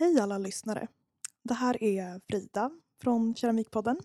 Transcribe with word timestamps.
Hej 0.00 0.20
alla 0.20 0.38
lyssnare! 0.38 0.88
Det 1.42 1.54
här 1.54 1.82
är 1.82 2.20
Frida 2.28 2.70
från 3.02 3.34
Keramikpodden. 3.34 3.96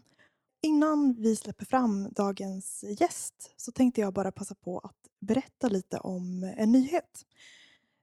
Innan 0.62 1.14
vi 1.14 1.36
släpper 1.36 1.66
fram 1.66 2.10
dagens 2.12 2.84
gäst 3.00 3.54
så 3.58 3.72
tänkte 3.72 4.02
jag 4.02 4.14
bara 4.14 4.32
passa 4.32 4.56
på 4.56 4.80
att 4.80 4.96
berätta 5.20 5.68
lite 5.68 5.98
om 5.98 6.54
en 6.58 6.72
nyhet. 6.72 7.26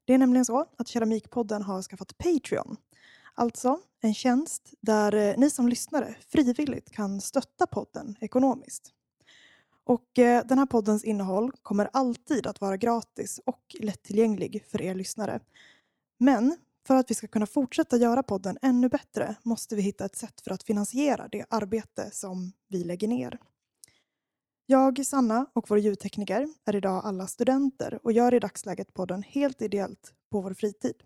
Det 0.04 0.14
är 0.14 0.18
nämligen 0.18 0.44
så 0.44 0.66
att 0.78 0.88
Keramikpodden 0.88 1.62
har 1.62 1.82
skaffat 1.82 2.18
Patreon. 2.18 2.76
Alltså 3.34 3.80
en 4.00 4.14
tjänst 4.14 4.74
där 4.80 5.14
eh, 5.14 5.34
ni 5.38 5.50
som 5.50 5.68
lyssnare 5.68 6.14
frivilligt 6.28 6.90
kan 6.90 7.20
stötta 7.20 7.66
podden 7.66 8.16
ekonomiskt. 8.20 8.90
Och 9.84 10.18
eh, 10.18 10.46
den 10.46 10.58
här 10.58 10.66
poddens 10.66 11.04
innehåll 11.04 11.52
kommer 11.62 11.90
alltid 11.92 12.46
att 12.46 12.60
vara 12.60 12.76
gratis 12.76 13.40
och 13.46 13.76
lättillgänglig 13.80 14.64
för 14.68 14.82
er 14.82 14.94
lyssnare. 14.94 15.40
Men 16.18 16.56
för 16.86 16.96
att 16.96 17.10
vi 17.10 17.14
ska 17.14 17.26
kunna 17.26 17.46
fortsätta 17.46 17.96
göra 17.96 18.22
podden 18.22 18.58
ännu 18.62 18.88
bättre 18.88 19.34
måste 19.42 19.76
vi 19.76 19.82
hitta 19.82 20.04
ett 20.04 20.16
sätt 20.16 20.40
för 20.40 20.50
att 20.50 20.62
finansiera 20.62 21.28
det 21.28 21.44
arbete 21.50 22.10
som 22.12 22.52
vi 22.68 22.84
lägger 22.84 23.08
ner. 23.08 23.38
Jag, 24.66 25.06
Sanna 25.06 25.46
och 25.52 25.70
vår 25.70 25.78
ljudtekniker 25.78 26.48
är 26.64 26.76
idag 26.76 27.04
alla 27.04 27.26
studenter 27.26 27.98
och 28.02 28.12
gör 28.12 28.34
i 28.34 28.38
dagsläget 28.38 28.94
podden 28.94 29.22
helt 29.22 29.62
ideellt 29.62 30.14
på 30.30 30.40
vår 30.40 30.54
fritid. 30.54 31.02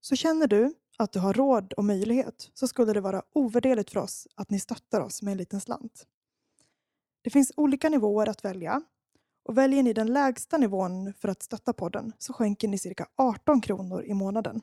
Så 0.00 0.16
känner 0.16 0.46
du 0.46 0.74
att 0.98 1.12
du 1.12 1.18
har 1.18 1.34
råd 1.34 1.72
och 1.72 1.84
möjlighet 1.84 2.50
så 2.54 2.68
skulle 2.68 2.92
det 2.92 3.00
vara 3.00 3.22
ovärderligt 3.32 3.90
för 3.90 4.00
oss 4.00 4.28
att 4.34 4.50
ni 4.50 4.60
stöttar 4.60 5.00
oss 5.00 5.22
med 5.22 5.32
en 5.32 5.38
liten 5.38 5.60
slant. 5.60 6.06
Det 7.22 7.30
finns 7.30 7.52
olika 7.56 7.88
nivåer 7.88 8.28
att 8.28 8.44
välja 8.44 8.82
och 9.48 9.58
väljer 9.58 9.82
ni 9.82 9.92
den 9.92 10.12
lägsta 10.12 10.58
nivån 10.58 11.12
för 11.14 11.28
att 11.28 11.42
stötta 11.42 11.72
podden 11.72 12.12
så 12.18 12.32
skänker 12.32 12.68
ni 12.68 12.78
cirka 12.78 13.06
18 13.16 13.60
kronor 13.60 14.04
i 14.04 14.14
månaden. 14.14 14.60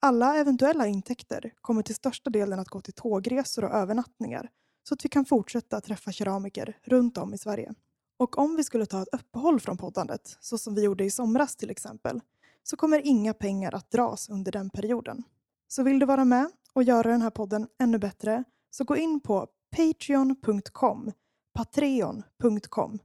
Alla 0.00 0.36
eventuella 0.36 0.86
intäkter 0.86 1.52
kommer 1.60 1.82
till 1.82 1.94
största 1.94 2.30
delen 2.30 2.58
att 2.58 2.68
gå 2.68 2.80
till 2.80 2.92
tågresor 2.92 3.64
och 3.64 3.70
övernattningar 3.70 4.50
så 4.88 4.94
att 4.94 5.04
vi 5.04 5.08
kan 5.08 5.24
fortsätta 5.24 5.80
träffa 5.80 6.12
keramiker 6.12 6.78
runt 6.82 7.18
om 7.18 7.34
i 7.34 7.38
Sverige. 7.38 7.74
Och 8.16 8.38
om 8.38 8.56
vi 8.56 8.64
skulle 8.64 8.86
ta 8.86 9.02
ett 9.02 9.08
uppehåll 9.12 9.60
från 9.60 9.76
poddandet, 9.76 10.36
så 10.40 10.58
som 10.58 10.74
vi 10.74 10.82
gjorde 10.82 11.04
i 11.04 11.10
somras 11.10 11.56
till 11.56 11.70
exempel, 11.70 12.20
så 12.62 12.76
kommer 12.76 13.06
inga 13.06 13.34
pengar 13.34 13.74
att 13.74 13.90
dras 13.90 14.28
under 14.28 14.52
den 14.52 14.70
perioden. 14.70 15.22
Så 15.68 15.82
vill 15.82 15.98
du 15.98 16.06
vara 16.06 16.24
med 16.24 16.50
och 16.72 16.82
göra 16.82 17.10
den 17.10 17.22
här 17.22 17.30
podden 17.30 17.68
ännu 17.78 17.98
bättre 17.98 18.44
så 18.70 18.84
gå 18.84 18.96
in 18.96 19.20
på 19.20 19.46
patreon.com 19.76 21.12
patreon.com 21.54 22.98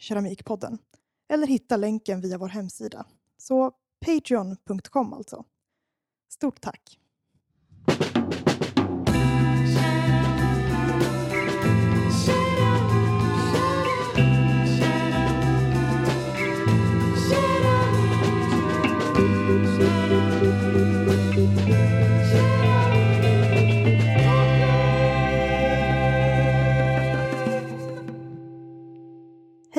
keramikpodden 0.00 0.78
eller 1.28 1.46
hitta 1.46 1.76
länken 1.76 2.20
via 2.20 2.38
vår 2.38 2.48
hemsida. 2.48 3.06
Så 3.38 3.72
patreon.com 4.06 5.12
alltså. 5.12 5.44
Stort 6.28 6.60
tack! 6.60 6.99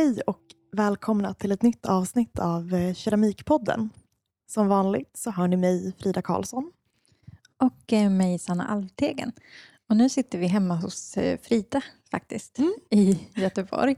Hej 0.01 0.21
och 0.21 0.41
välkomna 0.71 1.33
till 1.33 1.51
ett 1.51 1.61
nytt 1.61 1.85
avsnitt 1.85 2.39
av 2.39 2.73
eh, 2.73 2.93
Keramikpodden. 2.93 3.89
Som 4.47 4.67
vanligt 4.67 5.11
så 5.17 5.31
hör 5.31 5.47
ni 5.47 5.57
mig, 5.57 5.93
Frida 5.99 6.21
Karlsson. 6.21 6.71
Och 7.57 7.93
eh, 7.93 8.09
mig, 8.09 8.39
Sanna 8.39 8.67
Alvtegen. 8.67 9.31
Och 9.89 9.97
nu 9.97 10.09
sitter 10.09 10.37
vi 10.37 10.47
hemma 10.47 10.75
hos 10.75 11.17
eh, 11.17 11.39
Frida 11.39 11.81
faktiskt, 12.11 12.59
Mm. 12.59 12.73
i 12.89 13.19
Göteborg. 13.35 13.95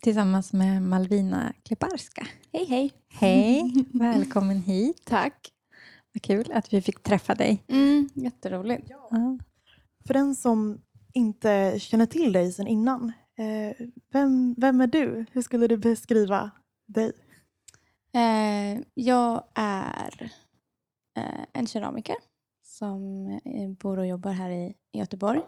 Tillsammans 0.00 0.52
med 0.52 0.82
Malvina 0.82 1.52
Kleparska. 1.62 2.26
Hej 2.52 2.64
hej. 2.64 2.92
Hej, 3.08 3.72
välkommen 3.92 4.62
hit. 4.62 5.02
Tack. 5.04 5.52
Vad 6.12 6.22
kul 6.22 6.52
att 6.52 6.72
vi 6.72 6.82
fick 6.82 7.02
träffa 7.02 7.34
dig. 7.34 7.64
Mm, 7.68 8.08
jätteroligt. 8.14 8.86
Ja. 8.88 9.38
För 10.06 10.14
den 10.14 10.34
som 10.34 10.80
inte 11.12 11.74
känner 11.78 12.06
till 12.06 12.32
dig 12.32 12.52
sedan 12.52 12.66
innan, 12.66 13.12
vem, 14.12 14.54
vem 14.58 14.80
är 14.80 14.86
du? 14.86 15.26
Hur 15.32 15.42
skulle 15.42 15.66
du 15.66 15.76
beskriva 15.76 16.50
dig? 16.86 17.12
Eh, 18.12 18.82
jag 18.94 19.44
är 19.54 20.32
eh, 21.16 21.44
en 21.52 21.66
keramiker 21.66 22.16
som 22.64 23.26
eh, 23.44 23.70
bor 23.70 23.98
och 23.98 24.06
jobbar 24.06 24.30
här 24.32 24.50
i, 24.50 24.74
Göteborg. 24.92 25.40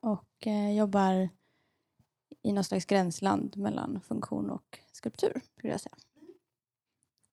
Och 0.00 0.46
eh, 0.46 0.76
jobbar 0.76 1.28
i 2.42 2.52
någon 2.52 2.64
slags 2.64 2.84
gränsland 2.84 3.56
mellan 3.56 4.00
funktion 4.00 4.50
och 4.50 4.78
skulptur, 4.92 5.40
skulle 5.58 5.72
jag 5.72 5.80
säga. 5.80 5.96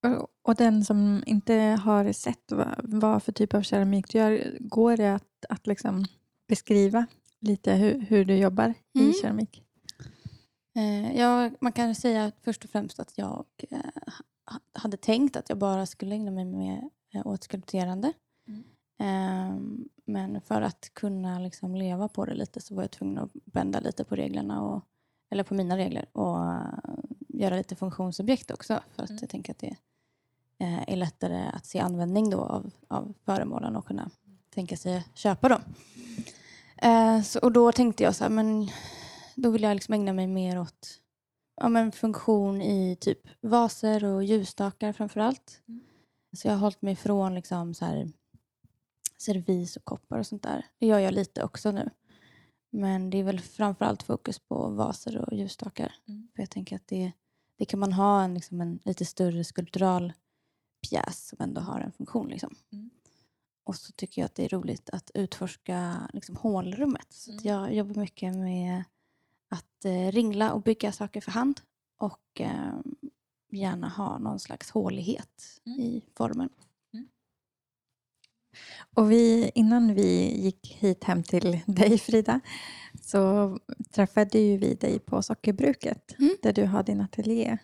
Och- 0.07 0.29
Och 0.41 0.55
den 0.55 0.85
som 0.85 1.23
inte 1.25 1.53
har 1.55 2.11
sett 2.11 2.51
vad, 2.51 2.75
vad 2.84 3.23
för 3.23 3.31
typ 3.31 3.53
av 3.53 3.61
keramik 3.61 4.11
du 4.11 4.17
gör, 4.17 4.57
går 4.59 4.97
det 4.97 5.13
att, 5.16 5.45
att 5.50 5.67
liksom 5.67 6.05
beskriva 6.47 7.05
lite 7.43 7.73
hur, 7.73 7.99
hur 7.99 8.25
du 8.25 8.35
jobbar 8.37 8.73
i 8.93 8.99
Mm. 8.99 9.13
keramik? 9.21 9.63
Eh, 10.75 11.17
ja, 11.17 11.49
man 11.59 11.71
kan 11.71 11.95
säga 11.95 12.31
först 12.41 12.63
och 12.63 12.69
främst 12.69 12.99
att 12.99 13.17
jag 13.17 13.45
eh, 13.69 13.79
ha- 14.45 14.59
hade 14.73 14.97
tänkt 14.97 15.35
att 15.35 15.49
jag 15.49 15.57
bara 15.57 15.85
skulle 15.85 16.15
ägna 16.15 16.31
mig 16.31 16.45
med, 16.45 16.89
eh, 17.13 17.27
åt 17.27 17.43
skulpterande. 17.43 18.13
Mm. 18.47 18.63
Ehm, 18.99 19.89
men 20.05 20.41
för 20.41 20.61
att 20.61 20.89
kunna 20.93 21.39
liksom 21.39 21.75
leva 21.75 22.07
på 22.07 22.25
det 22.25 22.33
lite 22.33 22.61
så 22.61 22.75
var 22.75 22.83
jag 22.83 22.91
tvungen 22.91 23.17
att 23.17 23.31
bända 23.33 23.79
lite 23.79 24.03
på 24.03 24.15
reglerna, 24.15 24.61
och, 24.61 24.81
eller 25.29 25.43
på 25.43 25.53
mina 25.53 25.77
regler 25.77 26.05
och 26.11 26.43
eh, 26.53 26.95
göra 27.27 27.55
lite 27.55 27.75
funktionsobjekt 27.75 28.51
också. 28.51 28.79
För 28.95 29.03
att 29.03 29.09
Mm. 29.09 29.19
jag 29.21 29.29
tänker 29.29 29.51
att 29.53 29.59
det 29.59 29.75
eh, 30.57 30.89
är 30.89 30.95
lättare 30.95 31.43
att 31.53 31.65
se 31.65 31.79
användning 31.79 32.29
då 32.29 32.39
av, 32.41 32.71
av 32.87 33.13
föremålen 33.25 33.75
och 33.75 33.85
kunna 33.85 34.09
tänka 34.49 34.77
sig 34.77 35.05
köpa 35.13 35.49
dem. 35.49 35.61
Eh, 36.83 37.21
så, 37.21 37.39
och 37.39 37.51
då 37.51 37.71
tänkte 37.71 38.03
jag 38.03 38.16
så 38.16 38.23
här, 38.23 38.31
men 38.31 38.69
då 39.35 39.49
vill 39.49 39.63
jag 39.63 39.75
liksom 39.75 39.94
ägna 39.94 40.13
mig 40.13 40.27
mer 40.27 40.59
åt 40.59 40.99
ja, 41.55 41.69
men 41.69 41.91
funktion 41.91 42.61
i 42.61 42.95
typ 42.95 43.19
vaser 43.41 44.05
och 44.05 44.23
ljusstakar 44.23 44.93
framför 44.93 45.19
allt. 45.19 45.61
Mm. 45.67 45.81
Så 46.38 46.47
jag 46.47 46.53
har 46.53 46.59
hållit 46.59 46.81
mig 46.81 46.93
ifrån 46.93 47.35
liksom 47.35 47.73
så 47.73 47.85
här 47.85 48.11
servis 49.17 49.77
och 49.77 49.85
koppar 49.85 50.19
och 50.19 50.27
sånt 50.27 50.43
där. 50.43 50.66
Det 50.79 50.88
gör 50.88 50.99
jag 50.99 51.13
lite 51.13 51.43
också 51.43 51.72
nu. 51.72 51.89
Men 52.72 53.09
det 53.09 53.17
är 53.17 53.23
väl 53.23 53.39
framför 53.39 53.85
allt 53.85 54.03
fokus 54.03 54.39
på 54.39 54.69
vaser 54.69 55.17
och 55.17 55.38
ljusstakar. 55.38 55.95
Mm. 56.07 56.27
För 56.35 56.41
jag 56.41 56.49
tänker 56.49 56.75
att 56.75 56.88
det, 56.88 57.11
det 57.57 57.66
kan 57.66 57.79
man 57.79 57.93
ha 57.93 58.23
en, 58.23 58.33
liksom 58.33 58.61
en 58.61 58.79
lite 58.83 59.05
större 59.05 59.43
skulptural 59.43 60.13
pjäs 60.89 61.27
som 61.27 61.38
ändå 61.41 61.61
har 61.61 61.79
en 61.79 61.91
funktion. 61.91 62.27
Liksom. 62.27 62.55
Mm. 62.72 62.89
Och 63.66 63.75
så 63.75 63.91
tycker 63.91 64.22
jag 64.22 64.25
att 64.25 64.35
det 64.35 64.46
är 64.46 64.50
roligt 64.50 64.90
att 64.90 65.12
utforska 65.13 66.09
liksom, 66.13 66.35
hålrummet. 66.35 67.07
Så 67.09 67.31
Mm. 67.31 67.41
jag 67.44 67.74
jobbar 67.75 68.01
mycket 68.01 68.35
med 68.35 68.84
att 69.50 69.85
eh, 69.85 70.12
ringla 70.12 70.53
och 70.53 70.62
bygga 70.62 70.91
saker 70.91 71.22
för 71.22 71.31
hand. 71.31 71.62
Och 71.97 72.41
eh, 72.41 72.73
gärna 73.52 73.90
ha 73.90 74.18
någon 74.18 74.40
slags 74.40 74.72
hålighet 74.72 75.62
Mm. 75.66 75.79
i 75.79 76.03
formen. 76.18 76.50
Och 78.96 79.12
vi, 79.12 79.52
innan 79.56 79.94
vi 79.94 80.41
gick 80.41 80.68
hit 80.79 81.03
hem 81.03 81.23
till 81.23 81.59
dig 81.66 81.97
Frida 81.97 82.40
så 83.02 83.59
träffade 83.91 84.40
ju 84.40 84.57
vi 84.57 84.73
dig 84.73 85.00
på 85.00 85.22
sockerbruket 85.23 86.16
Mm. 86.19 86.35
där 86.41 86.53
du 86.53 86.66
har 86.66 86.84
din 86.84 87.02
ateljé. 87.02 87.57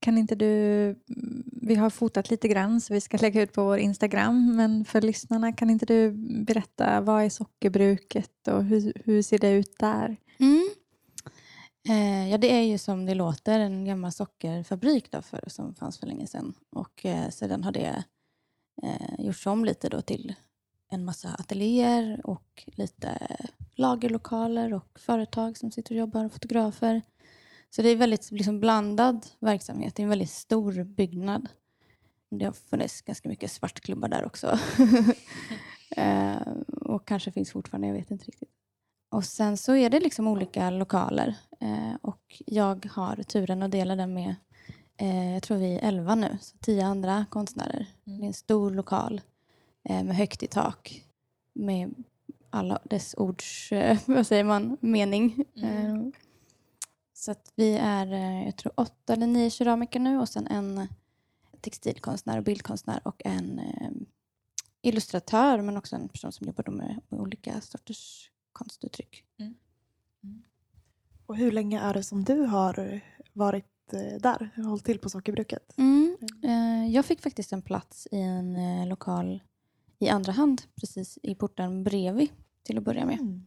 Kan 0.00 0.18
inte 0.18 0.34
du, 0.34 0.84
mm, 0.90 1.44
vi 1.62 1.74
har 1.74 1.90
fotat 1.90 2.30
lite 2.30 2.48
grann 2.48 2.80
så 2.80 2.94
vi 2.94 3.00
ska 3.00 3.16
lägga 3.20 3.42
ut 3.42 3.52
på 3.52 3.64
vår 3.64 3.78
Instagram 3.78 4.56
men 4.56 4.84
för 4.84 5.00
lyssnarna 5.00 5.52
kan 5.52 5.70
inte 5.70 5.86
du 5.86 6.10
berätta 6.44 7.00
vad 7.00 7.24
är 7.24 7.28
sockerbruket 7.28 8.48
och 8.48 8.64
hur, 8.64 8.92
hur 9.04 9.22
ser 9.22 9.38
det 9.38 9.50
ut 9.50 9.78
där? 9.78 10.16
Mm. 10.38 10.68
Eh, 11.88 12.30
ja, 12.30 12.38
det 12.38 12.52
är 12.52 12.62
ju 12.62 12.78
som 12.78 13.06
det 13.06 13.14
låter 13.14 13.60
en 13.60 13.84
gammal 13.84 14.12
sockerfabrik 14.12 15.10
då 15.10 15.22
för, 15.22 15.44
som 15.46 15.74
fanns 15.74 15.98
för 15.98 16.06
länge 16.06 16.26
sedan. 16.26 16.54
Och 16.70 17.06
eh, 17.06 17.30
sedan 17.30 17.64
har 17.64 17.72
det 17.72 18.04
eh, 18.82 19.24
gjorts 19.26 19.46
om 19.46 19.64
lite 19.64 19.88
då 19.88 20.00
till 20.00 20.34
en 20.90 21.04
massa 21.04 21.28
ateljéer 21.38 22.20
och 22.24 22.64
lite 22.66 23.36
lagerlokaler 23.74 24.74
och 24.74 24.98
företag 24.98 25.58
som 25.58 25.70
sitter 25.70 25.94
och 25.94 25.98
jobbar 25.98 26.24
och 26.24 26.32
fotografer. 26.32 27.02
Så 27.76 27.82
det 27.82 27.88
är 27.88 27.96
väldigt 27.96 28.30
liksom, 28.30 28.60
blandad 28.60 29.26
verksamhet. 29.40 29.94
Det 29.94 30.02
är 30.02 30.04
en 30.04 30.10
väldigt 30.10 30.30
stor 30.30 30.84
byggnad. 30.84 31.48
Det 32.30 32.44
har 32.44 32.52
funnits 32.52 33.02
ganska 33.02 33.28
mycket 33.28 33.50
svartklubbar 33.50 34.08
där 34.08 34.24
också. 34.24 34.58
eh, 35.96 36.36
och 36.80 37.08
kanske 37.08 37.32
finns 37.32 37.52
fortfarande, 37.52 37.86
jag 37.86 37.94
vet 37.94 38.10
inte 38.10 38.24
riktigt. 38.24 38.50
Och 39.10 39.24
sen 39.24 39.56
så 39.56 39.74
är 39.76 39.90
det 39.90 40.00
liksom 40.00 40.26
olika 40.26 40.70
lokaler. 40.70 41.34
Eh, 41.60 41.94
och 42.02 42.42
jag 42.46 42.86
har 42.92 43.16
turen 43.22 43.62
att 43.62 43.70
dela 43.70 43.96
den 43.96 44.14
med, 44.14 44.34
eh, 44.96 45.32
jag 45.32 45.42
tror 45.42 45.58
vi 45.58 45.74
är 45.74 45.88
elva 45.88 46.14
nu, 46.14 46.38
så 46.40 46.58
tio 46.58 46.86
andra 46.86 47.26
konstnärer. 47.30 47.86
Mm. 48.06 48.18
det 48.18 48.24
är 48.24 48.26
en 48.26 48.34
stor 48.34 48.70
lokal 48.70 49.20
eh, 49.88 50.04
med 50.04 50.16
högt 50.16 50.42
i 50.42 50.46
tak 50.46 51.04
med 51.52 51.94
alla 52.50 52.78
dess 52.84 53.14
ords, 53.18 53.72
eh, 53.72 53.98
vad 54.06 54.26
säger 54.26 54.44
man, 54.44 54.76
mening. 54.80 55.44
Mm. 55.56 56.12
Så 57.24 57.30
att 57.30 57.52
vi 57.54 57.76
är, 57.76 58.12
eh, 58.12 58.44
jag 58.44 58.56
tror 58.56 58.72
åtta 58.76 59.12
eller 59.12 59.26
nio 59.26 59.50
keramiker 59.50 60.00
nu 60.00 60.18
och 60.18 60.28
sen 60.28 60.46
en 60.46 60.88
textilkonstnär 61.60 62.38
och 62.38 62.44
bildkonstnär 62.44 63.00
och 63.04 63.22
en 63.24 63.58
eh, 63.58 63.90
illustratör 64.82 65.60
men 65.60 65.76
också 65.76 65.96
en 65.96 66.08
person 66.08 66.32
som 66.32 66.46
jobbar 66.46 66.72
med, 66.72 67.00
med 67.08 67.20
olika 67.20 67.60
sorters 67.60 68.30
konstuttryck. 68.52 69.24
Och 71.26 71.36
hur 71.36 71.52
länge 71.52 71.80
är 71.80 71.94
det 71.94 72.02
som 72.02 72.24
du 72.24 72.40
har 72.40 73.00
varit 73.32 73.92
eh, 73.92 74.20
där, 74.20 74.50
hållit 74.56 74.84
till 74.84 74.98
på 74.98 75.10
sockerbruket? 75.10 75.74
Mm. 75.78 76.16
Eh, 76.42 76.94
jag 76.94 77.04
fick 77.04 77.20
faktiskt 77.20 77.52
en 77.52 77.62
plats 77.62 78.08
i 78.10 78.20
en 78.20 78.88
lokal 78.88 79.42
i 79.98 80.08
andra 80.08 80.32
hand 80.32 80.62
precis 80.74 81.18
i 81.22 81.34
porten 81.34 81.84
bredvid 81.84 82.28
till 82.62 82.78
att 82.78 82.84
börja 82.84 83.06
med. 83.06 83.44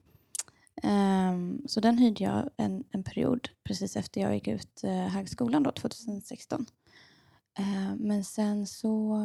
Mm. 1.68 1.70
Så 1.70 1.80
den 1.80 1.98
hyrde 1.98 2.24
jag 2.24 2.50
en, 2.58 2.84
en 2.92 3.04
period 3.04 3.50
precis 3.64 3.96
efter 3.96 4.22
jag 4.22 4.34
gick 4.34 4.48
ut 4.48 4.82
uh, 4.84 4.92
högskolan 4.92 5.64
då, 5.64 5.72
2016. 5.72 6.66
Ehm, 7.58 7.98
men 7.98 8.24
sen 8.24 8.68
så 8.68 9.18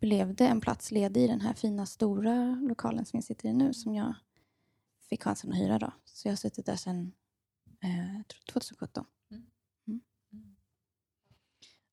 blev 0.00 0.34
det 0.34 0.46
en 0.46 0.60
plats 0.60 0.90
ledig 0.90 1.24
i 1.24 1.26
den 1.26 1.40
här 1.40 1.54
fina 1.54 1.86
stora 1.86 2.60
lokalen 2.68 3.04
som 3.06 3.16
jag 3.16 3.24
sitter 3.24 3.48
i 3.48 3.52
nu 3.52 3.74
som 3.74 3.94
jag 3.94 4.14
fick 5.08 5.22
chansen 5.22 5.52
att 5.52 5.58
hyra. 5.58 5.78
Då. 5.78 5.92
Så 6.04 6.28
jag 6.28 6.32
har 6.32 6.36
suttit 6.36 6.66
där 6.66 6.76
sedan 6.76 7.12
eh, 7.82 8.16
jag 8.16 8.28
tror 8.28 8.40
2017. 8.52 9.04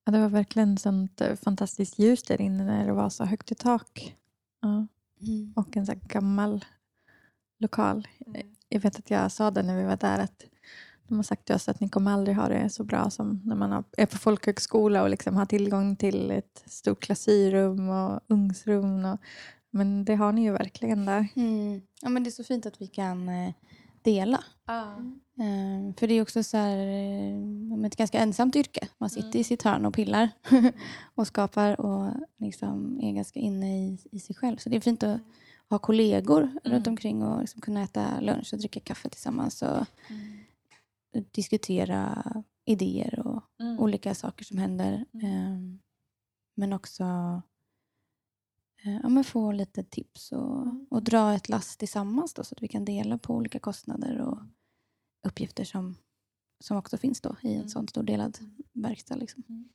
Ja, 0.05 0.11
det 0.11 0.19
var 0.19 0.29
verkligen 0.29 0.77
sånt 0.77 1.21
eh, 1.21 1.35
fantastiskt 1.35 1.99
ljus 1.99 2.23
där 2.23 2.41
inne 2.41 2.63
när 2.63 2.85
det 2.85 2.93
var 2.93 3.09
så 3.09 3.25
högt 3.25 3.51
i 3.51 3.55
tak. 3.55 4.17
Ja. 4.61 4.87
Och 5.55 5.77
en 5.77 5.85
så 5.85 5.93
gammal 5.95 6.65
lokal. 7.59 8.07
Jag 8.73 8.79
vet 8.79 8.99
att 8.99 9.09
jag 9.11 9.31
sa 9.31 9.51
det 9.51 9.63
när 9.63 9.77
vi 9.77 9.83
var 9.83 9.97
där 9.97 10.19
att 10.19 10.43
de 11.07 11.15
har 11.15 11.23
sagt 11.23 11.45
till 11.45 11.55
oss 11.55 11.69
att 11.69 11.79
ni 11.79 11.89
kommer 11.89 12.11
aldrig 12.11 12.37
ha 12.37 12.47
det 12.47 12.69
så 12.69 12.83
bra 12.83 13.09
som 13.09 13.41
när 13.45 13.55
man 13.55 13.71
har- 13.71 13.83
är 13.97 14.05
på 14.05 14.17
folkhögskola 14.17 15.03
och 15.03 15.09
liksom 15.09 15.35
har 15.35 15.45
tillgång 15.45 15.95
till 15.95 16.31
ett 16.31 16.63
stort 16.65 17.01
klassyrrum 17.03 17.89
och 17.89 18.19
ugnsrum. 18.27 19.05
Och, 19.05 19.19
men 19.71 20.05
det 20.05 20.15
har 20.15 20.31
ni 20.31 20.43
ju 20.43 20.51
verkligen 20.51 21.05
där. 21.05 21.27
Mm. 21.35 21.81
Ja, 22.01 22.09
men 22.09 22.23
det 22.23 22.29
är 22.29 22.31
så 22.31 22.43
fint 22.43 22.65
att 22.65 22.81
vi 22.81 22.87
kan 22.87 23.29
eh, 23.29 23.53
dela. 24.01 24.43
Eh, 25.39 25.95
för 25.99 26.07
det 26.07 26.13
är 26.13 26.21
också 26.21 26.43
så 26.43 26.57
här, 26.57 26.77
eh, 26.77 27.85
ett 27.85 27.95
ganska 27.95 28.19
ensamt 28.19 28.55
yrke. 28.55 28.87
Man 28.97 29.09
sitter 29.09 29.39
i 29.39 29.43
sitt 29.43 29.63
hörn 29.63 29.85
och 29.85 29.93
pillar 29.93 30.29
och 31.15 31.27
skapar 31.27 31.81
och 31.81 32.13
liksom 32.37 32.99
är 33.03 33.11
ganska 33.13 33.39
inne 33.39 33.87
i, 33.87 33.97
i 34.11 34.19
sig 34.19 34.35
själv. 34.35 34.57
Så 34.57 34.69
det 34.69 34.75
är 34.75 34.79
fint 34.81 35.03
att 35.03 35.19
ha 35.69 35.79
kollegor 35.79 36.51
runt 36.63 36.87
omkring 36.87 37.23
och 37.23 37.41
liksom 37.41 37.61
kunna 37.61 37.83
äta 37.83 38.19
lunch 38.19 38.53
och 38.53 38.59
dricka 38.59 38.79
kaffe 38.79 39.09
tillsammans 39.09 39.61
och 39.61 39.85
diskutera 41.31 42.23
idéer 42.65 43.19
och 43.27 43.43
olika 43.79 44.15
saker 44.15 44.45
som 44.45 44.57
händer. 44.57 45.05
Eh, 45.13 45.59
men 46.55 46.73
också 46.73 47.03
eh, 48.83 48.99
ja, 49.03 49.09
men 49.09 49.23
få 49.23 49.51
lite 49.51 49.83
tips 49.83 50.31
och, 50.31 50.67
och 50.89 51.03
dra 51.03 51.33
ett 51.33 51.49
lass 51.49 51.77
tillsammans 51.77 52.33
då, 52.33 52.43
så 52.43 52.55
att 52.55 52.63
vi 52.63 52.67
kan 52.67 52.85
dela 52.85 53.17
på 53.17 53.33
olika 53.33 53.59
kostnader 53.59 54.21
och 54.21 54.37
uppgifter 55.27 55.63
som, 55.63 55.95
som 56.63 56.77
också 56.77 56.97
finns 56.97 57.21
då 57.21 57.35
i 57.41 57.53
en 57.53 57.69
sån 57.69 57.87
stor 57.87 58.03
delad 58.03 58.37
verkstad. 58.73 59.15
Liksom. 59.15 59.69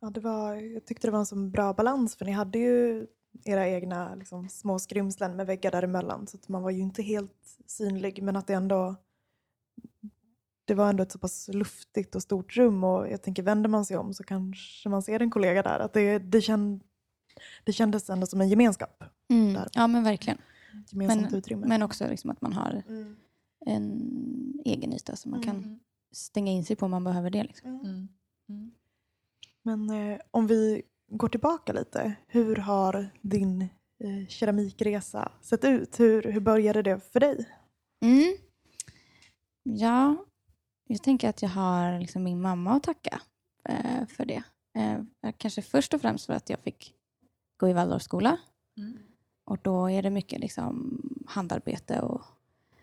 Ja, 0.00 0.10
det 0.10 0.20
var, 0.20 0.54
jag 0.54 0.86
tyckte 0.86 1.06
det 1.06 1.10
var 1.10 1.18
en 1.18 1.26
så 1.26 1.36
bra 1.36 1.74
balans 1.74 2.16
för 2.16 2.24
ni 2.24 2.32
hade 2.32 2.58
ju 2.58 3.06
era 3.44 3.68
egna 3.68 4.14
liksom, 4.14 4.48
små 4.48 4.78
skrymslen 4.78 5.36
med 5.36 5.46
väggar 5.46 5.70
däremellan 5.70 6.26
så 6.26 6.36
att 6.36 6.48
man 6.48 6.62
var 6.62 6.70
ju 6.70 6.80
inte 6.80 7.02
helt 7.02 7.58
synlig 7.66 8.22
men 8.22 8.36
att 8.36 8.46
det 8.46 8.54
ändå 8.54 8.96
det 10.64 10.74
var 10.74 10.90
ändå 10.90 11.02
ett 11.02 11.12
så 11.12 11.18
pass 11.18 11.48
luftigt 11.52 12.14
och 12.14 12.22
stort 12.22 12.56
rum 12.56 12.84
och 12.84 13.08
jag 13.10 13.22
tänker 13.22 13.42
vänder 13.42 13.68
man 13.68 13.84
sig 13.84 13.96
om 13.96 14.14
så 14.14 14.24
kanske 14.24 14.88
man 14.88 15.02
ser 15.02 15.22
en 15.22 15.30
kollega 15.30 15.62
där. 15.62 15.78
Att 15.78 15.92
det, 15.92 16.18
det, 16.18 16.40
känd, 16.40 16.82
det 17.64 17.72
kändes 17.72 18.10
ändå 18.10 18.26
som 18.26 18.40
en 18.40 18.48
gemenskap, 18.48 19.04
Mm. 19.28 19.52
Där. 19.54 19.68
Ja, 19.72 19.86
men 19.86 20.04
verkligen. 20.04 20.38
ett 20.84 20.92
gemensamt 20.92 21.22
Men- 21.22 21.34
utrymme. 21.34 21.66
Men 21.66 21.82
också 21.82 22.08
liksom 22.08 22.30
att 22.30 22.40
man 22.40 22.52
har 22.52 22.82
Mm. 22.88 23.16
en 23.66 24.62
egen 24.64 24.92
yta 24.92 25.16
som 25.16 25.30
man 25.30 25.42
kan 25.42 25.56
Mm. 25.56 25.78
stänga 26.12 26.52
in 26.52 26.64
sig 26.64 26.76
på 26.76 26.84
om 26.84 26.90
man 26.90 27.04
behöver 27.04 27.30
det. 27.30 27.42
Liksom. 27.44 27.70
Mm. 27.70 27.84
Mm. 27.86 28.08
Mm. 28.48 28.70
Men 29.62 29.90
eh, 29.90 30.18
om 30.30 30.46
vi 30.46 30.82
går 31.08 31.28
tillbaka 31.28 31.72
lite, 31.72 32.14
hur 32.26 32.56
har 32.56 33.08
din 33.22 33.62
eh, 34.04 34.26
keramikresa 34.28 35.32
sett 35.40 35.64
ut? 35.64 36.00
Hur, 36.00 36.22
hur 36.22 36.40
började 36.40 36.82
det 36.82 37.00
för 37.12 37.20
dig? 37.20 37.48
Mm. 38.04 38.36
Ja, 39.62 40.24
jag 40.88 41.02
tänker 41.02 41.28
att 41.28 41.42
jag 41.42 41.48
har 41.48 42.00
liksom 42.00 42.22
min 42.22 42.40
mamma 42.40 42.72
att 42.72 42.82
tacka 42.82 43.20
eh, 43.68 44.06
för 44.06 44.24
det. 44.24 44.42
Eh, 44.76 45.32
kanske 45.36 45.62
först 45.62 45.94
och 45.94 46.00
främst 46.00 46.26
för 46.26 46.32
att 46.32 46.50
jag 46.50 46.58
fick 46.58 46.94
gå 47.56 47.68
i 47.68 47.72
Waldorfskola. 47.72 48.38
Mm. 48.78 48.98
Och 49.44 49.58
då 49.62 49.90
är 49.90 50.02
det 50.02 50.10
mycket 50.10 50.40
liksom 50.40 51.00
handarbete 51.26 52.00
och 52.00 52.22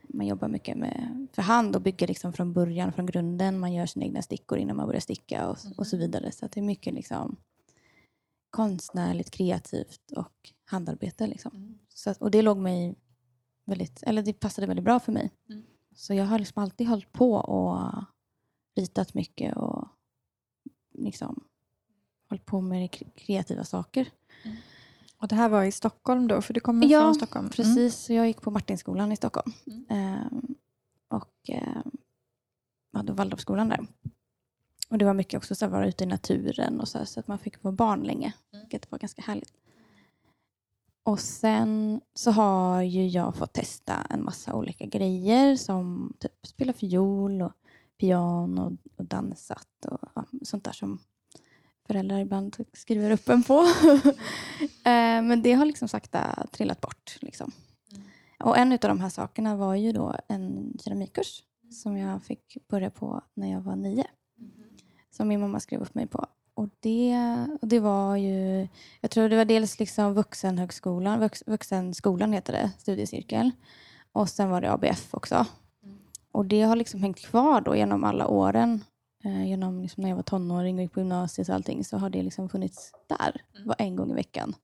man 0.07 0.27
jobbar 0.27 0.47
mycket 0.47 0.77
med 0.77 1.27
för 1.33 1.41
hand 1.41 1.75
och 1.75 1.81
bygger 1.81 2.07
liksom 2.07 2.33
från 2.33 2.53
början, 2.53 2.93
från 2.93 3.05
grunden. 3.05 3.59
Man 3.59 3.73
gör 3.73 3.85
sina 3.85 4.05
egna 4.05 4.21
stickor 4.21 4.57
innan 4.57 4.77
man 4.77 4.87
börjar 4.87 5.01
sticka 5.01 5.47
och, 5.49 5.57
och 5.77 5.87
så 5.87 5.97
vidare. 5.97 6.31
Så 6.31 6.45
att 6.45 6.51
det 6.51 6.59
är 6.59 6.63
mycket 6.63 6.93
liksom 6.93 7.35
konstnärligt, 8.53 9.31
kreativt 9.31 10.11
och 10.15 10.51
handarbete. 10.65 11.27
Liksom. 11.27 11.79
Så 11.89 12.09
att, 12.09 12.21
och 12.21 12.31
det 12.31 12.41
låg 12.41 12.57
mig 12.57 12.95
väldigt, 13.65 14.03
eller 14.03 14.21
det 14.21 14.33
passade 14.33 14.67
väldigt 14.67 14.85
bra 14.85 14.99
för 14.99 15.11
mig. 15.11 15.31
Mm. 15.49 15.63
Så 15.95 16.13
jag 16.13 16.25
har 16.25 16.39
liksom 16.39 16.63
alltid 16.63 16.87
hållit 16.87 17.11
på 17.11 17.33
och 17.33 18.03
ritat 18.75 19.13
mycket 19.13 19.57
och 19.57 19.87
liksom 20.91 21.43
hållit 22.29 22.45
på 22.45 22.61
med 22.61 22.89
kre- 22.89 23.11
kreativa 23.15 23.63
saker. 23.63 24.09
Och 25.17 25.27
det 25.27 25.35
här 25.35 25.49
var 25.49 25.63
i 25.63 25.71
Stockholm 25.71 26.27
då, 26.27 26.41
för 26.41 26.53
du 26.53 26.59
kommer 26.59 26.87
Ja, 26.87 27.01
från 27.01 27.15
Stockholm? 27.15 27.49
Precis, 27.49 27.95
så 27.95 28.13
jag 28.13 28.27
gick 28.27 28.41
på 28.41 28.51
Martinskolan 28.51 29.11
i 29.11 29.15
Stockholm. 29.15 29.53
Mm. 29.67 29.85
Ehm, 29.89 30.55
och 31.07 31.49
ehm, 31.49 31.91
hade 32.93 33.13
Waldorfskolan 33.13 33.69
där. 33.69 33.87
Och 34.93 34.99
det 34.99 35.05
var 35.05 35.13
mycket 35.13 35.37
också 35.37 35.55
så 35.55 35.65
att 35.65 35.71
vara 35.71 35.87
ute 35.87 36.03
i 36.03 36.07
naturen 36.07 36.81
och 36.81 36.87
så, 36.87 36.97
här, 36.97 37.05
så 37.05 37.19
att 37.19 37.27
man 37.27 37.39
fick 37.39 37.63
vara 37.63 37.71
barn 37.71 38.03
länge. 38.03 38.33
Mm. 38.53 38.63
Vilket 38.65 38.91
var 38.91 38.99
ganska 38.99 39.21
härligt. 39.21 39.53
Och 41.03 41.19
sen 41.19 42.01
så 42.13 42.31
har 42.31 42.81
ju 42.81 43.07
jag 43.07 43.35
fått 43.35 43.53
testa 43.53 44.07
en 44.09 44.23
massa 44.23 44.53
olika 44.53 44.85
grejer 44.85 45.55
som 45.55 46.13
typ 46.19 46.47
spela 46.47 46.73
fiol 46.73 47.41
och 47.41 47.51
piano 47.97 48.77
och 48.95 49.05
dansat 49.05 49.85
och 49.87 49.99
ja, 50.15 50.25
sånt 50.41 50.63
där 50.63 50.71
som 50.71 50.99
föräldrar 51.87 52.19
ibland 52.19 52.57
skriver 52.73 53.11
upp 53.11 53.29
en 53.29 53.43
på. 53.43 53.63
Eh, 54.85 55.21
Men 55.21 55.41
det 55.41 55.53
har 55.53 55.65
liksom 55.65 55.87
sakta 55.87 56.47
trillat 56.51 56.81
bort. 56.81 57.17
Liksom. 57.21 57.51
Och 58.39 58.57
en 58.57 58.71
av 58.71 58.79
de 58.79 58.99
här 58.99 59.09
sakerna 59.09 59.55
var 59.55 59.75
ju 59.75 59.91
då 59.91 60.15
en 60.27 60.77
keramikkurs 60.83 61.43
som 61.71 61.97
jag 61.97 62.23
fick 62.23 62.57
börja 62.67 62.89
på 62.89 63.21
när 63.33 63.51
jag 63.51 63.61
var 63.61 63.75
nio. 63.75 64.07
Som 65.13 65.27
min 65.27 65.41
mamma 65.41 65.59
skrev 65.59 65.81
upp 65.81 65.95
mig 65.95 66.07
på. 66.07 66.25
Och 66.53 66.69
det, 66.79 67.17
och 67.61 67.67
det 67.67 67.79
var 67.79 68.15
ju, 68.15 68.67
jag 69.01 69.11
tror 69.11 69.29
det 69.29 69.35
var 69.35 69.45
dels 69.45 69.79
liksom 69.79 70.13
vuxenhögskolan, 70.13 71.19
vux, 71.19 71.43
vuxenskolan 71.47 72.33
heter 72.33 72.53
det, 72.53 72.71
studiecirkel. 72.79 73.51
Och 74.11 74.29
sen 74.29 74.49
var 74.49 74.61
det 74.61 74.71
ABF 74.71 75.13
också. 75.13 75.45
Och 76.31 76.45
det 76.45 76.61
har 76.61 76.75
liksom 76.75 76.99
hängt 76.99 77.19
kvar 77.19 77.61
då 77.61 77.75
genom 77.75 78.03
alla 78.03 78.27
åren. 78.27 78.83
Eh, 79.23 79.47
genom 79.47 79.81
liksom 79.81 80.01
när 80.01 80.09
jag 80.09 80.15
var 80.15 80.23
tonåring 80.23 80.75
och 80.75 80.81
gick 80.81 80.93
på 80.93 80.99
gymnasiet 80.99 81.49
och 81.49 81.55
allting 81.55 81.83
så 81.83 81.97
har 81.97 82.09
det 82.09 82.23
liksom 82.23 82.49
funnits 82.49 82.91
där. 83.07 83.41
Det 83.57 83.67
var 83.67 83.75
en 83.79 83.95
gång 83.95 84.11
i 84.11 84.13
veckan. 84.13 84.55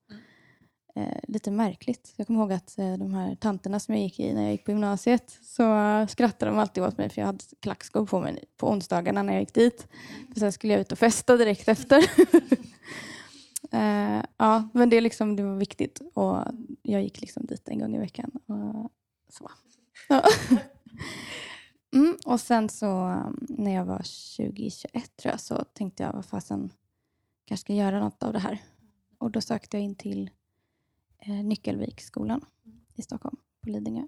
Eh, 0.95 1.19
lite 1.27 1.51
märkligt. 1.51 2.13
Jag 2.15 2.27
kommer 2.27 2.39
ihåg 2.39 2.51
att 2.51 2.77
eh, 2.77 2.93
de 2.93 3.13
här 3.13 3.35
tanterna 3.35 3.79
som 3.79 3.95
jag 3.95 4.03
gick 4.03 4.19
i 4.19 4.33
när 4.33 4.41
jag 4.41 4.51
gick 4.51 4.65
på 4.65 4.71
gymnasiet 4.71 5.39
så 5.41 5.77
eh, 5.77 6.07
skrattade 6.07 6.51
de 6.51 6.59
alltid 6.59 6.83
åt 6.83 6.97
mig 6.97 7.09
för 7.09 7.21
jag 7.21 7.25
hade 7.25 7.43
klackskor 7.59 8.05
på 8.05 8.19
mig 8.19 8.43
på 8.57 8.69
onsdagarna 8.69 9.23
när 9.23 9.33
jag 9.33 9.41
gick 9.41 9.53
dit. 9.53 9.87
För 10.33 10.39
sen 10.39 10.51
skulle 10.51 10.73
jag 10.73 10.81
ut 10.81 10.91
och 10.91 10.99
festa 10.99 11.37
direkt 11.37 11.67
efter. 11.67 11.97
eh, 13.71 14.23
ja, 14.37 14.69
men 14.73 14.89
det, 14.89 15.01
liksom, 15.01 15.35
det 15.35 15.43
var 15.43 15.55
viktigt 15.55 16.01
och 16.13 16.43
jag 16.81 17.03
gick 17.03 17.21
liksom 17.21 17.45
dit 17.45 17.69
en 17.69 17.79
gång 17.79 17.95
i 17.95 17.99
veckan. 17.99 18.31
Och, 18.45 18.91
så. 19.29 19.51
Ja. 20.09 20.23
Mm, 21.93 22.17
och 22.25 22.39
sen 22.39 22.69
så 22.69 23.07
um, 23.07 23.45
när 23.49 23.75
jag 23.75 23.85
var 23.85 23.97
2021 23.97 25.17
tror 25.17 25.31
jag 25.31 25.39
så 25.39 25.63
tänkte 25.73 26.03
jag 26.03 26.13
vad 26.13 26.25
fasen 26.25 26.73
kanske 27.45 27.61
ska 27.61 27.73
göra 27.73 27.99
något 27.99 28.23
av 28.23 28.33
det 28.33 28.39
här. 28.39 28.61
Och 29.17 29.31
då 29.31 29.41
sökte 29.41 29.77
jag 29.77 29.83
in 29.83 29.95
till 29.95 30.29
Eh, 31.19 31.43
Nyckelviksskolan 31.43 32.45
i 32.95 33.01
Stockholm 33.01 33.37
på 33.61 33.69
Lidingö. 33.69 34.07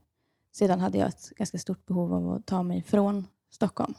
Sedan 0.52 0.80
hade 0.80 0.98
jag 0.98 1.08
ett 1.08 1.30
ganska 1.30 1.58
stort 1.60 1.86
behov 1.86 2.14
av 2.14 2.30
att 2.30 2.46
ta 2.46 2.64
mig 2.64 2.82
från 2.84 3.28
Stockholm. 3.50 3.94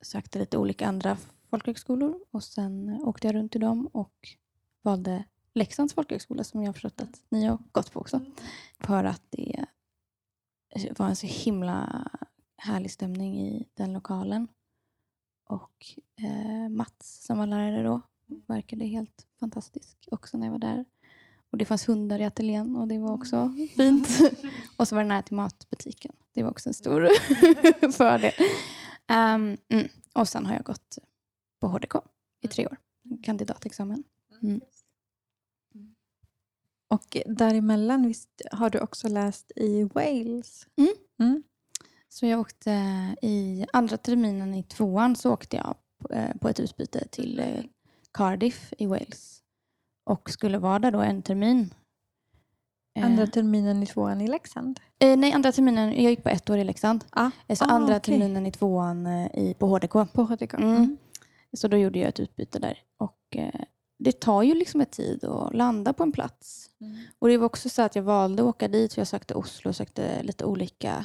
Sökte 0.00 0.38
lite 0.38 0.58
olika 0.58 0.88
andra 0.88 1.16
folkhögskolor 1.50 2.24
och 2.30 2.44
sen 2.44 2.88
eh, 2.88 3.08
åkte 3.08 3.26
jag 3.26 3.34
runt 3.34 3.56
i 3.56 3.58
dem 3.58 3.86
och 3.86 4.28
valde 4.82 5.24
Leksands 5.54 5.94
folkhögskola 5.94 6.44
som 6.44 6.62
jag 6.62 6.68
har 6.68 6.72
förstått 6.72 7.00
att 7.00 7.22
ni 7.28 7.44
har 7.44 7.58
gått 7.72 7.92
på 7.92 8.00
också. 8.00 8.20
För 8.80 9.04
att 9.04 9.22
det 9.30 9.66
eh, 10.68 10.92
var 10.98 11.08
en 11.08 11.16
så 11.16 11.26
himla 11.26 12.08
härlig 12.56 12.90
stämning 12.90 13.40
i 13.40 13.68
den 13.74 13.92
lokalen. 13.92 14.48
Och 15.44 15.86
eh, 16.16 16.68
Mats 16.68 17.24
som 17.26 17.38
var 17.38 17.46
lärare 17.46 17.82
då 17.82 18.00
verkade 18.46 18.84
helt 18.84 19.26
fantastisk 19.40 20.08
också 20.10 20.38
när 20.38 20.46
jag 20.46 20.52
var 20.52 20.58
där. 20.58 20.84
Och 21.50 21.58
det 21.58 21.64
fanns 21.64 21.88
hundar 21.88 22.18
i 22.20 22.24
ateljén 22.24 22.76
och 22.76 22.88
det 22.88 22.98
var 22.98 23.12
också 23.12 23.54
fint. 23.76 24.08
och 24.76 24.88
så 24.88 24.94
var 24.94 25.02
det 25.02 25.08
nära 25.08 25.22
till 25.22 25.36
matbutiken. 25.36 26.12
Det 26.34 26.42
var 26.42 26.50
också 26.50 26.68
en 26.68 26.74
stor 26.74 27.08
fördel. 27.92 28.32
Um, 29.10 29.56
mm. 29.68 29.88
Och 30.12 30.28
sen 30.28 30.46
har 30.46 30.54
jag 30.54 30.64
gått 30.64 30.98
på 31.60 31.68
HDK 31.68 31.94
i 32.40 32.48
tre 32.48 32.66
år. 32.66 32.76
Kandidatexamen. 33.22 34.04
Mm. 34.42 34.60
Och 36.88 37.16
däremellan 37.26 38.06
visst, 38.06 38.42
har 38.52 38.70
du 38.70 38.80
också 38.80 39.08
läst 39.08 39.52
i 39.56 39.84
Wales? 39.84 40.66
Mm. 40.76 40.94
Mm. 41.20 41.42
Så 42.08 42.26
jag 42.26 42.40
åkte 42.40 42.70
i 43.22 43.66
andra 43.72 43.96
terminen 43.96 44.54
i 44.54 44.62
tvåan 44.62 45.16
så 45.16 45.32
åkte 45.32 45.56
jag 45.56 45.74
på, 45.98 46.14
eh, 46.14 46.36
på 46.36 46.48
ett 46.48 46.60
utbyte 46.60 47.08
till 47.08 47.38
eh, 47.38 47.64
Cardiff 48.12 48.72
i 48.78 48.86
Wales. 48.86 49.37
Och 50.08 50.30
skulle 50.30 50.58
vara 50.58 50.78
där 50.78 50.90
då 50.90 51.00
en 51.00 51.22
termin. 51.22 51.74
Eh, 52.98 53.04
Andra 53.06 53.26
terminen 53.26 53.82
i 53.82 53.86
tvåan 53.86 54.20
i 54.20 54.28
Leksand? 54.28 54.80
eh, 54.98 55.16
nej, 55.16 55.32
andra 55.32 55.52
terminen. 55.52 55.88
Jag 56.02 56.10
gick 56.10 56.22
på 56.22 56.28
ett 56.28 56.50
år 56.50 56.58
i 56.58 56.64
Leksand. 56.64 57.04
Ah. 57.10 57.30
Eh, 57.46 57.56
Så 57.56 57.64
Ah, 57.64 57.68
andra 57.68 57.96
okej. 57.96 58.00
terminen 58.18 58.46
i 58.46 58.52
tvåan 58.52 59.06
eh, 59.06 59.26
i, 59.34 59.54
på 59.58 59.66
HDK. 59.66 59.92
På 60.12 60.22
HDK? 60.22 60.54
Mm. 60.54 60.96
Så 61.52 61.68
då 61.68 61.76
gjorde 61.76 61.98
jag 61.98 62.08
ett 62.08 62.20
utbyte 62.20 62.58
där. 62.58 62.78
Och 62.96 63.36
eh, 63.36 63.60
det 63.98 64.20
tar 64.20 64.42
ju 64.42 64.54
liksom 64.54 64.80
ett 64.80 64.90
tid 64.90 65.24
att 65.24 65.54
landa 65.54 65.92
på 65.92 66.02
en 66.02 66.12
plats. 66.12 66.70
Mm. 66.80 66.96
Och 67.18 67.28
det 67.28 67.36
var 67.38 67.46
också 67.46 67.68
så 67.68 67.82
att 67.82 67.96
jag 67.96 68.02
valde 68.02 68.42
att 68.42 68.48
åka 68.48 68.68
dit 68.68 68.92
för 68.94 69.00
jag 69.00 69.08
sökte 69.08 69.34
Oslo 69.34 69.68
och 69.68 69.76
sökte 69.76 70.22
lite 70.22 70.44
olika. 70.44 71.04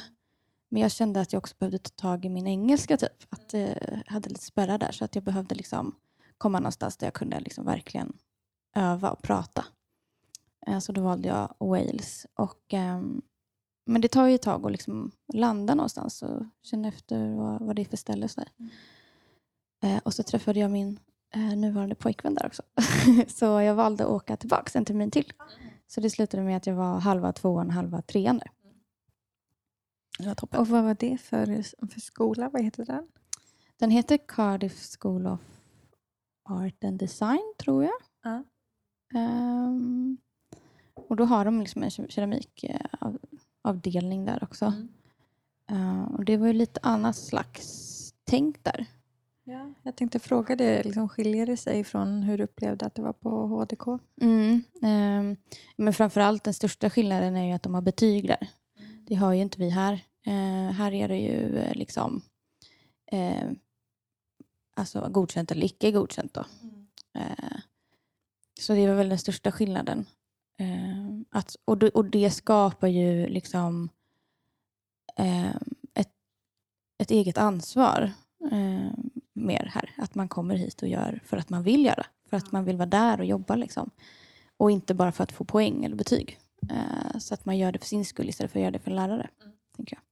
Men 0.70 0.82
jag 0.82 0.90
kände 0.90 1.20
att 1.20 1.32
jag 1.32 1.40
också 1.40 1.54
behövde 1.58 1.78
ta 1.78 1.90
tag 1.90 2.24
i 2.24 2.28
min 2.28 2.46
engelska 2.46 2.96
typ. 2.96 3.22
Att 3.30 3.52
jag 3.52 4.02
hade 4.06 4.28
lite 4.28 4.44
spärrar 4.44 4.78
där 4.78 4.92
så 4.92 5.04
att 5.04 5.14
jag 5.14 5.24
behövde 5.24 5.54
liksom 5.54 5.94
komma 6.38 6.58
någonstans 6.60 6.96
där 6.96 7.06
jag 7.06 7.14
kunde 7.14 7.40
liksom 7.40 7.64
verkligen 7.64 8.12
öva 8.74 9.10
och 9.10 9.22
prata. 9.22 9.64
Eh, 10.66 10.78
Så 10.78 10.92
då 10.92 11.02
valde 11.02 11.28
jag 11.28 11.54
Wales. 11.58 12.26
Och, 12.34 12.62
ehm, 12.68 13.22
men 13.86 14.00
det 14.00 14.08
tar 14.08 14.26
ju 14.26 14.34
ett 14.34 14.42
tag 14.42 14.66
att 14.66 14.72
liksom 14.72 15.10
landa 15.32 15.74
någonstans 15.74 16.22
och 16.22 16.44
känna 16.62 16.88
efter 16.88 17.34
vad, 17.34 17.62
vad 17.62 17.76
det 17.76 17.82
är 17.82 17.86
för 17.86 17.96
ställe. 17.96 18.24
Och, 18.24 18.30
så 18.30 18.40
där. 18.40 18.50
Eh, 19.82 19.98
och 20.04 20.14
så 20.14 20.22
träffade 20.22 20.60
jag 20.60 20.70
min 20.70 20.98
eh, 21.34 21.56
nuvarande 21.56 21.94
pojkvän 21.94 22.34
där 22.34 22.46
också. 22.46 22.62
så 23.28 23.44
jag 23.44 23.74
valde 23.74 24.04
att 24.04 24.10
åka 24.10 24.36
tillbaka 24.36 24.78
en 24.78 24.84
termin 24.84 25.10
till. 25.10 25.32
Så 25.86 26.00
det 26.00 26.10
slutade 26.10 26.42
med 26.42 26.56
att 26.56 26.66
jag 26.66 26.74
var 26.74 27.00
halva 27.00 27.32
tvåan, 27.32 27.70
halva 27.70 28.02
trean 28.02 28.38
där. 28.38 28.50
Det 30.18 30.26
var 30.26 30.34
toppen. 30.34 30.60
Och 30.60 30.68
vad 30.68 30.84
var 30.84 30.96
det 30.98 31.18
för, 31.18 31.46
för 31.86 32.00
skola? 32.00 32.48
Vad 32.52 32.62
heter 32.62 32.84
den? 32.84 33.08
Den 33.76 33.90
heter 33.90 34.18
Cardiff 34.28 34.96
School 35.00 35.26
of 35.26 35.40
Art 36.48 36.84
and 36.84 36.98
Design, 36.98 37.54
tror 37.58 37.84
jag. 37.84 37.92
Ja. 38.22 38.44
Ehm, 39.14 40.16
och 40.94 41.16
då 41.16 41.24
har 41.24 41.44
de 41.44 41.60
liksom 41.60 41.82
en 41.82 41.90
keramikavdelning 41.90 44.24
där 44.24 44.44
också. 44.44 44.72
Ehm, 45.70 46.04
och 46.04 46.24
det 46.24 46.36
var 46.36 46.46
ju 46.46 46.52
lite 46.52 46.80
annat 46.82 47.16
slags 47.16 47.90
tänk 48.24 48.64
där. 48.64 48.86
Ja, 49.44 49.72
jag 49.82 49.96
tänkte 49.96 50.18
fråga 50.18 50.56
det, 50.56 50.84
liksom, 50.84 51.08
skiljer 51.08 51.46
det 51.46 51.56
sig 51.56 51.84
från 51.84 52.22
hur 52.22 52.38
du 52.38 52.44
upplevde 52.44 52.86
att 52.86 52.94
det 52.94 53.02
var 53.02 53.12
på 53.12 53.46
HDK? 53.46 53.86
Mm. 54.20 54.62
ehm, 54.82 55.36
men 55.76 55.94
framförallt 55.94 56.44
den 56.44 56.54
största 56.54 56.90
skillnaden 56.90 57.36
är 57.36 57.46
ju 57.46 57.52
att 57.52 57.62
de 57.62 57.74
har 57.74 57.82
betyg 57.82 58.28
där. 58.28 58.48
Det 59.06 59.14
har 59.14 59.32
ju 59.32 59.42
inte 59.42 59.58
vi 59.58 59.70
här. 59.70 59.92
Eh, 60.26 60.72
här 60.72 60.92
är 60.92 61.08
det 61.08 61.18
ju 61.18 61.58
eh, 61.58 61.74
liksom 61.74 62.22
eh, 63.06 63.50
alltså 64.74 65.08
godkänt 65.10 65.50
eller 65.50 65.66
icke 65.66 65.90
godkänt. 65.90 66.34
Då. 66.34 66.44
Eh, 67.14 67.58
så 68.60 68.74
det 68.74 68.86
var 68.86 68.94
väl 68.94 69.08
den 69.08 69.18
största 69.18 69.52
skillnaden. 69.52 70.06
Eh, 70.58 71.20
att, 71.30 71.56
och, 71.64 71.78
det, 71.78 71.90
och 71.90 72.04
det 72.04 72.30
skapar 72.30 72.88
ju 72.88 73.26
liksom 73.26 73.88
eh, 75.16 75.56
ett, 75.94 76.12
ett 76.98 77.10
eget 77.10 77.38
ansvar 77.38 78.12
eh, 78.52 78.90
mer 79.32 79.70
här. 79.74 79.90
Att 79.96 80.14
man 80.14 80.28
kommer 80.28 80.54
hit 80.54 80.82
och 80.82 80.88
gör 80.88 81.20
för 81.24 81.36
att 81.36 81.50
man 81.50 81.62
vill 81.62 81.84
göra. 81.84 82.06
För 82.30 82.36
att 82.36 82.52
man 82.52 82.64
vill 82.64 82.76
vara 82.76 82.88
där 82.88 83.20
och 83.20 83.26
jobba. 83.26 83.56
Liksom. 83.56 83.90
Och 84.56 84.70
inte 84.70 84.94
bara 84.94 85.12
för 85.12 85.24
att 85.24 85.32
få 85.32 85.44
poäng 85.44 85.84
eller 85.84 85.96
betyg. 85.96 86.38
Eh, 86.70 87.18
så 87.18 87.34
att 87.34 87.44
man 87.44 87.58
gör 87.58 87.72
det 87.72 87.78
för 87.78 87.86
sin 87.86 88.04
skull 88.04 88.28
istället 88.28 88.52
för 88.52 88.58
att 88.58 88.62
göra 88.62 88.70
det 88.70 88.78
för 88.78 88.90
en 88.90 88.96
lärare. 88.96 89.30
Tänker 89.76 89.96
jag. 89.96 90.04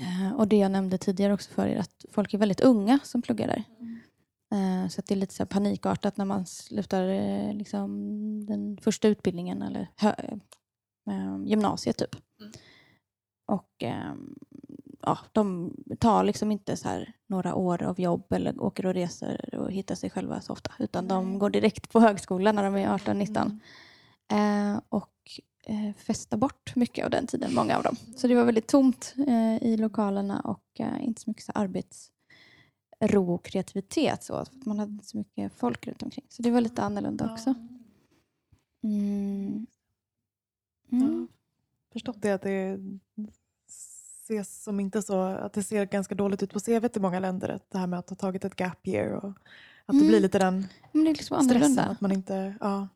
Eh, 0.00 0.32
och 0.32 0.48
det 0.48 0.56
jag 0.56 0.70
nämnde 0.70 0.98
tidigare 0.98 1.32
också 1.32 1.50
för 1.50 1.66
er 1.66 1.76
att 1.76 2.04
folk 2.10 2.34
är 2.34 2.38
väldigt 2.38 2.60
unga 2.60 2.98
som 3.02 3.22
pluggar 3.22 3.46
där. 3.46 3.64
Eh, 3.80 3.86
så 4.90 5.00
att 5.00 5.06
det 5.06 5.14
är 5.14 5.16
lite 5.16 5.34
så 5.34 5.46
panikartat 5.46 6.16
när 6.16 6.24
man 6.24 6.46
slutar 6.46 7.08
eh, 7.08 7.54
liksom, 7.54 7.90
den 8.46 8.78
första 8.82 9.08
utbildningen 9.08 9.62
eller 9.62 9.88
hö- 9.96 10.14
eh, 11.10 11.38
gymnasiet 11.44 11.96
typ. 11.96 12.16
Och 13.46 13.70
ehm, 13.82 14.34
ja, 15.02 15.18
de 15.32 15.74
tar 15.98 16.24
liksom 16.24 16.52
inte 16.52 16.76
så 16.76 16.88
här 16.88 17.12
några 17.26 17.54
år 17.54 17.82
av 17.82 18.00
jobb 18.00 18.32
eller 18.32 18.62
åker 18.62 18.86
och 18.86 18.94
reser 18.94 19.54
och 19.58 19.72
hittar 19.72 19.94
sig 19.94 20.10
själva 20.10 20.40
så 20.40 20.52
ofta. 20.52 20.72
Utan 20.78 21.08
de 21.08 21.38
går 21.38 21.50
direkt 21.50 21.90
på 21.92 22.00
högskolan 22.00 22.54
när 22.54 22.62
de 22.62 22.76
är 22.76 22.88
18-19. 22.88 23.58
Eh, 24.32 24.80
och 24.88 25.10
eh, 25.66 25.92
festar 25.96 26.36
bort 26.36 26.76
mycket 26.76 27.04
av 27.04 27.10
den 27.10 27.26
tiden, 27.26 27.54
många 27.54 27.76
av 27.76 27.82
dem. 27.82 27.96
Så 28.16 28.26
det 28.28 28.34
var 28.34 28.44
väldigt 28.44 28.66
tomt 28.68 29.14
eh, 29.28 29.56
i 29.62 29.76
lokalerna 29.76 30.40
och 30.40 30.80
eh, 30.80 31.04
inte 31.04 31.20
så 31.20 31.30
mycket 31.30 31.44
så 31.44 31.52
här 31.54 31.62
arbetsro 33.02 33.34
och 33.34 33.44
kreativitet. 33.44 34.22
Så, 34.24 34.34
att 34.34 34.66
man 34.66 34.78
hade 34.78 34.92
inte 34.92 35.06
så 35.06 35.16
mycket 35.18 35.52
folk 35.56 35.86
runt 35.86 36.02
omkring. 36.02 36.24
Så 36.28 36.42
det 36.42 36.50
var 36.50 36.60
lite 36.60 36.82
annorlunda 36.82 37.32
också. 37.32 37.54
Mm. 38.84 39.66
Mm. 40.92 41.28
förstått 41.92 42.16
det 42.22 42.30
att 42.30 42.42
det 42.42 42.78
ses 43.68 44.62
som 44.62 44.80
inte 44.80 45.02
så, 45.02 45.20
att 45.22 45.52
det 45.52 45.62
ser 45.62 45.86
ganska 45.86 46.14
dåligt 46.14 46.42
ut 46.42 46.52
på 46.52 46.60
CV 46.60 46.88
i 46.96 47.00
många 47.00 47.20
länder. 47.20 47.48
Att 47.48 47.70
det 47.70 47.78
här 47.78 47.86
med 47.86 47.98
att 47.98 48.10
ha 48.10 48.16
tagit 48.16 48.44
ett 48.44 48.60
gap 48.60 48.88
year 48.88 49.10
och 49.12 49.28
att 49.30 49.36
det 49.86 49.92
Mm. 49.96 50.08
blir 50.08 50.20
lite 50.20 50.38
den 50.38 50.66
Men 50.92 51.04
det 51.04 51.10
är 51.10 51.14
liksom 51.14 51.36
stressen 51.44 51.56
annorlunda. 51.60 51.82
att 51.84 52.00
man 52.00 52.12
inte, 52.12 52.54
ja. 52.60 52.88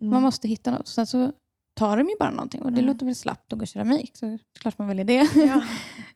Mm. 0.00 0.10
Man 0.10 0.22
måste 0.22 0.48
hitta 0.48 0.70
något. 0.70 0.88
Sen 0.88 1.06
så 1.06 1.32
tar 1.74 1.96
de 1.96 2.08
ju 2.08 2.14
bara 2.18 2.30
någonting 2.30 2.62
och 2.62 2.72
det 2.72 2.82
låter 2.82 3.06
väl 3.06 3.14
slappt 3.14 3.52
att 3.52 3.58
gå 3.58 3.66
keramik. 3.66 4.16
Så 4.16 4.38
klart 4.52 4.78
man 4.78 4.88
väljer 4.88 5.04
det. 5.04 5.28
Ja. 5.34 5.62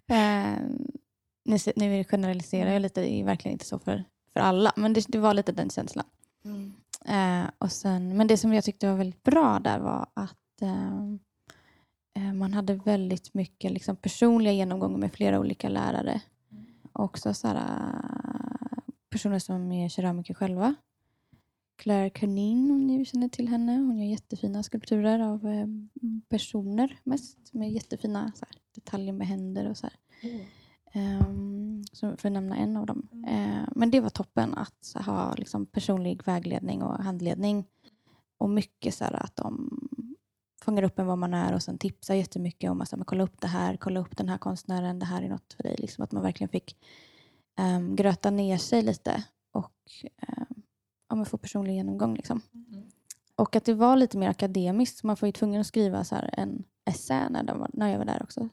Nu, 1.44 1.56
nu 1.76 2.04
generaliserar 2.04 2.72
jag 2.72 2.82
lite, 2.82 3.00
det 3.00 3.10
är 3.10 3.24
verkligen 3.24 3.52
inte 3.52 3.64
så 3.64 3.78
för, 3.78 4.04
för 4.32 4.40
alla. 4.40 4.72
Men 4.76 4.92
det, 4.92 5.04
det 5.08 5.18
var 5.18 5.34
lite 5.34 5.52
den 5.52 5.70
känslan. 5.70 6.06
Mm. 6.44 6.72
Eh, 7.04 7.50
och 7.58 7.72
sen, 7.72 8.16
men 8.16 8.26
det 8.26 8.36
som 8.36 8.54
jag 8.54 8.64
tyckte 8.64 8.88
var 8.88 8.96
väldigt 8.96 9.22
bra 9.22 9.58
där 9.58 9.78
var 9.78 10.06
att 10.14 10.62
eh, 10.62 10.98
eh, 12.16 12.32
man 12.32 12.54
hade 12.54 12.74
väldigt 12.74 13.34
mycket 13.34 13.72
liksom, 13.72 13.96
personliga 13.96 14.52
genomgångar 14.52 14.98
med 14.98 15.12
flera 15.12 15.40
olika 15.40 15.68
lärare. 15.68 16.20
Också 16.92 17.34
så 17.34 17.48
eh, 17.48 17.54
personer 19.10 19.38
som 19.38 19.72
är 19.72 19.88
keramiker 19.88 20.34
själva. 20.34 20.74
Claire 21.76 22.10
Canin, 22.10 22.70
om 22.70 22.86
ni 22.86 23.04
känner 23.04 23.28
till 23.28 23.48
henne. 23.48 23.76
Hon 23.76 23.98
gör 23.98 24.06
jättefina 24.06 24.62
skulpturer 24.62 25.20
av 25.20 25.46
eh, 25.46 25.66
personer 26.28 26.98
mest. 27.04 27.52
Med 27.52 27.72
jättefina 27.72 28.32
så 28.36 28.44
här, 28.44 28.56
detaljer 28.74 29.12
med 29.12 29.26
händer 29.26 29.70
och 29.70 29.76
så 29.76 29.86
här. 29.86 29.96
Ehm, 30.94 31.84
så 31.92 32.16
för 32.16 32.28
att 32.28 32.32
nämna 32.32 32.56
en 32.56 32.76
av 32.76 32.86
dem. 32.86 33.08
Eh, 33.26 33.68
men 33.76 33.90
det 33.90 34.00
var 34.00 34.10
toppen 34.10 34.54
att 34.54 34.94
ha 35.06 35.34
liksom, 35.34 35.66
personlig 35.66 36.24
vägledning 36.24 36.82
och 36.82 37.04
handledning. 37.04 37.64
Och 38.38 38.50
mycket 38.50 38.94
så 38.94 39.04
här, 39.04 39.22
att 39.24 39.36
de 39.36 39.70
fångar 40.62 40.82
upp 40.82 40.98
en 40.98 41.06
var 41.06 41.16
man 41.16 41.34
är 41.34 41.54
och 41.54 41.62
sen 41.62 41.78
tipsar 41.78 42.14
jättemycket 42.14 42.70
om 42.70 42.80
att 42.80 42.88
så 42.88 42.96
här, 42.96 42.98
men 42.98 43.04
kolla 43.04 43.24
upp 43.24 43.40
det 43.40 43.46
här, 43.46 43.76
kolla 43.76 44.00
upp 44.00 44.16
den 44.16 44.28
här 44.28 44.38
konstnären, 44.38 44.98
det 44.98 45.06
här 45.06 45.22
är 45.22 45.28
något 45.28 45.52
för 45.52 45.62
dig. 45.62 45.76
Liksom, 45.78 46.04
att 46.04 46.12
man 46.12 46.22
verkligen 46.22 46.48
fick 46.48 46.76
um, 47.60 47.96
gröta 47.96 48.30
ner 48.30 48.58
sig 48.58 48.82
lite 48.82 49.24
och 49.52 49.72
um, 50.38 50.62
ja, 51.08 51.24
få 51.24 51.38
personlig 51.38 51.74
genomgång. 51.74 52.14
Liksom. 52.14 52.40
Och 53.36 53.56
att 53.56 53.64
det 53.64 53.74
var 53.74 53.96
lite 53.96 54.18
mer 54.18 54.28
akademiskt. 54.28 55.02
Man 55.02 55.16
var 55.20 55.26
ju 55.26 55.32
tvungen 55.32 55.60
att 55.60 55.66
skriva 55.66 56.04
så 56.04 56.14
här, 56.14 56.30
en 56.32 56.64
essä 56.84 57.28
när, 57.28 57.54
var, 57.54 57.70
när 57.72 57.88
jag 57.88 57.98
var 57.98 58.04
där 58.04 58.22
också. 58.22 58.48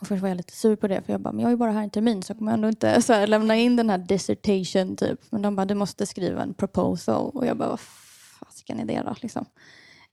Och 0.00 0.06
först 0.06 0.22
var 0.22 0.28
jag 0.28 0.36
lite 0.36 0.52
sur 0.52 0.76
på 0.76 0.88
det 0.88 1.02
för 1.02 1.12
jag 1.12 1.20
bara, 1.20 1.32
men 1.32 1.40
jag 1.40 1.48
är 1.48 1.52
ju 1.52 1.56
bara 1.56 1.72
här 1.72 1.82
en 1.82 1.90
termin 1.90 2.22
så 2.22 2.30
jag 2.30 2.38
kommer 2.38 2.52
ändå 2.52 2.68
inte 2.68 3.02
så 3.02 3.12
här, 3.12 3.26
lämna 3.26 3.56
in 3.56 3.76
den 3.76 3.90
här 3.90 3.98
dissertation 3.98 4.96
typ. 4.96 5.20
Men 5.30 5.42
de 5.42 5.56
bara, 5.56 5.66
du 5.66 5.74
måste 5.74 6.06
skriva 6.06 6.42
en 6.42 6.54
proposal. 6.54 7.30
Och 7.34 7.46
jag 7.46 7.56
bara, 7.56 7.68
vad 7.68 7.80
fasiken 7.80 8.80
är 8.80 8.84
det 8.84 9.02
då? 9.02 9.14
Liksom. 9.22 9.44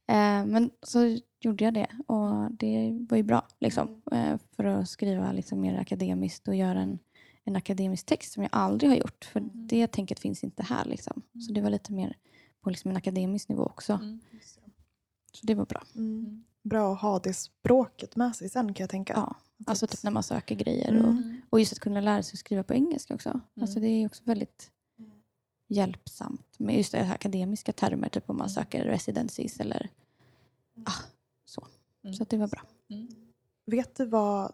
Eh, 0.08 0.46
men 0.46 0.72
så 0.82 1.20
gjorde 1.40 1.64
jag 1.64 1.74
det 1.74 1.88
och 2.08 2.52
det 2.52 3.06
var 3.10 3.18
ju 3.18 3.24
bra 3.24 3.48
liksom, 3.60 4.02
eh, 4.12 4.38
för 4.56 4.64
att 4.64 4.90
skriva 4.90 5.32
liksom, 5.32 5.62
mer 5.62 5.80
akademiskt 5.80 6.48
och 6.48 6.56
göra 6.56 6.80
en, 6.80 7.00
en 7.44 7.56
akademisk 7.56 8.06
text 8.06 8.34
som 8.34 8.44
jag 8.44 8.50
aldrig 8.52 8.92
har 8.92 8.98
gjort. 8.98 9.26
För 9.26 9.44
det 9.54 9.88
tänket 9.88 10.20
finns 10.20 10.44
inte 10.44 10.64
här. 10.64 10.86
Liksom. 10.86 11.22
Så 11.48 11.54
det 11.54 11.62
var 11.62 11.70
lite 11.70 11.94
mer 11.94 12.18
på 12.62 12.70
liksom 12.70 12.92
en 12.92 12.98
akademisk 12.98 13.50
nivå 13.50 13.64
också. 13.64 13.94
Mm. 13.94 14.20
Så 15.34 15.46
det 15.46 15.56
var 15.56 15.66
bra. 15.66 15.84
Mm. 15.96 16.44
Bra 16.66 16.94
att 16.94 17.02
ha 17.02 17.20
det 17.20 17.34
språket 17.34 18.16
med 18.16 18.36
sig 18.36 18.50
sen 18.50 18.74
kan 18.74 18.84
jag 18.84 18.90
tänka. 18.90 19.14
Ja, 19.14 19.36
alltså 19.66 19.88
typ 19.88 20.04
när 20.04 20.12
man 20.12 20.24
söker 20.24 20.56
grejer. 20.56 20.90
Mm. 20.90 21.08
Och, 21.08 21.54
och 21.54 21.60
just 21.60 21.74
att 21.74 21.80
kunna 21.80 22.02
lära 22.02 22.24
sig 22.24 22.34
att 22.34 22.40
skriva 22.40 22.64
på 22.64 22.74
engelska 22.74 23.14
också. 23.14 23.40
Alltså 23.62 23.80
det 23.80 23.88
är 23.88 24.06
också 24.06 24.24
väldigt 24.26 24.72
hjälpsamt 25.68 26.60
med 26.60 26.78
just 26.78 26.92
det 26.92 27.04
här 27.04 27.16
akademiska 27.16 27.74
termer, 27.74 28.10
typ 28.10 28.30
om 28.30 28.38
man 28.38 28.50
söker 28.50 28.86
residencies 28.86 29.60
eller 29.60 29.90
ah, 30.86 31.04
så. 31.46 31.68
Så 32.18 32.24
att 32.24 32.30
det 32.30 32.38
var 32.38 32.48
bra. 32.48 32.62
Vet 33.66 33.96
du 33.96 34.06
vad 34.06 34.54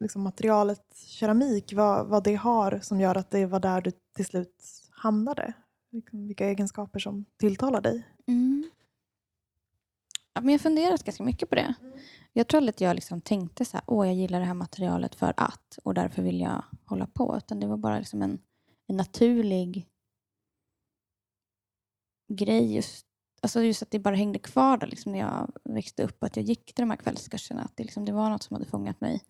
liksom 0.00 0.22
materialet 0.22 0.96
keramik, 1.06 1.72
vad, 1.72 2.06
vad 2.06 2.24
det 2.24 2.34
har 2.34 2.80
som 2.82 3.00
gör 3.00 3.14
att 3.14 3.30
det 3.30 3.46
var 3.46 3.60
där 3.60 3.80
du 3.80 3.92
till 4.16 4.26
slut 4.26 4.64
hamnade? 4.90 5.52
Liksom, 5.90 6.26
Vilka 6.26 6.46
egenskaper 6.46 6.98
som 6.98 7.24
tilltalar 7.36 7.80
dig? 7.80 8.06
Mm. 8.26 8.70
Men 10.40 10.48
jag 10.48 10.60
funderat 10.60 11.04
ganska 11.04 11.24
mycket 11.24 11.48
på 11.48 11.54
det. 11.54 11.74
Jag 12.32 12.48
tror 12.48 12.68
att 12.68 12.80
jag 12.80 12.94
liksom 12.94 13.20
tänkte 13.20 13.64
så 13.64 13.76
här, 13.76 13.84
åh 13.86 14.06
jag 14.06 14.14
gillar 14.14 14.40
det 14.40 14.46
här 14.46 14.54
materialet 14.54 15.14
för 15.14 15.34
att 15.36 15.78
och 15.84 15.94
därför 15.94 16.22
vill 16.22 16.40
jag 16.40 16.64
hålla 16.84 17.06
på. 17.06 17.36
Utan 17.36 17.60
det 17.60 17.66
var 17.66 17.76
bara 17.76 17.98
liksom 17.98 18.22
en, 18.22 18.38
en 18.86 18.96
naturlig 18.96 19.86
grej. 22.32 22.74
Just, 22.74 23.06
alltså 23.40 23.62
just 23.62 23.82
att 23.82 23.90
det 23.90 23.98
bara 23.98 24.14
hängde 24.14 24.38
kvar 24.38 24.76
där 24.76 24.86
liksom 24.86 25.12
när 25.12 25.18
jag 25.18 25.52
växte 25.64 26.02
upp. 26.02 26.22
Att 26.24 26.36
jag 26.36 26.44
gick 26.44 26.74
till 26.74 26.82
de 26.82 26.90
här 26.90 26.96
kvällskurserna. 26.96 27.62
Att 27.62 27.76
det, 27.76 27.84
liksom, 27.84 28.04
det 28.04 28.12
var 28.12 28.30
något 28.30 28.42
som 28.42 28.54
hade 28.54 28.66
fångat 28.66 29.00
mig. 29.00 29.22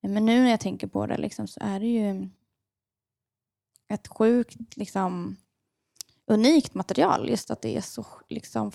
Men 0.00 0.26
nu 0.26 0.42
när 0.42 0.50
jag 0.50 0.60
tänker 0.60 0.86
på 0.86 1.06
det 1.06 1.18
liksom, 1.18 1.46
så 1.46 1.60
är 1.62 1.80
det 1.80 1.86
ju 1.86 2.28
ett 3.88 4.08
sjukt 4.08 4.76
liksom, 4.76 5.36
unikt 6.26 6.74
material. 6.74 7.28
Just 7.28 7.50
att 7.50 7.62
det 7.62 7.76
är 7.76 7.80
så 7.80 8.06
liksom, 8.28 8.72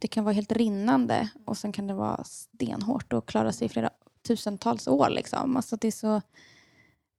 det 0.00 0.08
kan 0.08 0.24
vara 0.24 0.32
helt 0.34 0.52
rinnande 0.52 1.28
och 1.44 1.56
sen 1.56 1.72
kan 1.72 1.86
det 1.86 1.94
vara 1.94 2.24
stenhårt 2.24 3.12
och 3.12 3.28
klara 3.28 3.52
sig 3.52 3.66
i 3.66 3.68
flera 3.68 3.90
tusentals 4.22 4.88
år. 4.88 5.10
Liksom. 5.10 5.56
Alltså 5.56 5.76
det 5.76 5.88
är 5.88 5.92
så 5.92 6.22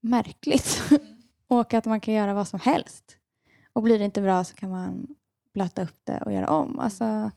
märkligt. 0.01 0.81
och 1.47 1.73
att 1.73 1.85
man 1.85 2.01
kan 2.01 2.13
göra 2.13 2.33
vad 2.33 2.47
som 2.47 2.59
helst. 2.59 3.17
Och 3.73 3.83
blir 3.83 3.99
det 3.99 4.05
inte 4.05 4.21
bra 4.21 4.43
så 4.43 4.55
kan 4.55 4.69
man 4.69 5.07
blöta 5.53 5.83
upp 5.83 5.99
det 6.03 6.21
och 6.25 6.33
göra 6.33 6.49
om. 6.49 6.79
Alltså, 6.79 7.31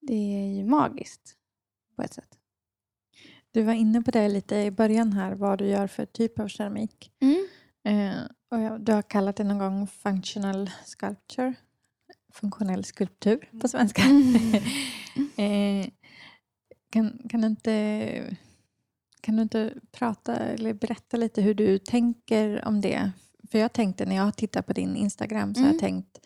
det 0.00 0.14
är 0.14 0.54
ju 0.56 0.64
magiskt 0.64 1.36
på 1.96 2.02
ett 2.02 2.14
sätt. 2.14 2.38
Du 3.50 3.62
var 3.62 3.72
inne 3.72 4.02
på 4.02 4.10
det 4.10 4.28
lite 4.28 4.56
i 4.56 4.70
början 4.70 5.12
här, 5.12 5.34
vad 5.34 5.58
du 5.58 5.66
gör 5.66 5.86
för 5.86 6.06
typ 6.06 6.38
av 6.38 6.48
keramik. 6.48 7.12
Eh, 7.84 8.22
och 8.50 8.80
du 8.80 8.92
har 8.92 9.02
kallat 9.02 9.36
det 9.36 9.44
någon 9.44 9.58
gång 9.58 9.86
functional 9.86 10.70
sculpture. 10.84 11.54
Funktionell 12.32 12.84
skulptur 12.84 13.48
på 13.60 13.68
svenska. 13.68 14.02
eh, 15.42 15.88
kan, 16.90 17.18
kan, 17.28 17.40
du 17.40 17.46
inte, 17.46 18.36
kan 19.20 19.36
du 19.36 19.42
inte 19.42 19.74
prata 19.92 20.36
eller 20.36 20.72
berätta 20.74 21.16
lite 21.16 21.42
hur 21.42 21.54
du 21.54 21.78
tänker 21.78 22.64
om 22.68 22.80
det? 22.80 23.10
För 23.50 23.58
jag 23.58 23.72
tänkte 23.72 24.06
när 24.06 24.16
jag 24.16 24.22
har 24.22 24.32
tittat 24.32 24.66
på 24.66 24.72
din 24.72 24.96
Instagram 24.96 25.54
så 25.54 25.60
har 25.60 25.66
jag 25.66 25.72
Mm. 25.74 25.80
tänkt 25.80 26.18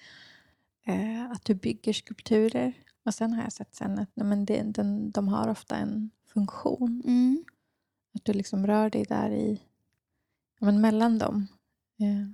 eh, 0.87 1.30
att 1.30 1.44
du 1.44 1.54
bygger 1.54 1.92
skulpturer. 1.92 2.73
Och 3.04 3.14
sen 3.14 3.32
har 3.32 3.42
jag 3.42 3.52
sett 3.52 3.75
sen 3.75 3.99
att 3.99 4.11
nej, 4.14 4.26
men 4.26 4.44
det, 4.44 4.62
den, 4.62 5.11
de 5.11 5.28
har 5.28 5.49
ofta 5.49 5.76
en 5.76 6.11
funktion. 6.32 7.02
Mm. 7.06 7.44
Att 8.14 8.25
du 8.25 8.32
liksom 8.32 8.66
rör 8.66 8.90
dig 8.90 9.04
där 9.04 9.30
i, 9.30 9.61
ja, 10.61 10.66
men 10.66 10.80
mellan 10.80 11.18
dem. 11.18 11.47
Eh, 12.00 12.28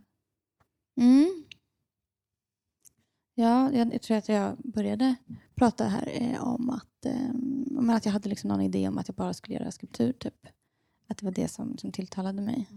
Mm. 1.04 1.44
Ja, 3.40 3.72
jag, 3.72 4.02
tror 4.02 4.16
att 4.16 4.28
jag 4.28 4.56
började 4.58 5.14
prata 5.54 5.84
här 5.84 6.08
eh, 6.22 6.48
om 6.48 6.70
att, 6.70 7.06
eh, 7.06 7.94
att 7.96 8.04
jag 8.04 8.12
hade 8.12 8.28
liksom 8.28 8.48
någon 8.48 8.60
idé 8.60 8.88
om 8.88 8.98
att 8.98 9.08
jag 9.08 9.14
bara 9.14 9.34
skulle 9.34 9.58
göra 9.58 9.70
skulptur. 9.70 10.12
Typ. 10.12 10.46
Att 11.08 11.18
det 11.18 11.24
var 11.24 11.32
det 11.32 11.48
som, 11.48 11.78
som 11.78 11.92
tilltalade 11.92 12.42
mig. 12.42 12.68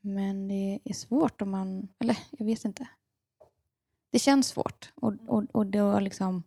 Men 0.00 0.48
det 0.48 0.80
är 0.84 0.94
svårt 0.94 1.42
om 1.42 1.50
man... 1.50 1.88
Eller 1.98 2.18
jag 2.30 2.46
vet 2.46 2.64
inte. 2.64 2.88
Det 4.10 4.18
känns 4.18 4.48
svårt. 4.48 4.92
Och, 4.94 5.14
och, 5.26 5.44
och 5.52 5.66
då 5.66 6.00
liksom 6.00 6.42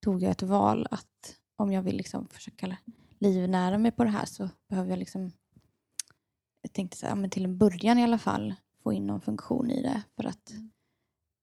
tog 0.00 0.22
jag 0.22 0.30
ett 0.30 0.42
val 0.42 0.86
att 0.90 1.36
om 1.56 1.72
jag 1.72 1.82
vill 1.82 1.96
liksom 1.96 2.28
försöka 2.28 2.76
livnära 3.18 3.78
mig 3.78 3.90
på 3.90 4.04
det 4.04 4.10
här 4.10 4.26
så 4.26 4.48
behöver 4.68 4.90
jag 4.90 4.98
liksom... 4.98 5.32
Jag 6.62 6.72
tänkte 6.72 6.96
så 6.96 7.06
här, 7.06 7.14
men 7.14 7.30
till 7.30 7.44
en 7.44 7.58
början 7.58 7.98
i 7.98 8.04
alla 8.04 8.18
fall 8.18 8.54
få 8.82 8.92
in 8.92 9.06
någon 9.06 9.20
funktion 9.20 9.70
i 9.70 9.82
det. 9.82 10.02
För 10.16 10.24
att, 10.24 10.52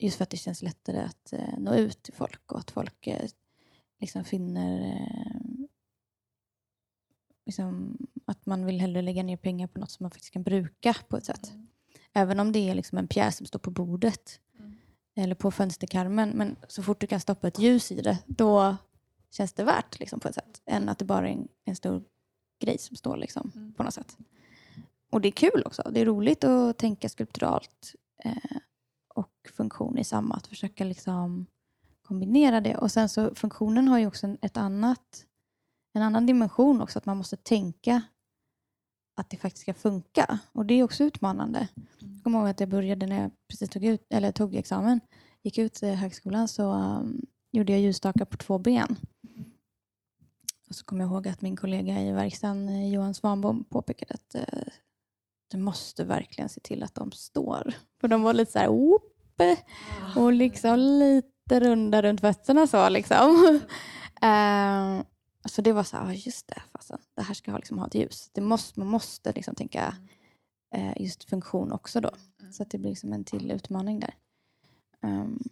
just 0.04 0.18
för 0.18 0.24
att 0.24 0.30
det 0.30 0.38
känns 0.38 0.62
lättare 0.62 1.02
att 1.02 1.34
eh, 1.34 1.58
nå 1.58 1.76
ut 1.76 2.04
till 2.04 2.14
folk 2.14 2.52
och 2.52 2.60
att 2.60 2.72
folk 2.72 3.08
eh, 3.08 3.30
liksom 4.00 4.24
finner 4.24 4.82
eh, 4.82 5.66
liksom, 7.46 7.98
att 8.26 8.46
man 8.46 8.66
vill 8.66 8.82
hellre 8.82 9.02
lägga 9.02 9.24
ner 9.24 9.38
pengar 9.38 9.68
på 9.68 9.80
något 9.80 9.92
som 9.92 10.04
man 10.04 10.12
faktiskt 10.12 10.34
kan 10.34 10.44
bruka 10.44 10.96
på 11.08 11.18
ett 11.18 11.26
sätt. 11.26 11.54
Även 12.14 12.40
om 12.40 12.52
det 12.52 12.70
är 12.70 12.76
liksom 12.76 12.98
en 12.98 13.08
pjäs 13.08 13.38
som 13.38 13.46
står 13.46 13.60
på 13.60 13.72
bordet 13.72 14.40
eller 15.16 15.36
på 15.36 15.52
fönsterkarmen. 15.52 16.30
Men 16.30 16.56
så 16.68 16.84
fort 16.84 17.02
du 17.02 17.08
kan 17.08 17.20
stoppa 17.20 17.48
ett 17.48 17.60
ljus 17.60 17.92
i 17.92 18.02
det, 18.02 18.18
då 18.26 18.76
känns 19.32 19.54
det 19.54 19.64
värt 19.64 20.00
liksom, 20.00 20.20
på 20.20 20.28
ett 20.28 20.36
sätt. 20.36 20.62
Än 20.66 20.90
att 20.90 21.00
det 21.00 21.06
bara 21.06 21.28
är 21.28 21.32
en, 21.32 21.48
en 21.66 21.76
stor 21.76 22.04
grej 22.60 22.78
som 22.78 22.96
står 22.96 23.18
liksom, 23.18 23.74
på 23.78 23.84
något 23.84 23.94
sätt. 23.94 24.18
Och 25.10 25.22
det 25.22 25.28
är 25.28 25.32
kul 25.32 25.64
också. 25.66 25.92
Det 25.92 26.02
är 26.02 26.06
roligt 26.06 26.44
att 26.44 26.78
tänka 26.78 27.10
skulpturalt 27.10 27.96
eh, 28.24 28.58
funktion 29.50 29.98
i 29.98 30.04
samma. 30.04 30.36
Att 30.36 30.48
försöka 30.48 30.84
liksom 30.84 31.46
kombinera 32.02 32.62
det. 32.62 32.78
Och 32.78 32.92
sen 32.92 33.10
så 33.10 33.36
funktionen 33.36 33.88
har 33.88 34.00
ju 34.00 34.08
också 34.08 34.28
en, 34.28 34.38
ett 34.42 34.58
annat, 34.58 35.26
en 35.94 36.02
annan 36.02 36.26
dimension 36.26 36.82
också. 36.82 37.00
Att 37.00 37.06
man 37.06 37.18
måste 37.18 37.38
tänka 37.38 38.02
att 39.16 39.30
det 39.30 39.38
faktiskt 39.38 39.62
ska 39.62 39.74
funka. 39.74 40.40
Och 40.52 40.66
det 40.66 40.74
är 40.74 40.84
också 40.84 41.04
utmanande. 41.04 41.68
Jag 42.00 42.24
kommer 42.24 42.40
ihåg 42.40 42.50
att 42.50 42.60
jag 42.60 42.70
började 42.70 43.08
när 43.08 43.22
jag 43.22 43.32
precis 43.48 43.70
tog, 43.70 43.86
ut, 43.86 44.06
eller 44.10 44.32
tog 44.32 44.56
examen. 44.56 45.00
Gick 45.44 45.58
ut 45.58 45.84
i 45.84 45.90
högskolan 45.90 46.48
så 46.48 46.74
um, 46.74 47.22
gjorde 47.52 47.72
jag 47.72 47.82
ljusstakar 47.82 48.26
på 48.26 48.38
två 48.38 48.58
ben. 48.58 48.96
Och 50.70 50.76
så 50.76 50.86
kommer 50.86 51.04
jag 51.04 51.12
ihåg 51.12 51.28
att 51.28 51.42
min 51.42 51.56
kollega 51.56 52.02
i 52.02 52.12
verkstaden, 52.12 52.70
eh, 52.70 52.94
Johan 52.94 53.14
Svanbom, 53.14 53.64
påpekade 53.64 54.14
att 54.14 54.36
uh, 54.36 54.74
du 55.48 55.58
måste 55.58 56.04
verkligen 56.04 56.50
se 56.50 56.60
till 56.60 56.84
att 56.84 56.96
de 56.96 57.12
står. 57.12 57.74
För 58.02 58.08
de 58.08 58.22
var 58.22 58.34
lite 58.34 58.52
så 58.52 58.60
här, 58.60 58.70
"Oop", 58.70 59.13
och 60.16 60.34
liksom 60.34 60.80
lite 60.80 61.60
runda 61.60 62.02
runt 62.02 62.22
fötterna 62.22 62.68
så 62.68 62.90
liksom. 62.90 63.60
Eh, 64.22 65.02
så 65.46 65.62
det 65.62 65.72
var 65.74 65.84
så 65.84 65.98
här, 65.98 66.06
"Ah, 66.06 66.14
just 66.14 66.48
det, 66.48 66.62
fasen, 66.74 67.00
det 67.16 67.22
här 67.22 67.34
ska 67.34 67.52
ha, 67.52 67.58
liksom, 67.58 67.80
ha 67.80 67.88
ett 67.88 67.96
ljus. 67.96 68.30
Det 68.34 68.42
måste, 68.42 68.80
man 68.80 68.90
måste 68.90 69.32
liksom 69.32 69.56
tänka 69.56 69.96
eh, 70.76 71.02
just 71.02 71.30
funktion 71.30 71.72
också 71.72 72.02
då. 72.02 72.12
Så 72.52 72.64
det 72.64 72.78
blir 72.78 72.90
liksom 72.90 73.14
en 73.14 73.24
till 73.24 73.52
utmaning 73.52 74.00
där. 74.00 74.14
Um, 75.02 75.44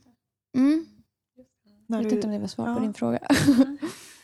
mm. 0.58 0.86
Jag 1.88 1.98
vet 1.98 2.10
du- 2.10 2.16
inte 2.16 2.28
om 2.28 2.34
det 2.34 2.40
var 2.40 2.48
svar 2.48 2.68
ja. 2.68 2.76
på 2.76 2.80
din 2.82 2.94
fråga. 2.94 3.20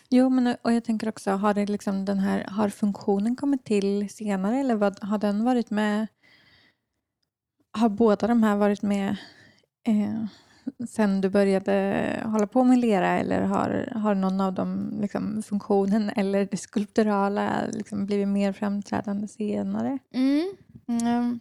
Jo, 0.10 0.30
men 0.30 0.56
och 0.62 0.74
jag 0.74 0.84
tänker 0.84 1.10
också, 1.10 1.32
har, 1.32 1.54
det 1.54 1.66
liksom 1.66 2.06
den 2.06 2.20
här, 2.20 2.44
har 2.44 2.70
funktionen 2.70 3.36
kommit 3.36 3.66
till 3.66 4.10
senare 4.10 4.60
eller 4.60 4.76
vad, 4.76 5.04
har 5.04 5.18
den 5.18 5.44
varit 5.44 5.70
med? 5.70 6.08
Har 7.72 7.90
båda 7.90 8.28
de 8.28 8.44
här 8.44 8.56
varit 8.56 8.82
med 8.82 9.18
eh, 9.88 10.26
sen 10.90 11.22
du 11.22 11.30
började 11.30 12.22
hålla 12.26 12.48
på 12.48 12.64
med 12.64 12.80
lera 12.80 13.20
eller 13.20 13.42
har, 13.42 13.92
har 13.96 14.16
någon 14.16 14.42
av 14.42 14.54
dem, 14.54 14.98
liksom, 15.02 15.44
funktionen 15.44 16.10
eller 16.16 16.46
det 16.52 16.58
skulpturala 16.58 17.66
liksom, 17.74 18.06
blivit 18.06 18.28
mer 18.28 18.54
framträdande 18.54 19.28
senare? 19.28 20.00
Mm. 20.14 20.54
Mm. 20.88 21.40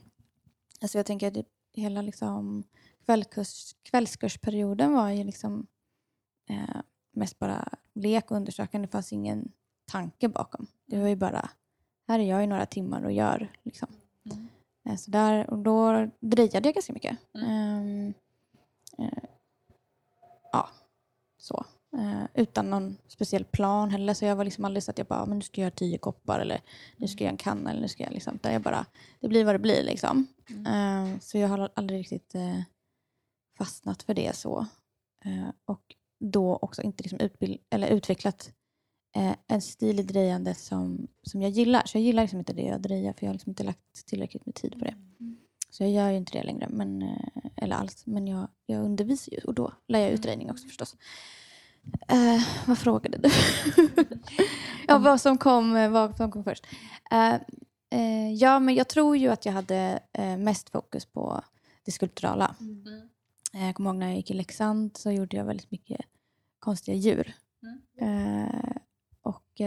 Alltså 0.81 0.99
jag 0.99 1.07
tänker 1.07 1.29
att 1.29 1.35
det, 1.35 1.45
hela 1.75 2.03
liksom 2.03 2.65
kvällskurs, 3.07 3.75
kvällskursperioden 3.83 4.93
var 4.93 5.11
ju 5.11 5.25
liksom 5.25 5.67
eh, 6.51 6.81
mest 7.13 7.39
bara 7.39 7.69
lek 7.95 8.31
och 8.31 8.37
undersökande. 8.37 8.87
Det 8.87 8.93
fanns 8.93 9.13
ingen 9.13 9.53
tanke 9.87 10.29
bakom. 10.29 10.67
Det 10.87 10.99
var 10.99 11.09
ju 11.09 11.17
bara, 11.17 11.51
här 12.09 12.19
är 12.19 12.25
jag 12.25 12.45
i 12.45 12.47
några 12.47 12.67
timmar 12.67 13.05
och 13.05 13.13
gör. 13.13 13.53
Liksom. 13.63 13.89
Mm. 14.25 14.49
Eh, 14.89 14.97
så 14.97 15.11
där, 15.11 15.51
och 15.51 15.59
då 15.59 16.11
drejade 16.21 16.69
jag 16.69 16.75
ganska 16.75 16.93
mycket. 16.93 17.19
Ehm, 17.35 18.09
eh, 18.09 18.15
ja, 20.53 20.69
så. 21.39 21.65
Eh, 21.97 22.25
utan 22.35 22.71
någon 22.71 22.97
speciell 23.09 23.45
plan 23.45 23.91
heller. 23.91 24.15
Så 24.15 24.25
jag 24.25 24.37
var 24.37 24.45
liksom 24.45 24.65
aldrig 24.65 24.83
så 24.83 24.91
att 24.91 24.99
jag 24.99 25.07
bara, 25.07 25.27
men 25.27 25.39
nu 25.39 25.43
ska 25.43 25.61
jag 25.61 25.67
göra 25.67 25.75
tio 25.77 25.99
koppar 25.99 26.41
eller 26.41 26.61
nu 26.97 27.09
ska 27.09 27.25
jag 27.25 27.27
göra 27.27 27.33
en 27.33 27.37
kanna 27.37 27.71
eller 27.71 27.81
nu 27.81 27.89
ska 27.89 28.03
jag 28.03 28.13
liksom. 28.13 28.35
Utan 28.35 28.53
jag 28.53 28.63
bara, 28.63 28.87
det 29.21 29.29
blir 29.29 29.45
vad 29.45 29.55
det 29.55 29.59
blir 29.59 29.83
liksom. 29.83 30.27
Eh, 30.67 31.19
så 31.21 31.39
jag 31.39 31.49
har 31.49 31.71
aldrig 31.75 32.01
riktigt 32.01 32.35
eh, 32.35 32.61
fastnat 33.59 34.03
för 34.03 34.15
det 34.15 34.37
så. 34.37 34.67
Eh, 35.25 35.49
och 35.65 35.95
då 36.21 36.57
också 36.57 36.83
inte 36.83 37.03
liksom 37.03 37.19
utbild- 37.19 37.61
eller 37.71 37.89
utvecklat 37.89 38.53
eh, 39.17 39.35
en 39.47 39.63
stil 39.63 40.01
i 40.01 40.03
drejande 40.03 40.55
som, 40.55 41.09
som 41.23 41.43
jag 41.43 41.51
gillar. 41.51 41.83
Så 41.87 41.99
jag 41.99 42.05
gillar 42.05 42.23
liksom 42.23 42.39
inte 42.39 42.53
det 42.53 42.63
jag 42.63 42.81
drejar 42.81 43.13
för 43.13 43.27
jag 43.27 43.29
har 43.29 43.35
liksom 43.35 43.51
inte 43.51 43.65
lagt 43.65 44.07
tillräckligt 44.07 44.47
med 44.47 44.55
tid 44.55 44.73
på 44.79 44.85
det. 44.85 44.95
Så 45.77 45.83
jag 45.83 45.91
gör 45.91 46.11
ju 46.11 46.17
inte 46.17 46.39
det 46.39 46.43
längre, 46.45 46.69
men, 46.71 47.03
eh, 47.03 47.51
eller 47.57 47.77
alls. 47.77 48.07
Men 48.07 48.27
jag, 48.27 48.49
jag 48.67 48.85
undervisar 48.85 49.33
ju 49.33 49.39
och 49.39 49.55
då 49.55 49.73
lär 49.89 49.99
jag 49.99 50.11
utredning 50.11 50.51
också 50.51 50.67
förstås. 50.67 50.97
Eh, 52.09 52.43
vad 52.67 52.79
frågade 52.79 53.19
du? 53.19 53.31
ja, 54.89 54.99
vad 54.99 55.21
som 55.21 55.39
kom, 55.39 55.77
eh, 55.77 55.91
vad 55.91 56.17
som 56.17 56.31
kom 56.31 56.45
först. 56.45 56.67
Eh, 57.11 57.35
eh, 57.91 58.33
ja, 58.35 58.59
men 58.59 58.75
jag 58.75 58.89
tror 58.89 59.17
ju 59.17 59.29
att 59.29 59.47
jag 59.47 59.53
hade 59.53 60.01
eh, 60.13 60.37
mest 60.37 60.71
fokus 60.71 61.07
på 61.07 61.45
det 61.85 61.93
skulpturala. 61.93 62.55
Eh, 63.55 63.67
Jag 63.67 63.75
kommer 63.75 63.91
ihåg 63.91 63.97
när 63.99 64.07
jag 64.07 64.17
gick 64.17 64.31
i 64.31 64.35
Leksand 64.35 64.97
så 64.97 65.11
gjorde 65.11 65.37
jag 65.37 65.45
väldigt 65.45 65.71
mycket 65.71 66.01
konstiga 66.59 66.97
djur. 66.97 67.35
Eh, 68.01 68.77
och 69.23 69.61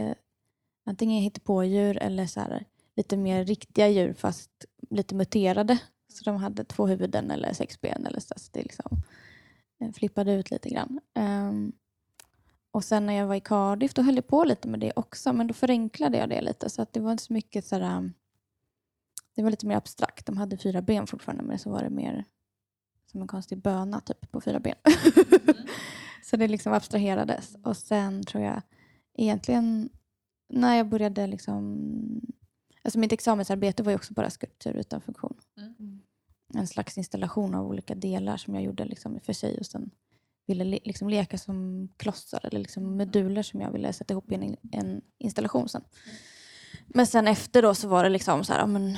antingen 0.86 1.24
hittepådjur 1.24 1.98
eller 1.98 2.26
så 2.28 2.40
här, 2.40 2.66
lite 2.96 3.18
mer 3.18 3.46
riktiga 3.46 3.88
djur 3.88 4.14
fast 4.14 4.66
lite 4.90 5.16
muterade. 5.16 5.80
Så 6.20 6.26
de 6.26 6.38
hade 6.38 6.64
två 6.64 6.88
huvuden 6.88 7.32
eller 7.32 7.54
sex 7.54 7.82
ben 7.82 8.06
eller 8.06 8.20
så. 8.20 8.34
så 8.38 8.50
det 8.52 8.64
liksom 8.64 8.98
eh, 9.82 9.92
flippade 9.92 10.34
ut 10.34 10.52
lite 10.52 10.70
grann. 10.70 11.00
Ehm, 11.14 11.72
och 12.72 12.84
sen 12.84 13.06
när 13.06 13.14
jag 13.14 13.28
var 13.28 13.36
i 13.36 13.40
Cardiff 13.40 13.94
då 13.94 14.02
höll 14.02 14.16
jag 14.16 14.28
på 14.28 14.44
lite 14.44 14.68
med 14.68 14.80
det 14.80 14.94
också 14.96 15.34
men 15.34 15.48
då 15.48 15.54
förenklade 15.54 16.18
jag 16.18 16.30
det 16.30 16.42
lite 16.42 16.70
så 16.70 16.82
att 16.82 16.94
det 16.94 17.00
var 17.00 17.12
inte 17.12 17.24
så 17.24 17.34
mycket 17.34 17.66
så 17.66 17.76
här, 17.76 17.98
um, 17.98 18.14
det 19.36 19.44
var 19.44 19.50
lite 19.52 19.66
mer 19.66 19.76
abstrakt. 19.76 20.26
De 20.26 20.38
hade 20.38 20.58
fyra 20.58 20.82
ben 20.82 21.08
fortfarande 21.08 21.44
men 21.44 21.60
så 21.60 21.70
var 21.70 21.84
det 21.84 21.90
mer 21.90 22.26
som 23.12 23.22
en 23.22 23.28
konstig 23.28 23.62
böna 23.62 24.00
typ 24.00 24.32
på 24.32 24.42
fyra 24.42 24.60
ben. 24.60 24.76
så 26.24 26.38
det 26.38 26.48
liksom 26.48 26.74
abstraherades. 26.74 27.56
Och 27.64 27.78
sen 27.78 28.24
tror 28.24 28.44
jag 28.44 28.62
egentligen 29.14 29.90
när 30.50 30.76
jag 30.76 30.90
började 30.90 31.28
liksom... 31.28 31.78
Alltså 32.82 33.00
mitt 33.00 33.12
examensarbete 33.12 33.84
var 33.84 33.92
ju 33.92 33.96
också 33.96 34.14
bara 34.14 34.30
skulptur 34.30 34.74
utan 34.74 35.02
funktion. 35.02 35.38
En 36.54 36.68
slags 36.68 36.98
installation 36.98 37.56
av 37.56 37.68
olika 37.68 37.96
delar 37.96 38.38
som 38.38 38.56
jag 38.56 38.64
gjorde 38.64 38.86
liksom 38.86 39.20
för 39.20 39.34
sig 39.34 39.58
och 39.60 39.66
sen 39.66 39.92
ville 40.48 40.64
le- 40.64 40.80
liksom 40.84 41.10
leka 41.10 41.38
som 41.38 41.88
klossar 41.98 42.46
eller 42.46 42.60
liksom 42.60 42.98
moduler 42.98 43.44
som 43.44 43.62
jag 43.62 43.72
ville 43.72 43.94
sätta 43.94 44.14
ihop 44.14 44.32
i 44.32 44.36
en, 44.36 44.56
en 44.72 45.02
installation 45.18 45.70
sen. 45.70 45.84
Men 46.88 47.08
sen 47.08 47.28
efter 47.28 47.62
då 47.62 47.76
så 47.76 47.88
var 47.88 48.04
det 48.04 48.10
liksom 48.10 48.44
så 48.44 48.54
här, 48.54 48.68
men 48.68 48.98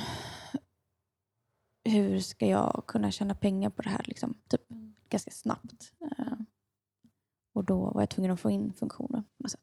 hur 1.84 2.20
ska 2.20 2.46
jag 2.46 2.84
kunna 2.86 3.10
tjäna 3.10 3.34
pengar 3.34 3.70
på 3.70 3.82
det 3.82 3.88
här 3.88 4.02
liksom, 4.04 4.34
typ 4.48 4.62
ganska 5.08 5.30
snabbt. 5.30 5.92
Eh, 6.00 6.34
och 7.54 7.64
då 7.64 7.90
var 7.90 8.02
jag 8.02 8.10
tvungen 8.10 8.30
att 8.30 8.40
få 8.40 8.50
in 8.50 8.72
funktioner 8.72 9.20
på 9.20 9.42
något 9.42 9.50
sätt. 9.50 9.60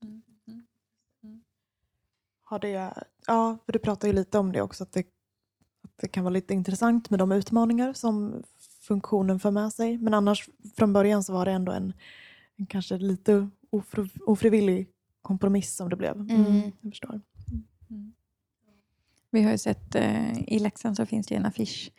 Har 2.44 2.60
det, 2.60 2.94
ja, 3.28 3.58
för 3.66 3.74
du 3.74 3.80
pratar 3.80 4.08
ju 4.08 4.14
lite 4.14 4.40
om 4.40 4.52
det 4.52 4.62
också, 4.62 4.84
att 4.84 4.92
det, 4.92 5.08
att 5.84 5.92
det 5.96 6.08
kan 6.08 6.24
vara 6.24 6.34
lite 6.34 6.54
intressant 6.54 7.10
med 7.10 7.20
de 7.20 7.32
utmaningar 7.32 7.94
som 7.94 8.44
funktionen 8.82 9.40
för 9.40 9.52
med 9.52 9.74
sig. 9.74 9.98
Men 9.98 10.14
annars 10.14 10.50
från 10.78 10.94
början 10.94 11.24
så 11.24 11.34
var 11.34 11.46
det 11.46 11.52
ändå 11.52 11.72
en, 11.72 11.94
en 12.56 12.66
kanske 12.66 12.98
lite 12.98 13.50
ofri, 13.70 14.10
ofrivillig 14.26 14.88
kompromiss 15.22 15.76
som 15.76 15.90
det 15.90 15.96
blev. 15.96 16.16
Mm. 16.16 16.72
jag 16.82 16.92
förstår. 16.92 17.22
Vi 19.32 19.42
har 19.44 19.52
ju 19.52 19.58
sett 19.58 19.96
eh, 19.96 20.40
i 20.54 20.60
Leksand 20.60 20.96
så 20.98 21.06
finns 21.06 21.28
det 21.28 21.34
ju 21.36 21.40
en 21.40 21.46
affisch 21.46 21.92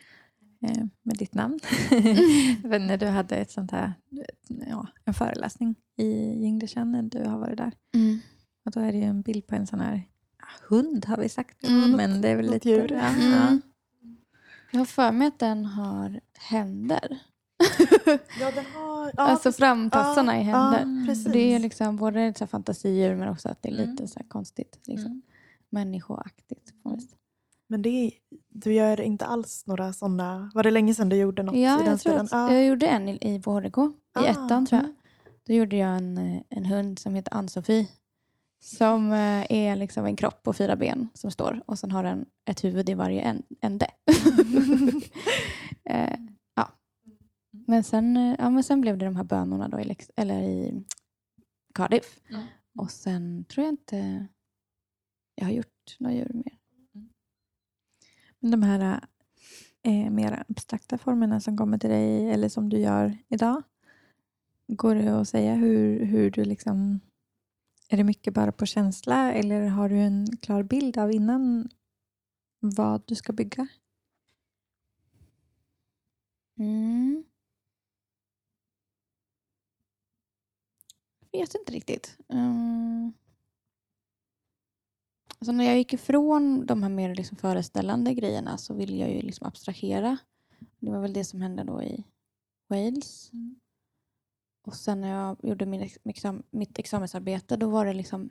eh, 0.61 0.83
med 1.01 1.17
ditt 1.17 1.33
namn. 1.33 1.59
Men 2.63 2.87
när 2.87 2.97
du 2.97 3.05
hade 3.07 3.35
ett 3.35 3.51
sånt 3.51 3.71
här, 3.71 3.93
ja, 4.69 4.87
en 5.05 5.13
föreläsning 5.13 5.75
i 5.97 6.41
Jingdeshan 6.43 6.91
när 6.91 7.01
du 7.03 7.23
har 7.23 7.39
varit 7.39 7.57
där. 7.57 7.71
Mm. 7.93 8.19
Och 8.65 8.71
då 8.71 8.79
är 8.79 8.91
det 8.91 8.97
ju 8.97 9.03
en 9.03 9.21
bild 9.21 9.47
på 9.47 9.55
en 9.55 9.67
sån 9.67 9.79
här 9.79 10.03
ja, 10.39 10.45
hund 10.69 11.05
har 11.05 11.17
vi 11.17 11.29
sagt. 11.29 11.67
Mm. 11.67 11.91
Men 11.91 12.21
det 12.21 12.29
är 12.29 12.35
väl 12.35 12.51
lite... 12.51 12.69
djur. 12.69 12.91
Ja, 12.91 13.07
Mm. 13.07 13.31
ja. 13.31 13.57
Jag 14.71 14.79
har 14.79 14.85
för 14.85 15.11
mig 15.11 15.27
att 15.27 15.39
den 15.39 15.65
har 15.65 16.19
händer. 16.37 17.17
Ja, 18.39 18.51
den 18.55 18.65
har, 18.75 19.11
ja, 19.17 19.23
alltså 19.23 19.51
framtassarna 19.51 20.39
i 20.39 20.43
händer. 20.43 21.05
Ja, 21.07 21.31
det 21.31 21.39
är 21.53 21.59
liksom 21.59 21.95
både 21.97 22.33
så 22.37 22.43
här 22.43 22.47
fantasier 22.47 23.15
men 23.15 23.29
också 23.29 23.49
att 23.49 23.61
det 23.61 23.69
är 23.69 23.73
lite 23.73 23.89
Mm. 24.03 24.07
så 24.07 24.19
konstigt. 24.27 24.79
Liksom. 24.85 25.05
Mm. 25.11 25.21
Människoaktigt. 25.69 26.71
vis. 26.95 27.15
Men 27.67 27.81
det 27.81 27.89
är, 27.89 28.11
du 28.49 28.73
gör 28.73 29.01
inte 29.01 29.25
alls 29.25 29.63
några 29.67 29.93
sådana... 29.93 30.51
Var 30.53 30.63
det 30.63 30.71
länge 30.71 30.93
sedan 30.93 31.09
du 31.09 31.15
gjorde 31.15 31.43
något 31.43 31.55
Ja, 31.55 31.81
i 31.81 31.85
den 31.85 31.97
stilen? 31.97 32.27
Ja. 32.31 32.53
jag 32.53 32.65
gjorde 32.65 32.87
en 32.87 33.09
i, 33.09 33.17
i 33.21 33.37
HRK, 33.37 33.77
i 33.77 33.91
Ah, 34.13 34.25
ettan 34.25 34.65
tror 34.65 34.77
jag. 34.81 34.83
mm. 34.89 34.95
Då 35.47 35.53
gjorde 35.53 35.75
jag 35.75 35.89
en, 35.97 36.17
eh, 36.17 36.41
en 36.49 36.65
hund 36.65 36.99
som 36.99 37.15
heter 37.15 37.33
Ann-Sofie. 37.33 37.87
Som 38.63 39.11
eh, 39.11 39.45
är 39.51 39.75
liksom 39.75 40.05
en 40.05 40.15
kropp 40.15 40.43
på 40.43 40.53
fyra 40.53 40.75
ben 40.75 41.09
som 41.13 41.31
står 41.31 41.61
och 41.65 41.79
sen 41.79 41.91
har 41.91 42.03
den 42.03 42.25
ett 42.45 42.63
huvud 42.63 42.89
i 42.89 42.93
varje 42.93 43.41
ände. 43.61 43.87
eh, 45.89 46.15
ja. 46.55 46.69
Men, 47.71 47.83
sen, 47.83 48.17
eh, 48.17 48.35
ja, 48.39 48.49
men 48.49 48.63
sen 48.63 48.81
blev 48.81 48.97
det 48.97 49.05
de 49.05 49.15
här 49.15 49.23
bönorna 49.23 49.67
då 49.67 49.79
i, 49.79 49.83
Lex- 49.83 50.11
eller 50.15 50.41
i 50.41 50.83
Cardiff. 51.73 52.19
Mm. 52.29 52.43
Och 52.77 52.91
sen 52.91 53.45
tror 53.45 53.65
jag 53.65 53.73
inte 53.73 54.27
jag 55.35 55.45
har 55.45 55.51
gjort 55.51 55.97
några 55.99 56.15
djur 56.15 56.31
mer. 56.33 56.57
Men 58.39 58.51
de 58.51 58.63
här 58.63 59.01
eh, 59.81 60.09
mer 60.09 60.45
abstrakta 60.49 60.97
formerna 60.97 61.39
som 61.39 61.57
kommer 61.57 61.77
till 61.77 61.89
dig 61.89 62.29
eller 62.29 62.49
som 62.49 62.69
du 62.69 62.77
gör 62.77 63.17
idag. 63.27 63.63
Går 64.67 64.95
det 64.95 65.21
att 65.21 65.29
säga 65.29 65.55
hur, 65.55 66.05
hur 66.05 66.31
du 66.31 66.45
liksom... 66.45 66.99
Är 67.89 67.97
det 67.97 68.03
mycket 68.03 68.33
bara 68.33 68.51
på 68.51 68.65
känsla 68.65 69.33
eller 69.33 69.67
har 69.67 69.89
du 69.89 69.99
en 69.99 70.37
klar 70.37 70.63
bild 70.63 70.97
av 70.97 71.11
innan 71.11 71.69
vad 72.59 73.03
du 73.05 73.15
ska 73.15 73.33
bygga? 73.33 73.67
Mm. 76.59 77.23
Vet 81.39 81.55
inte 81.55 81.71
riktigt. 81.71 82.17
Mm. 82.29 83.13
Alltså 85.39 85.51
när 85.51 85.65
jag 85.65 85.77
gick 85.77 85.93
ifrån 85.93 86.65
de 86.65 86.83
här 86.83 86.89
mer 86.89 87.15
liksom 87.15 87.37
föreställande 87.37 88.13
grejerna 88.13 88.57
så 88.57 88.73
ville 88.73 88.97
jag 88.97 89.11
ju 89.11 89.21
liksom 89.21 89.47
abstrahera. 89.47 90.17
Det 90.79 90.91
var 90.91 90.99
väl 90.99 91.13
det 91.13 91.25
som 91.25 91.41
hände 91.41 91.63
då 91.63 91.83
i 91.83 92.03
Wales. 92.67 93.29
Mm. 93.33 93.55
Och 94.63 94.75
sen 94.75 95.01
när 95.01 95.09
jag 95.09 95.37
gjorde 95.43 95.65
min 95.65 95.81
ex- 95.81 95.99
exam, 96.03 96.43
mitt 96.51 96.79
examensarbete 96.79 97.57
då 97.57 97.69
var 97.69 97.85
det 97.85 97.93
liksom 97.93 98.29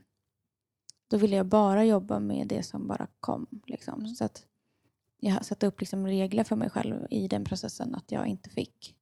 då 1.08 1.16
ville 1.16 1.36
jag 1.36 1.46
bara 1.46 1.84
jobba 1.84 2.18
med 2.18 2.48
det 2.48 2.62
som 2.62 2.88
bara 2.88 3.06
kom. 3.20 3.46
Liksom. 3.66 4.06
Så 4.06 4.24
att 4.24 4.46
jag 5.20 5.44
satte 5.44 5.66
upp 5.66 5.80
liksom 5.80 6.06
regler 6.06 6.44
för 6.44 6.56
mig 6.56 6.70
själv 6.70 7.06
i 7.10 7.28
den 7.28 7.44
processen 7.44 7.94
att 7.94 8.12
jag 8.12 8.26
inte 8.26 8.50
fick 8.50 8.96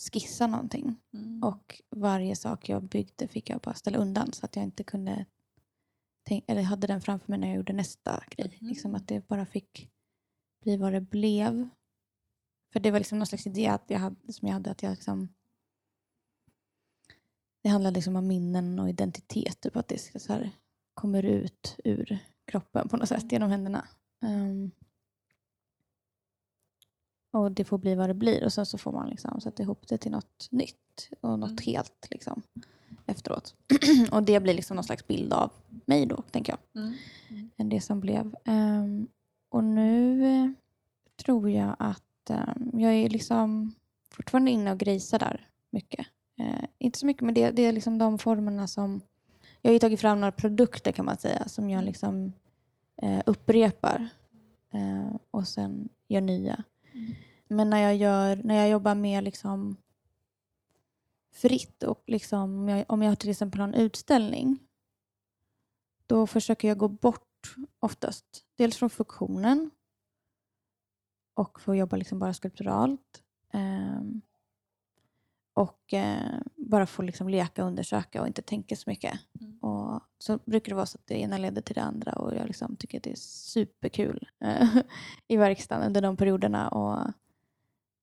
skissa 0.00 0.46
någonting. 0.46 0.96
Och 1.42 1.80
varje 1.90 2.36
sak 2.36 2.68
jag 2.68 2.82
byggde 2.82 3.28
fick 3.28 3.50
jag 3.50 3.60
bara 3.60 3.74
ställa 3.74 3.98
undan 3.98 4.32
så 4.32 4.44
att 4.44 4.56
jag 4.56 4.64
inte 4.64 4.84
kunde 4.84 5.26
tänk, 6.22 6.44
eller 6.46 6.62
hade 6.62 6.86
den 6.86 7.00
framför 7.00 7.32
mig 7.32 7.38
när 7.38 7.48
jag 7.48 7.56
gjorde 7.56 7.72
nästa 7.72 8.24
grej. 8.30 8.58
Mhm. 8.60 8.68
Liksom 8.68 8.94
att 8.94 9.08
det 9.08 9.28
bara 9.28 9.46
fick 9.46 9.90
bli 10.62 10.76
vad 10.76 10.92
det 10.92 11.00
blev. 11.00 11.68
För 12.72 12.80
det 12.80 12.90
var 12.90 12.98
liksom 12.98 13.18
någon 13.18 13.26
slags 13.26 13.46
idé 13.46 13.66
att 13.66 13.84
jag 13.86 13.98
hade, 13.98 14.32
som 14.32 14.48
jag 14.48 14.54
hade 14.54 14.70
att 14.70 14.82
jag 14.82 14.90
liksom 14.90 15.28
det 17.62 17.68
handlar 17.68 17.90
liksom 17.90 18.16
om 18.16 18.26
minnen 18.26 18.78
och 18.78 18.88
identitet. 18.88 19.60
Typ 19.60 19.76
att 19.76 19.88
det 19.88 19.98
så 19.98 20.32
här, 20.32 20.50
kommer 20.94 21.22
ut 21.22 21.76
ur 21.84 22.18
kroppen 22.44 22.88
på 22.88 22.96
något 22.96 23.08
sätt 23.08 23.32
genom 23.32 23.50
händerna. 23.50 23.88
Ehm, 24.22 24.70
och 27.30 27.52
det 27.52 27.64
får 27.64 27.78
bli 27.78 27.94
vad 27.94 28.08
det 28.10 28.14
blir 28.14 28.44
och 28.44 28.52
sen 28.52 28.66
så 28.66 28.78
får 28.78 28.92
man 28.92 29.08
liksom 29.08 29.40
sätta 29.40 29.62
ihop 29.62 29.88
det 29.88 29.98
till 29.98 30.10
något 30.10 30.48
nytt 30.50 31.08
och 31.20 31.38
något 31.38 31.50
Mm. 31.50 31.62
helt 31.74 32.06
liksom, 32.10 32.42
efteråt. 33.06 33.54
och 34.12 34.22
det 34.22 34.40
blir 34.40 34.54
liksom 34.54 34.74
någon 34.74 34.84
slags 34.84 35.06
bild 35.06 35.32
av 35.32 35.50
mig 35.86 36.06
då, 36.06 36.22
tänker 36.30 36.52
jag, 36.52 36.82
Mm. 36.82 36.94
än 37.56 37.68
det 37.68 37.80
som 37.80 38.00
blev. 38.00 38.36
Ehm, 38.44 39.08
och 39.48 39.64
nu 39.64 40.24
eh, 40.26 40.50
tror 41.24 41.50
jag 41.50 41.76
att 41.78 42.30
ehm, 42.30 42.80
jag 42.80 42.92
är 42.94 43.08
liksom 43.08 43.74
fortfarande 44.12 44.50
inne 44.50 44.72
och 44.72 44.78
grejsar 44.78 45.18
där 45.18 45.48
mycket. 45.70 46.06
Eh, 46.40 46.64
inte 46.78 46.98
så 46.98 47.06
mycket, 47.06 47.22
men 47.22 47.34
det, 47.34 47.50
det 47.50 47.62
är 47.62 47.72
liksom 47.72 47.98
de 47.98 48.18
formerna 48.18 48.66
som... 48.66 49.00
Jag 49.62 49.68
har 49.70 49.72
ju 49.72 49.78
tagit 49.78 50.00
fram 50.00 50.20
några 50.20 50.32
produkter 50.32 50.92
kan 50.92 51.04
man 51.04 51.16
säga 51.18 51.48
som 51.48 51.70
jag 51.70 51.84
liksom 51.84 52.32
eh, 53.02 53.22
upprepar 53.26 54.08
eh, 54.72 55.16
och 55.30 55.48
sen 55.48 55.88
gör 56.08 56.20
nya. 56.20 56.64
Men 57.48 57.70
när 57.70 57.78
jag, 57.78 57.96
gör, 57.96 58.36
när 58.44 58.54
jag 58.54 58.68
jobbar 58.68 58.94
mer 58.94 59.22
liksom 59.22 59.76
fritt 61.32 61.82
och 61.82 62.04
liksom, 62.06 62.58
om, 62.58 62.68
jag, 62.68 62.84
om 62.88 63.02
jag 63.02 63.18
till 63.18 63.30
exempel 63.30 63.60
har 63.60 63.68
en 63.68 63.74
utställning 63.74 64.58
då 66.06 66.26
försöker 66.26 66.68
jag 66.68 66.78
gå 66.78 66.88
bort 66.88 67.54
oftast. 67.78 68.44
Dels 68.56 68.76
från 68.76 68.90
funktionen 68.90 69.70
och 71.34 71.60
få 71.60 71.74
jobba 71.74 71.96
liksom 71.96 72.18
bara 72.18 72.34
skulpturalt. 72.34 73.22
ehm, 73.52 74.20
och 75.60 75.94
eh, 75.94 76.40
bara 76.56 76.86
få 76.86 77.02
liksom 77.02 77.28
leka 77.28 77.62
och 77.62 77.68
undersöka 77.68 78.20
och 78.20 78.26
inte 78.26 78.42
tänka 78.42 78.76
så 78.76 78.90
mycket. 78.90 79.20
Mm. 79.40 79.58
Och 79.58 80.00
så 80.18 80.38
brukar 80.44 80.70
det 80.70 80.76
vara 80.76 80.86
så 80.86 80.98
att 80.98 81.06
det 81.06 81.20
ena 81.20 81.38
leder 81.38 81.62
till 81.62 81.74
det 81.74 81.82
andra 81.82 82.12
och 82.12 82.36
jag 82.36 82.46
liksom 82.46 82.76
tycker 82.76 82.98
att 82.98 83.04
det 83.04 83.10
är 83.10 83.16
superkul 83.16 84.28
eh, 84.44 84.76
i 85.28 85.36
verkstaden 85.36 85.86
under 85.86 86.02
de 86.02 86.16
perioderna. 86.16 86.68
Och 86.68 87.12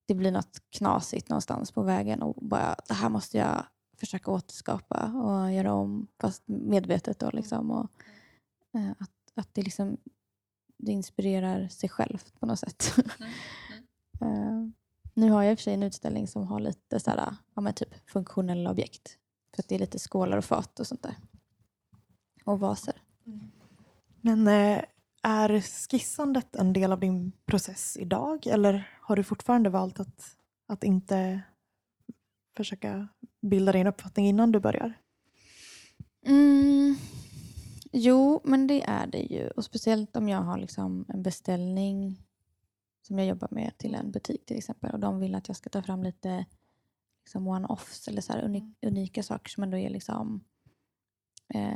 det 0.07 0.13
blir 0.13 0.31
något 0.31 0.61
knasigt 0.69 1.29
någonstans 1.29 1.71
på 1.71 1.83
vägen 1.83 2.21
och 2.21 2.35
bara 2.41 2.75
det 2.87 2.93
här 2.93 3.09
måste 3.09 3.37
jag 3.37 3.65
försöka 3.99 4.31
återskapa 4.31 5.11
och 5.11 5.53
göra 5.53 5.73
om 5.73 6.07
fast 6.21 6.43
medvetet. 6.45 7.19
Då, 7.19 7.29
liksom, 7.31 7.71
och, 7.71 7.89
eh, 8.73 8.91
att, 8.99 9.11
att 9.35 9.53
det, 9.53 9.61
liksom, 9.61 9.97
det 10.77 10.91
inspirerar 10.91 11.67
sig 11.67 11.89
självt 11.89 12.39
på 12.39 12.45
något 12.45 12.59
sätt. 12.59 12.95
Eh, 14.21 14.67
nu 15.17 15.31
har 15.31 15.43
jag 15.43 15.51
i 15.51 15.55
och 15.55 15.59
för 15.59 15.63
sig 15.63 15.73
en 15.73 15.83
utställning 15.83 16.27
som 16.27 16.47
har 16.47 16.59
lite 16.59 16.99
så 16.99 17.11
här, 17.11 17.35
ja, 17.55 17.71
typ 17.71 18.09
funktionella 18.09 18.71
objekt. 18.71 19.17
För 19.55 19.63
att 19.63 19.69
det 19.69 19.75
är 19.75 19.79
lite 19.79 19.99
skålar 19.99 20.37
och 20.37 20.45
fat 20.45 20.79
och 20.79 20.87
sånt 20.87 21.03
där. 21.03 21.15
Och 22.45 22.59
vaser. 22.59 23.01
Men 24.21 24.47
eh, 24.47 24.83
är 25.23 25.61
skissandet 25.61 26.55
en 26.55 26.73
del 26.73 26.91
av 26.91 26.99
din 26.99 27.31
process 27.45 27.97
idag 27.99 28.47
eller 28.47 28.89
har 29.01 29.15
du 29.15 29.23
fortfarande 29.23 29.69
valt 29.69 29.99
att, 29.99 30.35
att 30.67 30.83
inte 30.83 31.41
försöka 32.57 33.07
bilda 33.41 33.71
din 33.71 33.87
uppfattning 33.87 34.27
innan 34.27 34.51
du 34.51 34.59
börjar? 34.59 34.93
Mm. 36.25 36.95
Jo, 37.91 38.41
men 38.43 38.67
det 38.67 38.83
är 38.83 39.07
det 39.07 39.21
ju. 39.21 39.49
Och 39.49 39.65
speciellt 39.65 40.15
om 40.15 40.29
jag 40.29 40.41
har 40.41 40.57
liksom 40.57 41.05
en 41.07 41.23
beställning 41.23 42.26
som 43.07 43.19
jag 43.19 43.27
jobbar 43.27 43.47
med 43.51 43.77
till 43.77 43.95
en 43.95 44.11
butik 44.11 44.45
till 44.45 44.57
exempel 44.57 44.91
och 44.91 44.99
de 44.99 45.19
vill 45.19 45.35
att 45.35 45.47
jag 45.47 45.57
ska 45.57 45.69
ta 45.69 45.81
fram 45.81 46.03
lite 46.03 46.45
liksom 47.25 47.47
one-offs 47.47 48.09
eller 48.09 48.21
så 48.21 48.33
här 48.33 48.41
uni- 48.41 48.75
unika 48.81 49.23
saker 49.23 49.49
som 49.49 49.63
ändå 49.63 49.77
är 49.77 49.89
liksom 49.89 50.43
eh, 51.53 51.75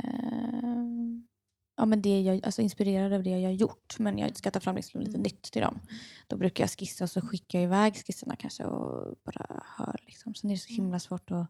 ja, 1.78 1.86
men 1.86 2.02
det 2.02 2.22
jag, 2.22 2.46
alltså 2.46 2.62
inspirerad 2.62 3.14
av 3.14 3.24
det 3.24 3.30
jag 3.30 3.50
har 3.50 3.56
gjort 3.56 4.00
men 4.00 4.18
jag 4.18 4.38
ska 4.38 4.52
ta 4.52 4.60
fram 4.60 4.76
liksom 4.76 5.02
lite 5.02 5.18
nytt 5.18 5.44
till 5.44 5.62
dem. 5.62 5.80
Då 6.28 6.38
brukar 6.38 6.64
jag 6.64 6.72
skissa 6.72 7.04
och 7.04 7.10
så 7.10 7.22
skickar 7.22 7.60
jag 7.60 7.64
iväg 7.64 7.96
skisserna 7.96 8.36
kanske 8.36 8.64
och 8.66 9.16
bara 9.24 9.64
hör. 9.78 10.00
Liksom. 10.06 10.36
Sen 10.36 10.50
är 10.50 10.54
det 10.56 10.60
så 10.60 10.74
himla 10.74 11.00
svårt 11.00 11.32
att, 11.32 11.48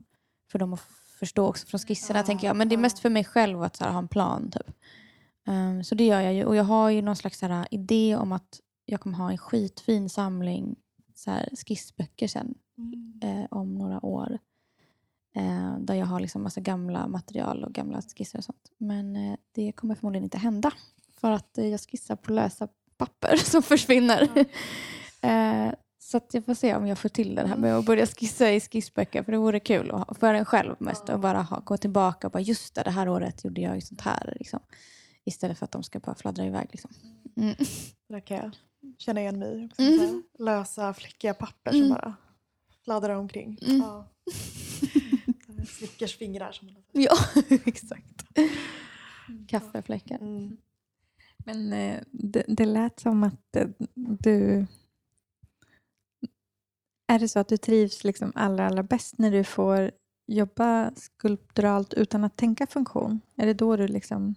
för 0.52 0.60
dem 0.60 0.74
att 0.74 0.82
förstå 1.20 1.48
också 1.48 1.67
från 1.67 1.80
skisserna 1.80 2.24
tänker 2.24 2.48
jag. 2.48 2.56
Men 2.56 2.70
det 2.70 2.76
är 2.76 2.78
mest 2.78 3.00
för 3.00 3.10
mig 3.10 3.24
själv 3.24 3.63
att 3.63 3.76
så 3.76 3.84
här, 3.84 3.91
ha 3.91 4.00
en 4.00 4.08
plan. 4.08 4.52
Typ. 4.52 4.76
Um, 5.48 5.84
så 5.84 5.96
det 5.96 6.06
gör 6.06 6.22
jag 6.22 6.34
ju. 6.34 6.46
Och 6.46 6.56
jag 6.56 6.63
har 6.63 6.89
ju 6.89 7.02
någon 7.02 7.15
slags 7.15 7.39
så 7.39 7.46
här, 7.46 7.67
idé 7.72 8.15
om 8.15 8.32
att 8.32 8.60
jag 8.91 9.01
kommer 9.01 9.17
ha 9.17 9.32
en 9.32 9.38
skitfin 9.38 10.10
samling 10.10 10.75
så 11.15 11.32
här, 11.32 11.49
skissböcker 11.67 12.27
sen 12.27 12.56
eh, 13.23 13.45
om 13.51 13.75
några 13.75 14.06
år. 14.06 14.39
Eh, 15.36 15.77
där 15.80 15.93
jag 15.95 16.06
har 16.06 16.19
liksom 16.19 16.43
massa 16.43 16.62
gamla 16.62 17.08
material 17.08 17.63
och 17.63 17.73
gamla 17.73 18.01
skisser 18.01 18.38
och 18.38 18.43
sånt. 18.43 18.71
Men 18.77 19.15
eh, 19.15 19.38
det 19.51 19.71
kommer 19.71 19.95
förmodligen 19.95 20.23
inte 20.23 20.38
hända. 20.38 20.71
För 21.17 21.32
att 21.32 21.58
eh, 21.58 21.67
jag 21.67 21.80
skissar 21.80 22.15
på 22.15 22.32
lösa 22.32 22.67
papper 22.97 23.36
som 23.51 23.63
försvinner. 23.63 24.21
eh, 25.21 25.73
så 25.99 26.17
att 26.17 26.34
jag 26.34 26.45
får 26.45 26.54
se 26.54 26.75
om 26.75 26.88
jag 26.88 26.97
får 26.97 27.10
till 27.10 27.36
det 27.36 27.47
här 27.47 27.58
med 27.58 27.75
att 27.75 27.86
börja 27.86 28.06
skissa 28.06 28.51
i 28.51 28.60
skissböcker. 28.60 29.23
För 29.23 29.32
det 29.32 29.38
vore 29.38 29.60
kul 29.60 29.91
att 29.91 30.17
för 30.17 30.34
en 30.34 30.45
själv 30.45 30.75
mest. 30.80 31.10
Och 31.10 31.19
bara 31.19 31.41
ha, 31.41 31.60
gå 31.60 31.77
tillbaka 31.77 32.27
och 32.27 32.32
bara 32.32 32.39
just 32.39 32.75
det, 32.75 32.84
det 32.84 32.91
här 32.91 33.10
året 33.10 33.43
gjorde 33.43 33.62
jag 33.62 33.75
ju 33.75 33.82
sånt 33.82 34.01
här. 34.01 34.34
Liksom. 34.39 34.60
Istället 35.23 35.58
för 35.58 35.65
att 35.65 35.71
de 35.71 35.84
ska 35.84 35.99
bara 35.99 36.15
fladdra 36.15 36.45
iväg. 36.45 36.67
Liksom. 36.71 36.91
Mm. 37.38 37.56
Det 38.08 38.70
känna 38.98 39.22
igen 39.22 39.39
mig. 39.39 39.65
Också, 39.65 39.82
Mm. 39.82 40.24
lösa 40.39 40.94
fläckiga 40.94 41.34
papper 41.34 41.72
Mm. 41.72 41.82
som 41.82 41.89
bara 41.96 42.15
fladdrar 42.84 43.15
omkring. 43.15 43.58
Mm. 43.62 43.78
Ja. 43.80 44.08
Snickers 45.67 46.17
fingrar. 46.17 46.52
Som 46.52 46.74
man 46.74 46.84
Ja, 46.91 47.17
exakt. 47.65 48.24
Kaffefläckar. 49.48 50.17
mm. 50.22 50.58
Men 51.46 51.74
eh, 51.74 52.00
det, 52.12 52.44
det 52.48 52.65
lät 52.65 53.00
som 53.00 53.24
att 53.24 53.56
eh, 53.56 53.67
du... 53.96 54.65
Är 57.08 57.20
det 57.20 57.28
så 57.30 57.39
att 57.39 57.48
du 57.48 57.58
trivs 57.58 58.04
liksom 58.04 58.32
allra, 58.36 58.67
allra 58.67 58.84
bäst 58.84 59.17
när 59.17 59.32
du 59.32 59.44
får 59.44 59.91
jobba 60.28 60.91
skulpturalt 60.96 61.94
utan 61.94 62.24
att 62.24 62.36
tänka 62.38 62.67
funktion? 62.67 63.20
Är 63.36 63.46
det 63.46 63.54
då 63.54 63.76
du 63.76 63.88
liksom 63.88 64.36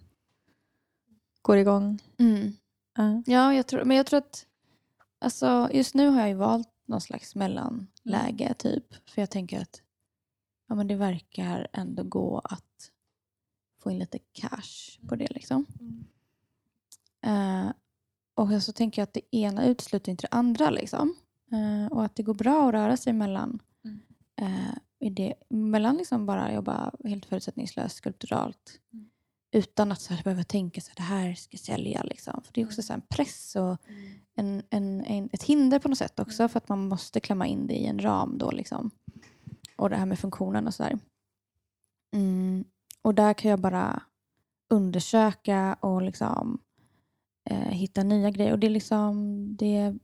går 1.43 1.57
igång? 1.57 1.99
Mm. 2.19 2.53
Ja. 2.97 3.23
Ja, 3.27 3.55
jag 3.55 3.67
tror, 3.67 3.85
men 3.85 3.97
jag 3.97 4.07
tror 4.07 4.19
att 4.19 4.47
alltså, 5.19 5.71
just 5.73 5.95
nu 5.95 6.09
har 6.09 6.21
jag 6.21 6.29
ju 6.29 6.35
valt 6.35 6.69
någon 6.87 7.01
slags 7.01 7.35
mellanläge 7.35 8.55
typ. 8.59 9.11
För 9.11 9.23
jag 9.23 9.31
tänker 9.31 9.61
att 9.61 9.83
ja, 10.69 10.75
men 10.75 10.87
det 10.89 10.95
verkar 10.95 11.69
ändå 11.73 12.03
gå 12.03 12.39
att 12.39 12.91
få 13.83 13.91
in 13.91 13.99
lite 13.99 14.19
cash 14.33 14.99
på 15.09 15.17
det. 15.17 15.33
liksom. 15.33 15.67
Eh, 17.21 17.67
och 18.35 18.63
så 18.63 18.73
tänker 18.73 19.03
jag 19.03 19.07
att 19.07 19.13
det 19.15 19.37
ena 19.37 19.65
utesluter 19.67 20.11
inte 20.11 20.23
det 20.31 20.37
andra. 20.37 20.71
Liksom. 20.71 21.15
Eh, 21.53 21.93
och 21.93 22.05
att 22.05 22.17
det 22.17 22.23
går 22.23 22.35
bra 22.35 22.69
att 22.69 22.75
röra 22.75 22.97
sig 22.97 23.13
mellan, 23.13 23.63
Mm. 23.85 24.01
i 24.99 25.11
det, 25.11 25.35
mellan 25.49 25.97
liksom 25.97 26.27
bara 26.27 26.53
jobba 26.53 26.93
helt 27.05 27.27
förutsättningslöst 27.27 27.97
skulpturalt 27.97 28.81
Mm. 28.93 29.11
Utan 29.55 29.93
att 29.93 30.01
så 30.01 30.15
här, 30.15 30.23
behöva 30.23 30.45
tänka 30.45 30.81
att 30.91 30.97
det 30.97 31.03
här 31.03 31.35
ska 31.35 31.57
sälja. 31.57 32.03
Liksom. 32.03 32.43
För 32.45 32.53
Det 32.53 32.61
är 32.61 32.67
också 32.67 32.83
så 32.83 32.93
här, 32.93 33.01
en 33.01 33.07
press 33.09 33.57
och 33.57 33.77
en, 34.37 34.63
en, 34.71 35.05
en, 35.05 35.29
ett 35.33 35.43
hinder 35.43 35.79
på 35.79 35.89
något 35.89 35.99
sätt 35.99 36.21
också 36.21 36.49
för 36.49 36.59
att 36.59 36.69
man 36.69 36.89
måste 36.89 37.21
klämma 37.21 37.47
in 37.47 37.67
det 37.67 37.75
i 37.75 37.87
en 37.87 38.03
ram. 38.03 38.39
Då, 38.39 38.51
liksom. 38.51 38.91
Och 39.77 39.91
det 39.91 39.97
här 39.97 40.07
med 40.07 40.19
funktionen 40.19 40.67
och 40.67 40.75
sådär. 40.75 40.99
Mm. 42.17 42.65
Och 43.03 43.15
där 43.15 43.35
kan 43.35 43.51
jag 43.51 43.61
bara 43.61 44.03
undersöka 44.71 45.77
och 45.81 46.03
liksom, 46.03 46.59
eh, 47.51 47.69
hitta 47.69 48.03
nya 48.03 48.31
grejer. 48.31 48.53
Och 48.53 48.59
det, 48.59 48.69
liksom, 48.69 49.47
det, 49.57 49.95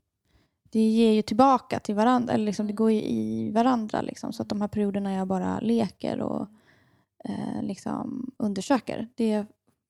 det 0.70 0.80
ger 0.80 1.12
ju 1.12 1.22
tillbaka 1.22 1.80
till 1.80 1.94
varandra. 1.94 2.32
Eller 2.34 2.44
liksom, 2.44 2.66
det 2.66 2.72
går 2.72 2.90
ju 2.90 3.02
i 3.02 3.50
varandra. 3.50 4.02
Liksom. 4.02 4.32
Så 4.32 4.42
att 4.42 4.48
de 4.48 4.60
här 4.60 4.68
perioderna 4.68 5.14
jag 5.14 5.28
bara 5.28 5.60
leker 5.60 6.20
och 6.20 6.48
eh, 7.24 7.62
liksom 7.62 8.30
undersöker, 8.36 9.08
det 9.14 9.46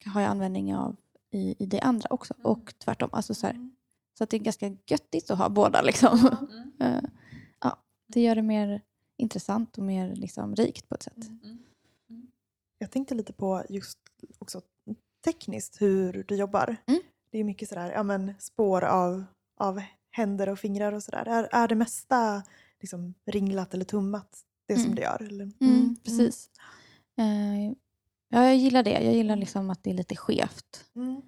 har 0.06 0.20
jag 0.20 0.30
användning 0.30 0.74
av 0.76 0.96
i, 1.30 1.54
i 1.58 1.66
det 1.66 1.80
andra 1.80 2.06
också. 2.10 2.34
Och 2.42 2.74
tvärtom. 2.78 3.08
Alltså 3.12 3.34
så, 3.34 3.46
här, 3.46 3.70
så 4.18 4.24
att 4.24 4.30
det 4.30 4.36
är 4.36 4.38
ganska 4.38 4.76
göttigt 4.86 5.30
att 5.30 5.38
ha 5.38 5.48
båda. 5.48 5.82
Liksom. 5.82 6.36
Eh, 6.80 7.02
ja, 7.60 7.78
det 8.06 8.20
gör 8.20 8.34
det 8.34 8.42
mer 8.42 8.82
intressant 9.16 9.78
och 9.78 9.84
mer 9.84 10.14
liksom, 10.16 10.54
rikt 10.56 10.88
på 10.88 10.94
ett 10.94 11.02
sätt. 11.02 11.26
Jag 12.78 12.90
tänkte 12.90 13.14
lite 13.14 13.32
på 13.32 13.64
just 13.68 13.98
också 14.38 14.60
tekniskt 15.24 15.82
hur 15.82 16.24
du 16.28 16.34
jobbar. 16.36 16.76
Mm. 16.86 17.00
Det 17.30 17.38
är 17.38 17.44
mycket 17.44 17.68
sådär, 17.68 17.92
ja, 17.92 18.02
men 18.02 18.34
spår 18.38 18.84
av, 18.84 19.24
av 19.56 19.82
händer 20.10 20.48
och 20.48 20.58
fingrar 20.58 20.92
och 20.92 21.02
sådär. 21.02 21.24
Är, 21.28 21.48
är 21.52 21.68
det 21.68 21.74
mesta 21.74 22.42
liksom 22.80 23.14
ringlat 23.26 23.74
eller 23.74 23.84
tummat 23.84 24.38
det 24.66 24.74
som 24.74 24.84
Mm. 24.84 24.94
det 24.94 25.02
gör? 25.02 25.22
Eller? 25.22 25.50
Mm, 25.60 25.96
precis. 26.04 26.50
Eh, 27.20 27.72
ja, 28.28 28.44
jag 28.44 28.56
gillar 28.56 28.82
det. 28.82 28.90
Jag 29.04 29.14
gillar 29.14 29.36
liksom 29.36 29.70
att 29.70 29.84
det 29.84 29.90
är 29.90 29.94
lite 29.94 30.16
skevt. 30.16 30.84
Mm. 30.94 31.22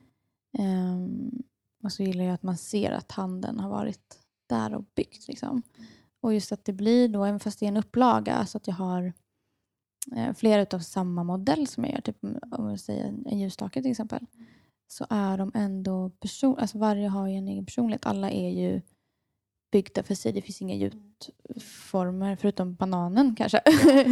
Ehm, 0.59 1.43
och 1.83 1.93
så 1.93 2.03
gillar 2.03 2.25
jag 2.25 2.35
att 2.35 2.43
man 2.43 2.57
ser 2.57 2.91
att 2.91 3.13
handen 3.13 3.61
har 3.61 3.71
varit 3.71 4.19
där 4.49 4.75
och 4.75 4.85
byggt. 4.95 5.29
Liksom. 5.29 5.63
Och 6.21 6.35
just 6.35 6.53
att 6.53 6.65
det 6.65 6.73
blir 6.73 7.09
då, 7.09 7.25
även 7.25 7.41
fast 7.41 7.61
det 7.61 7.67
är 7.67 7.69
en 7.69 7.77
upplaga, 7.77 8.47
så 8.47 8.59
att 8.59 8.67
jag 8.67 8.75
har 8.75 9.13
eh, 10.17 10.35
flera 10.35 10.63
utav 10.63 10.79
samma 10.79 11.25
modell 11.25 11.67
som 11.67 11.85
jag 11.85 11.93
gör. 11.93 12.01
Typ 12.01 12.25
om 12.51 12.71
jag 12.71 12.81
säger 12.81 13.05
en, 13.05 13.27
en 13.27 13.41
ljusstake 13.41 13.83
till 13.83 13.91
exempel. 13.91 14.27
Så 14.89 15.07
är 15.11 15.39
de 15.39 15.53
ändå 15.55 16.11
person, 16.11 16.59
alltså 16.59 16.79
varje 16.79 17.09
har 17.09 17.29
ju 17.29 17.37
en 17.37 17.49
egen 17.49 17.67
personlighet. 17.67 18.07
Alla 18.07 18.31
är 18.31 18.51
ju 18.51 18.81
byggda 19.73 20.03
för 20.03 20.15
sig. 20.15 20.33
Det 20.33 20.43
finns 20.43 20.63
inga 20.63 20.75
gjutformer 20.75 22.37
förutom 22.37 22.75
bananen 22.75 23.35
kanske. 23.37 23.61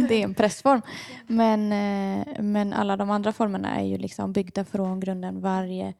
det 0.09 0.15
är 0.15 0.23
en 0.23 0.35
pressform. 0.35 0.81
Men, 1.27 1.71
eh, 1.71 2.41
men 2.43 2.73
alla 2.73 2.97
de 2.97 3.09
andra 3.09 3.33
formerna 3.33 3.79
är 3.79 3.85
ju 3.85 3.97
liksom 3.97 4.33
byggda 4.33 4.65
från 4.65 4.99
grunden 4.99 5.41
varje, 5.41 5.93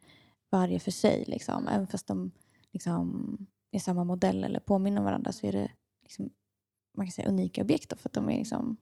varje 0.49 0.79
för 0.79 0.91
sig. 0.91 1.23
Liksom. 1.27 1.67
Även 1.67 1.87
fast 1.87 2.07
de 2.07 2.31
liksom 2.71 3.37
är 3.71 3.79
samma 3.79 4.03
modell 4.03 4.43
eller 4.43 4.59
påminner 4.59 4.99
om 4.99 5.05
varandra 5.05 5.31
så 5.31 5.47
är 5.47 5.51
det 5.51 5.71
liksom, 6.01 6.29
man 6.97 7.05
kan 7.05 7.11
säga 7.11 7.27
unika 7.27 7.61
objekt. 7.61 7.89
Då, 7.89 7.95
för 7.95 8.09
att 8.09 8.13
de 8.13 8.29
är 8.29 8.37
liksom, 8.37 8.77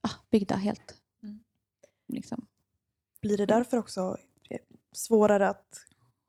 ah, 0.00 0.14
byggda 0.30 0.56
helt. 0.56 0.94
Mm. 1.22 1.40
Liksom. 2.08 2.46
Blir 3.20 3.38
det 3.38 3.46
därför 3.46 3.76
också 3.76 4.16
svårare 4.92 5.48
att 5.48 5.86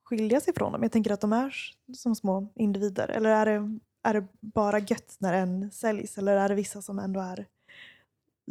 skilja 0.09 0.39
sig 0.41 0.53
från 0.53 0.71
dem? 0.71 0.83
Jag 0.83 0.91
tänker 0.91 1.11
att 1.11 1.21
de 1.21 1.33
är 1.33 1.55
som 1.93 2.15
små 2.15 2.47
individer. 2.55 3.07
Eller 3.09 3.29
är 3.29 3.45
det, 3.45 3.79
är 4.03 4.13
det 4.13 4.27
bara 4.41 4.79
gött 4.79 5.15
när 5.19 5.33
en 5.33 5.71
säljs? 5.71 6.17
Eller 6.17 6.37
är 6.37 6.49
det 6.49 6.55
vissa 6.55 6.81
som 6.81 6.99
ändå 6.99 7.19
är 7.19 7.45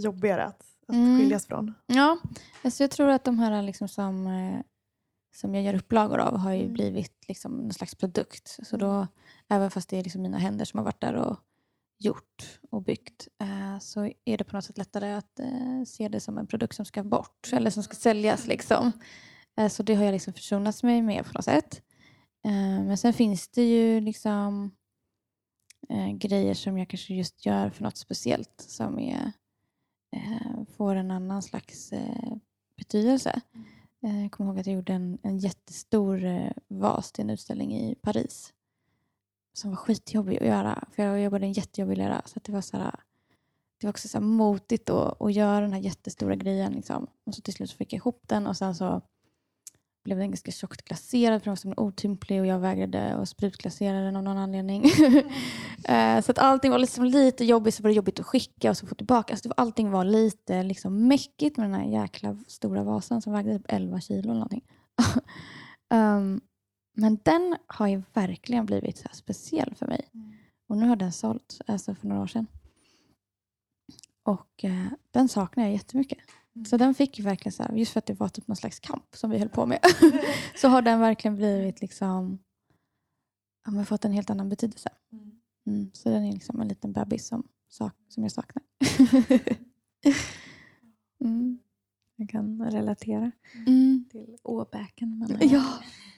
jobbigare 0.00 0.44
att, 0.44 0.62
att 0.88 0.94
Mm. 0.94 1.18
skiljas 1.20 1.46
från? 1.46 1.74
Ja, 1.86 2.18
alltså 2.62 2.82
jag 2.82 2.90
tror 2.90 3.08
att 3.08 3.24
de 3.24 3.38
här 3.38 3.62
liksom 3.62 3.88
som, 3.88 4.26
eh, 4.26 4.60
som 5.36 5.54
jag 5.54 5.64
gör 5.64 5.74
upplagor 5.74 6.18
av 6.18 6.36
har 6.36 6.52
ju 6.52 6.60
Mm. 6.62 6.72
blivit 6.72 7.24
liksom 7.28 7.60
en 7.60 7.72
slags 7.72 7.94
produkt. 7.94 8.58
Så 8.62 8.76
då, 8.76 9.06
även 9.48 9.70
fast 9.70 9.88
det 9.88 9.98
är 9.98 10.02
liksom 10.04 10.22
mina 10.22 10.38
händer 10.38 10.64
som 10.64 10.78
har 10.78 10.84
varit 10.84 11.00
där 11.00 11.14
och 11.14 11.36
gjort 11.98 12.60
och 12.70 12.82
byggt 12.82 13.28
eh, 13.40 13.78
så 13.78 14.10
är 14.24 14.38
det 14.38 14.44
på 14.44 14.56
något 14.56 14.64
sätt 14.64 14.78
lättare 14.78 15.12
att 15.12 15.40
eh, 15.40 15.82
se 15.86 16.08
det 16.08 16.20
som 16.20 16.38
en 16.38 16.46
produkt 16.46 16.76
som 16.76 16.84
ska 16.84 17.02
bort 17.04 17.50
eller 17.52 17.70
som 17.70 17.82
ska 17.82 17.94
säljas. 17.94 18.46
Liksom. 18.46 18.92
Eh, 19.56 19.68
så 19.68 19.82
det 19.82 19.94
har 19.94 20.04
jag 20.04 20.12
liksom 20.12 20.32
försonats 20.32 20.82
mig 20.82 21.02
med 21.02 21.26
på 21.26 21.32
något 21.34 21.44
sätt. 21.44 21.82
Eh, 22.44 22.84
men 22.84 22.98
sen 22.98 23.12
finns 23.12 23.48
det 23.48 23.62
ju 23.62 24.00
liksom 24.00 24.70
eh, 25.88 26.08
grejer 26.08 26.54
som 26.54 26.78
jag 26.78 26.88
kanske 26.88 27.14
just 27.14 27.46
gör 27.46 27.70
för 27.70 27.82
något 27.84 27.96
speciellt 27.96 28.64
som 28.68 28.98
är, 28.98 29.32
får 30.76 30.94
en 30.94 31.10
annan 31.10 31.42
slags 31.42 31.92
betydelse. 32.76 33.40
Jag 34.00 34.32
kommer 34.32 34.50
ihåg 34.50 34.60
att 34.60 34.66
jag 34.66 34.74
gjorde 34.74 34.92
en, 34.92 35.18
en 35.22 35.38
jättestor 35.38 36.52
vas 36.68 37.12
till 37.12 37.24
en 37.24 37.30
utställning 37.30 37.74
i 37.76 37.94
Paris 37.94 38.52
som 39.58 39.70
var 39.70 39.76
skitjobbig 39.76 40.36
att 40.36 40.46
göra. 40.46 40.84
För 40.90 41.02
jag 41.02 41.20
jobbade 41.20 41.46
en 41.46 41.52
jättejobbig 41.52 41.98
lera. 41.98 42.22
Så 42.24 42.38
att 42.38 42.44
det 42.44 42.52
var 42.52 42.60
så 42.60 42.76
här, 42.76 43.00
det 43.80 43.86
var 43.86 43.90
också 43.90 44.08
så 44.08 44.18
här 44.18 44.24
motigt 44.24 44.90
att, 44.90 45.22
att 45.22 45.32
göra 45.32 45.60
den 45.60 45.72
här 45.72 45.80
jättestora 45.80 46.36
grejen. 46.36 46.72
Liksom. 46.72 47.06
Och 47.24 47.34
så 47.34 47.42
till 47.42 47.54
slut 47.54 47.70
så 47.70 47.76
fick 47.76 47.92
jag 47.92 47.98
ihop 47.98 48.22
den 48.26 48.46
och 48.46 48.56
sen 48.56 48.74
så 48.74 49.02
blev 50.06 50.18
den 50.18 50.30
ganska 50.30 50.50
tjockt 50.50 50.82
glaserad 50.82 51.42
för 51.42 51.44
den 51.44 51.50
var 51.50 51.56
så 51.56 51.82
otymplig 51.82 52.40
och 52.40 52.46
jag 52.46 52.58
vägrade 52.58 53.14
att 53.14 53.28
sprutglasera 53.28 54.00
den 54.00 54.16
av 54.16 54.22
någon 54.22 54.38
anledning. 54.38 54.84
Eh, 55.88 56.20
så 56.20 56.30
att 56.30 56.38
allting 56.38 56.70
var 56.70 56.78
liksom 56.78 57.04
lite 57.04 57.44
jobbigt, 57.44 57.74
så 57.74 57.82
var 57.82 57.90
det 57.90 57.96
jobbigt 57.96 58.20
att 58.20 58.26
skicka 58.26 58.70
och 58.70 58.76
så 58.76 58.86
få 58.86 58.94
tillbaka. 58.94 59.32
Alltså 59.32 59.52
allting 59.56 59.90
var 59.90 60.04
lite 60.04 60.62
liksom 60.62 61.08
mäckigt 61.08 61.56
med 61.56 61.70
den 61.70 61.74
här 61.74 62.02
jäkla 62.02 62.38
stora 62.46 62.82
vasen 62.82 63.22
som 63.22 63.32
vägde 63.32 63.58
typ 63.58 63.66
11 63.68 64.00
kilo 64.00 64.20
eller 64.20 64.34
någonting. 64.34 64.64
um, 65.94 66.40
men 66.94 67.18
den 67.22 67.56
har 67.66 67.86
ju 67.86 68.02
verkligen 68.12 68.66
blivit 68.66 68.98
så 68.98 69.08
speciell 69.12 69.74
för 69.74 69.86
mig. 69.86 70.08
Och 70.68 70.76
nu 70.76 70.88
har 70.88 70.96
den 70.96 71.12
sålt 71.12 71.60
alltså 71.66 71.94
för 71.94 72.08
några 72.08 72.22
år 72.22 72.26
sedan. 72.26 72.46
Och 74.22 74.64
eh, 74.64 74.86
den 75.10 75.28
saknar 75.28 75.64
jag 75.64 75.72
jättemycket. 75.72 76.18
Så 76.68 76.76
den 76.76 76.94
fick 76.94 77.18
ju 77.18 77.24
verkligen 77.24 77.52
så 77.52 77.62
här, 77.62 77.72
just 77.72 77.92
för 77.92 77.98
att 77.98 78.06
det 78.06 78.14
var 78.14 78.28
typ 78.28 78.48
någon 78.48 78.56
slags 78.56 78.80
kamp 78.80 79.16
som 79.16 79.30
vi 79.30 79.38
höll 79.38 79.48
på 79.48 79.66
med. 79.66 79.78
så 80.56 80.68
har 80.68 80.82
den 80.82 81.00
verkligen 81.00 81.36
blivit 81.36 81.80
liksom, 81.80 82.38
ja, 83.64 83.70
men 83.70 83.86
fått 83.86 84.04
en 84.04 84.12
helt 84.12 84.30
annan 84.30 84.48
betydelse. 84.48 84.88
Mm, 85.66 85.90
så 85.92 86.08
den 86.08 86.24
är 86.24 86.32
liksom 86.32 86.60
en 86.60 86.68
liten 86.68 86.92
bebis 86.92 87.26
som, 87.28 87.48
sak, 87.68 87.92
som 88.08 88.22
jag 88.22 88.32
saknar. 88.32 88.62
mm. 91.24 91.58
Jag 92.16 92.28
kan 92.28 92.70
relatera 92.70 93.30
Mm. 93.66 94.04
till 94.10 94.36
åbäken. 94.42 95.18
Men 95.18 95.48
Ja, 95.48 95.64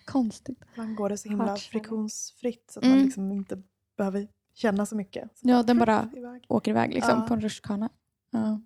konstigt. 0.05 0.59
Ibland 0.72 0.96
går 0.96 1.09
det 1.09 1.18
så 1.18 1.29
himla 1.29 1.44
Hardskälla. 1.46 1.70
friktionsfritt 1.70 2.70
så 2.70 2.79
att 2.81 2.85
Mm. 2.85 2.96
man 2.98 3.05
liksom 3.07 3.33
inte 3.33 3.62
behöver 3.96 4.29
känna 4.55 4.87
så 4.87 4.96
mycket. 4.96 5.38
Så 5.38 5.48
Ja, 5.48 5.62
den 5.62 5.79
bara 5.79 6.11
iväg. 6.16 6.44
åker 6.48 6.70
iväg 6.70 6.94
liksom, 6.94 7.18
Ja. 7.20 7.27
på 7.29 7.35
en 7.35 7.40
rutschkana. 7.40 7.88
Ja. 8.31 8.61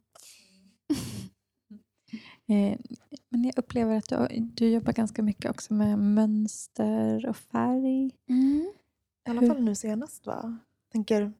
Eh, 2.48 2.78
Men 3.28 3.44
jag 3.44 3.58
upplever 3.58 3.96
att 3.96 4.08
du, 4.08 4.26
du 4.40 4.68
jobbar 4.68 4.92
ganska 4.92 5.22
mycket 5.22 5.50
också 5.50 5.74
med 5.74 5.98
mönster 5.98 7.26
och 7.28 7.36
färg. 7.36 8.10
Mm. 8.28 8.72
I 9.26 9.30
alla 9.30 9.46
fall 9.46 9.62
nu 9.62 9.74
senast 9.74 10.26
va? 10.26 10.58
Tänker 10.92 11.32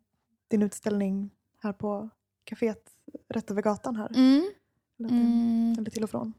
din 0.49 0.63
utställning 0.63 1.31
här 1.63 1.73
på 1.73 2.09
kaféet 2.45 2.83
rätt 3.29 3.51
över 3.51 3.63
gatan 3.63 3.97
här. 3.97 4.09
Mm. 4.15 4.51
Det- 4.99 5.09
Mm. 5.15 5.75
eller 5.79 5.91
till 5.91 6.05
och 6.05 6.11
från. 6.11 6.33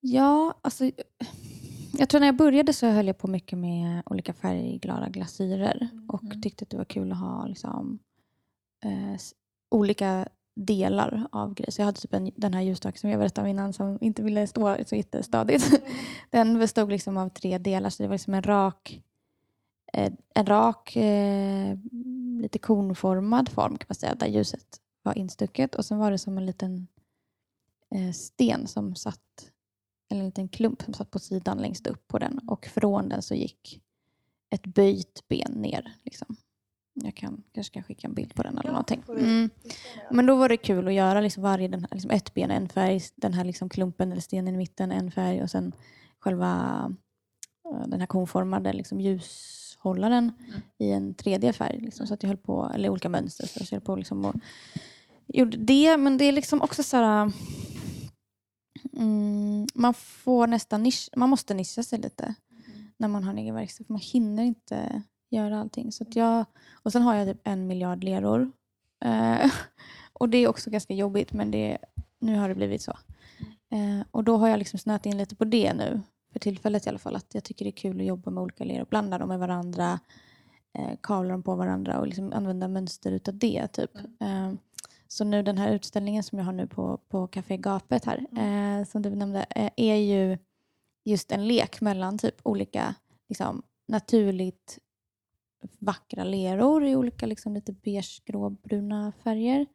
Ja, 0.00 0.54
alltså, 0.62 0.90
jag 1.98 2.08
tror 2.08 2.20
när 2.20 2.26
jag 2.28 2.36
började 2.36 2.72
så 2.72 2.86
höll 2.86 3.06
jag 3.06 3.18
på 3.18 3.28
mycket 3.28 3.58
med 3.58 4.02
olika 4.06 4.32
färgglada 4.32 5.08
glasyrer 5.08 5.88
och 6.08 6.22
Mm. 6.24 6.42
tyckte 6.42 6.62
att 6.62 6.70
det 6.70 6.76
var 6.76 6.84
kul 6.84 7.12
att 7.12 7.18
ha 7.18 7.46
liksom, 7.46 7.98
eh, 8.84 9.16
olika 9.70 10.28
delar 10.54 11.26
av 11.32 11.54
grejer. 11.54 11.70
Så 11.70 11.80
jag 11.80 11.86
hade 11.86 12.00
typ 12.00 12.14
en, 12.14 12.30
den 12.36 12.54
här 12.54 12.62
ljusstaken 12.62 12.98
som 12.98 13.10
jag 13.10 13.18
berättade 13.18 13.44
om 13.44 13.50
innan 13.50 13.72
som 13.72 13.98
inte 14.00 14.22
ville 14.22 14.46
stå 14.46 14.76
så 14.86 14.96
jättestadigt. 14.96 15.82
Den 16.30 16.58
bestod 16.58 16.90
liksom 16.90 17.16
av 17.16 17.28
tre 17.28 17.58
delar 17.58 17.90
så 17.90 18.02
det 18.02 18.08
var 18.08 18.14
liksom 18.14 18.34
en 18.34 18.42
rak, 18.42 19.02
eh, 19.92 20.12
en 20.34 20.46
rak 20.46 20.96
eh, 20.96 21.76
lite 22.40 22.58
konformad 22.58 23.48
form 23.48 23.78
kan 23.78 23.86
man 23.88 23.94
säga 23.94 24.14
där 24.14 24.26
ljuset 24.26 24.80
var 25.02 25.18
instucket 25.18 25.74
och 25.74 25.84
sen 25.84 25.98
var 25.98 26.10
det 26.10 26.18
som 26.18 26.38
en 26.38 26.46
liten 26.46 26.86
eh, 27.94 28.12
sten 28.12 28.66
som 28.66 28.94
satt 28.94 29.50
eller 30.08 30.20
en 30.20 30.26
liten 30.26 30.48
klump 30.48 30.82
som 30.82 30.94
satt 30.94 31.10
på 31.10 31.18
sidan 31.18 31.58
längst 31.58 31.86
upp 31.86 32.08
på 32.08 32.18
den 32.18 32.38
och 32.48 32.66
från 32.66 33.08
den 33.08 33.22
så 33.22 33.34
gick 33.34 33.80
ett 34.50 34.66
böjt 34.66 35.28
ben 35.28 35.52
ner. 35.52 35.92
Liksom. 36.02 36.36
Jag 36.94 37.14
kan, 37.14 37.42
kanske 37.52 37.72
kan 37.74 37.82
skicka 37.82 38.06
en 38.08 38.14
bild 38.14 38.34
på 38.34 38.42
den 38.42 38.58
eller 38.58 38.70
någonting. 38.70 39.02
får 39.02 39.14
du- 39.14 39.20
Mm. 39.20 39.50
Men 40.10 40.26
då 40.26 40.34
var 40.36 40.48
det 40.48 40.56
kul 40.56 40.88
att 40.88 40.94
göra 40.94 41.20
liksom 41.20 41.42
varje, 41.42 41.68
den 41.68 41.80
här, 41.80 41.88
liksom 41.92 42.10
ett 42.10 42.34
ben 42.34 42.50
en 42.50 42.68
färg, 42.68 43.00
den 43.16 43.32
här 43.34 43.44
liksom 43.44 43.68
klumpen 43.68 44.12
eller 44.12 44.20
stenen 44.20 44.54
i 44.54 44.58
mitten 44.58 44.92
en 44.92 45.10
färg 45.10 45.42
och 45.42 45.50
sen 45.50 45.72
själva 46.18 46.92
eh, 47.72 47.86
den 47.88 48.00
här 48.00 48.06
konformade 48.06 48.72
liksom 48.72 49.00
ljushållaren 49.00 50.32
i 50.78 50.90
en 50.90 51.14
tredje 51.14 51.52
färg. 51.52 51.80
Liksom, 51.80 52.06
så 52.06 52.14
att 52.14 52.22
jag 52.22 52.28
höll 52.28 52.36
på, 52.36 52.70
eller 52.74 52.88
olika 52.88 53.08
mönster. 53.08 53.46
Så 53.46 53.58
jag 53.60 53.70
höll 53.70 53.80
på 53.86 53.96
liksom 53.96 54.24
och 54.24 54.34
gjorde 55.26 55.56
det, 55.56 55.96
men 55.96 56.18
det 56.18 56.24
är 56.24 56.32
liksom 56.32 56.62
också 56.62 56.82
så 56.82 56.96
här... 56.96 57.32
Mm, 58.96 59.66
man 59.74 59.94
får 59.94 60.46
nästan 60.46 60.82
nisch, 60.82 61.08
man 61.16 61.30
måste 61.30 61.54
nischa 61.54 61.82
sig 61.82 61.98
lite 61.98 62.34
när 62.96 63.08
man 63.08 63.24
har 63.24 63.30
en 63.32 63.38
egen 63.38 63.54
verkstad. 63.54 63.84
För 63.84 63.92
man 63.92 64.00
hinner 64.02 64.42
inte 64.42 65.02
göra 65.30 65.60
allting. 65.60 65.92
Så 65.92 66.04
att 66.04 66.16
jag, 66.16 66.44
och 66.72 66.92
sen 66.92 67.02
har 67.02 67.14
jag 67.14 67.28
typ 67.28 67.40
en 67.44 67.66
miljard 67.66 68.04
leror. 68.04 68.52
Eh, 69.04 69.50
och 70.12 70.28
det 70.28 70.38
är 70.38 70.48
också 70.48 70.70
ganska 70.70 70.94
jobbigt, 70.94 71.32
men 71.32 71.50
det, 71.50 71.78
nu 72.18 72.38
har 72.38 72.48
det 72.48 72.54
blivit 72.54 72.82
så. 72.82 72.98
Eh, 73.70 74.06
och 74.10 74.24
då 74.24 74.36
har 74.36 74.48
jag 74.48 74.58
liksom 74.58 74.78
snöat 74.78 75.06
in 75.06 75.16
lite 75.16 75.36
på 75.36 75.44
det 75.44 75.74
nu, 75.74 76.00
för 76.32 76.38
tillfället 76.38 76.86
i 76.86 76.88
alla 76.88 76.98
fall. 76.98 77.16
Att 77.16 77.34
jag 77.34 77.44
tycker 77.44 77.64
det 77.64 77.68
är 77.68 77.72
kul 77.72 78.00
att 78.00 78.06
jobba 78.06 78.30
med 78.30 78.42
olika 78.42 78.64
leror, 78.64 78.86
blanda 78.90 79.18
dem 79.18 79.28
med 79.28 79.38
varandra, 79.38 80.00
eh, 80.78 80.96
kavla 81.00 81.30
dem 81.30 81.42
på 81.42 81.54
varandra 81.54 81.98
och 82.00 82.06
liksom 82.06 82.32
använda 82.32 82.68
mönster 82.68 83.12
utav 83.12 83.38
det. 83.38 83.68
Typ. 83.68 83.96
Eh, 83.96 84.52
så 85.08 85.24
nu 85.24 85.42
den 85.42 85.58
här 85.58 85.72
utställningen 85.72 86.22
som 86.22 86.38
jag 86.38 86.46
har 86.46 86.52
nu 86.52 86.66
på, 86.66 86.98
på 87.08 87.26
Café 87.26 87.56
Gapet 87.56 88.04
här, 88.04 88.18
eh, 88.18 88.86
som 88.86 89.02
du 89.02 89.10
nämnde, 89.10 89.46
eh, 89.50 89.70
är 89.76 89.96
ju 89.96 90.38
just 91.04 91.32
en 91.32 91.48
lek 91.48 91.80
mellan 91.80 92.18
typ 92.18 92.34
olika 92.42 92.94
liksom, 93.28 93.62
naturligt 93.88 94.78
vackra 95.78 96.24
leror 96.24 96.84
i 96.84 96.96
olika 96.96 97.26
liksom, 97.26 97.54
lite 97.54 97.72
beige, 97.72 98.22
gråbruna 98.24 99.12
färger. 99.24 99.66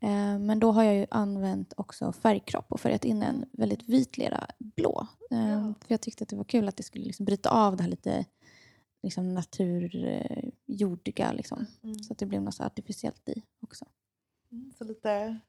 Eh, 0.00 0.38
men 0.38 0.58
då 0.60 0.72
har 0.72 0.82
jag 0.84 0.94
ju 0.94 1.06
använt 1.10 1.72
också 1.76 2.12
färgkropp 2.12 2.72
och 2.72 2.80
färgat 2.80 3.04
in 3.04 3.22
en 3.22 3.44
väldigt 3.52 3.82
vit 3.88 4.18
lera 4.18 4.46
blå. 4.58 5.06
Eh, 5.30 5.50
Ja. 5.50 5.74
För 5.80 5.86
jag 5.94 6.00
tyckte 6.00 6.22
att 6.24 6.28
det 6.30 6.36
var 6.36 6.44
kul 6.44 6.68
att 6.68 6.76
det 6.76 6.82
skulle 6.82 7.04
liksom 7.04 7.26
bryta 7.26 7.50
av 7.50 7.76
det 7.76 7.82
här 7.82 7.90
lite 7.90 8.24
liksom 9.02 9.34
naturjordiga. 9.34 11.32
Liksom. 11.32 11.66
Mm. 11.82 11.98
Så 11.98 12.12
att 12.12 12.18
det 12.18 12.26
blev 12.26 12.42
något 12.42 12.60
artificiellt 12.60 13.28
i 13.28 13.42
också. 13.60 13.84
Mm, 14.52 14.72
Så 14.78 14.84
lite 14.84 15.40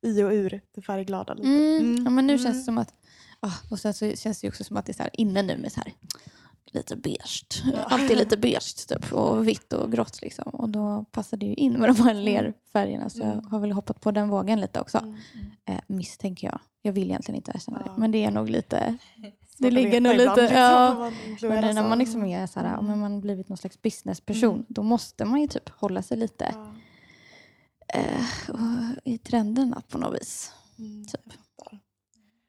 i 0.00 0.22
och 0.22 0.30
ur 0.30 0.60
det 0.74 0.82
färgglada. 0.82 1.34
Lite. 1.34 1.48
Mm. 1.48 2.04
Ja, 2.04 2.10
men 2.10 2.26
nu 2.26 2.32
Mm. 2.32 2.44
känns 2.44 2.56
det 2.58 2.62
som 2.64 2.78
att... 2.78 2.94
ah, 3.40 3.52
och 3.70 3.78
sen 3.78 3.94
så 3.94 4.16
känns 4.16 4.40
det 4.40 4.48
också 4.48 4.64
som 4.64 4.76
att 4.76 4.86
det 4.86 4.92
är 4.92 5.04
så 5.04 5.10
inne 5.12 5.42
nu 5.42 5.56
med 5.58 5.72
så 5.72 5.80
här 5.80 5.92
lite 6.74 6.96
beige. 6.96 7.44
Alltid 7.86 8.16
lite 8.16 8.36
beige 8.36 8.86
typ, 8.88 9.12
och 9.12 9.48
vitt 9.48 9.72
och 9.72 9.92
grått. 9.92 10.22
Liksom. 10.22 10.44
Och 10.54 10.68
då 10.68 11.04
passar 11.10 11.36
det 11.36 11.46
ju 11.46 11.54
in 11.54 11.72
med 11.72 11.88
de 11.88 12.02
här 12.02 12.14
lerfärgerna. 12.14 13.08
Så 13.10 13.18
jag 13.18 13.32
Mm. 13.32 13.46
har 13.46 13.58
väl 13.60 13.72
hoppat 13.72 14.00
på 14.00 14.10
den 14.10 14.28
vågen 14.28 14.60
lite 14.60 14.80
också. 14.80 14.98
Mm. 14.98 15.14
Eh, 15.64 15.80
misstänker 15.86 16.46
jag. 16.46 16.58
Jag 16.82 16.92
vill 16.92 17.04
egentligen 17.04 17.36
inte 17.36 17.52
erkänna 17.54 17.82
Ja. 17.86 17.92
det. 17.92 18.00
Men 18.00 18.10
det 18.10 18.24
är 18.24 18.30
nog 18.30 18.50
lite... 18.50 18.96
Det 19.58 19.70
ligger 19.70 20.00
nog 20.00 20.12
lite... 20.16 20.40
liksom, 20.40 20.56
Ja. 20.58 21.10
Men 21.42 21.74
när 21.74 21.88
man 21.88 21.98
liksom 21.98 22.24
är 22.24 22.46
så 22.46 22.60
här, 22.60 22.78
om 22.78 22.86
Mm. 22.86 23.00
man 23.00 23.20
blivit 23.20 23.48
någon 23.48 23.58
slags 23.58 23.82
businessperson, 23.82 24.54
Mm. 24.54 24.64
då 24.68 24.82
måste 24.82 25.24
man 25.24 25.40
ju 25.40 25.46
typ 25.46 25.68
hålla 25.68 26.02
sig 26.02 26.16
lite 26.16 26.54
Ja. 26.54 26.74
eh, 27.94 28.90
i 29.04 29.18
trenderna 29.18 29.82
på 29.88 29.98
något 29.98 30.20
vis. 30.20 30.52
Mm. 30.78 31.06
Typ. 31.06 31.32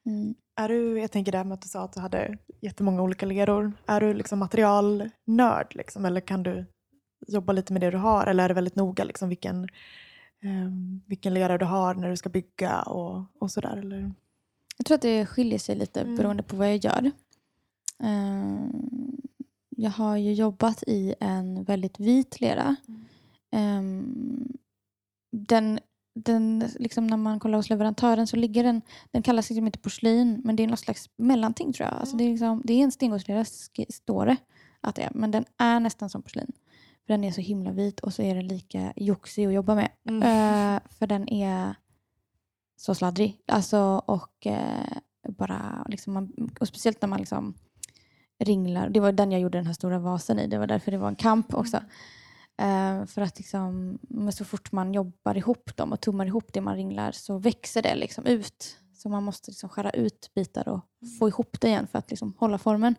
Mm. 0.06 0.36
Är 0.56 0.70
du, 0.70 1.00
jag 1.00 1.12
tänker 1.12 1.32
det 1.32 1.38
här 1.38 1.46
med 1.46 1.54
att 1.56 1.62
du 1.62 1.68
sa 1.68 1.84
att 1.84 1.94
du 1.94 2.00
hade 2.00 2.38
jättemånga 2.62 3.02
olika 3.02 3.26
leror. 3.26 3.74
Är 3.86 4.02
du 4.02 4.14
liksom 4.14 4.40
materialnörd 4.40 5.76
liksom, 5.76 6.06
eller 6.06 6.22
kan 6.22 6.44
du 6.44 6.66
jobba 7.28 7.54
lite 7.54 7.74
med 7.74 7.82
det 7.82 7.92
du 7.92 7.98
har? 7.98 8.28
Eller 8.28 8.44
är 8.44 8.48
det 8.48 8.54
väldigt 8.54 8.76
noga 8.76 9.04
liksom, 9.04 9.30
vilken, 9.30 9.68
ehm, 10.44 11.02
vilken 11.06 11.34
lera 11.34 11.58
du 11.58 11.66
har 11.66 11.94
när 11.96 12.10
du 12.10 12.18
ska 12.18 12.30
bygga 12.30 12.82
och, 12.82 13.24
och 13.40 13.52
sådär? 13.52 13.78
Eller? 13.78 14.12
Jag 14.78 14.86
tror 14.86 14.96
att 14.96 15.02
det 15.02 15.26
skiljer 15.26 15.60
sig 15.60 15.76
lite 15.76 16.02
Mm. 16.02 16.16
beroende 16.16 16.44
på 16.44 16.56
vad 16.56 16.68
jag 16.70 16.78
gör. 16.78 17.12
Ehm, 18.04 18.72
jag 19.70 19.92
har 19.92 20.18
ju 20.18 20.34
jobbat 20.34 20.84
i 20.88 21.16
en 21.20 21.64
väldigt 21.64 22.00
vit 22.00 22.42
lera. 22.42 22.76
Ehm, 23.52 24.48
den, 25.32 25.80
den, 26.16 26.70
liksom 26.80 27.08
när 27.08 27.18
man 27.18 27.40
kollar 27.40 27.58
hos 27.58 27.70
leverantören 27.70 28.28
så 28.28 28.36
ligger 28.36 28.64
den, 28.64 28.82
den 29.12 29.24
kallas 29.24 29.50
liksom 29.50 29.66
inte 29.66 29.80
porslin, 29.80 30.42
men 30.44 30.56
det 30.56 30.64
är 30.64 30.68
något 30.68 30.80
slags 30.80 31.10
mellanting 31.16 31.74
tror 31.74 31.90
jag. 31.90 32.00
Alltså 32.00 32.18
det, 32.18 32.24
är 32.24 32.30
liksom, 32.30 32.62
det 32.66 32.74
är 32.74 32.84
en 32.84 32.92
stengodslera, 32.92 33.44
sk- 33.44 33.92
står 33.92 34.26
det 34.26 34.38
att 34.82 34.96
det 34.96 35.02
är, 35.02 35.12
men 35.14 35.32
den 35.32 35.46
är 35.58 35.80
nästan 35.80 36.10
som 36.10 36.22
porslin. 36.22 36.52
För 37.06 37.14
den 37.14 37.24
är 37.24 37.32
så 37.32 37.42
himla 37.42 37.72
vit 37.72 38.00
och 38.00 38.14
så 38.14 38.22
är 38.22 38.36
den 38.36 38.48
lika 38.48 38.94
joxig 38.96 39.46
att 39.46 39.54
jobba 39.54 39.76
med. 39.76 39.90
Mm. 40.10 40.22
Eh, 40.24 40.82
för 40.90 41.08
den 41.08 41.30
är 41.30 41.76
så 42.78 42.96
sladdrig. 42.96 43.42
Alltså, 43.48 43.80
och, 44.06 44.48
eh, 44.48 44.98
bara, 45.30 45.86
liksom 45.90 46.14
man, 46.14 46.50
och 46.60 46.68
speciellt 46.68 47.02
när 47.02 47.10
man 47.10 47.20
liksom 47.20 47.54
ringlar. 48.40 48.90
Det 48.90 49.00
var 49.00 49.12
den 49.12 49.32
jag 49.32 49.42
gjorde 49.42 49.58
den 49.58 49.68
här 49.68 49.74
stora 49.74 50.00
vasen 50.00 50.40
i. 50.40 50.48
Det 50.48 50.58
var 50.58 50.68
därför 50.68 50.92
det 50.92 50.98
var 50.98 51.08
en 51.08 51.16
kamp 51.16 51.54
också. 51.54 51.80
Eh, 52.58 53.06
för 53.06 53.22
att 53.22 53.38
liksom, 53.38 54.00
så 54.34 54.46
fort 54.46 54.72
man 54.72 54.94
jobbar 54.94 55.38
ihop 55.38 55.78
dem 55.78 55.92
och 55.92 56.02
tummar 56.02 56.26
ihop 56.26 56.54
det 56.54 56.62
man 56.62 56.76
ringlar 56.76 57.12
så 57.12 57.38
växer 57.38 57.82
det 57.82 57.96
liksom 57.96 58.26
ut. 58.26 58.78
Så 58.94 59.10
man 59.10 59.24
måste 59.24 59.52
liksom 59.52 59.70
skära 59.70 59.90
ut 59.92 60.32
bitar 60.36 60.68
och 60.68 60.80
få 61.20 61.28
ihop 61.28 61.62
det 61.62 61.68
igen 61.68 61.88
för 61.88 62.00
att 62.00 62.10
liksom 62.10 62.34
hålla 62.38 62.58
formen. 62.58 62.96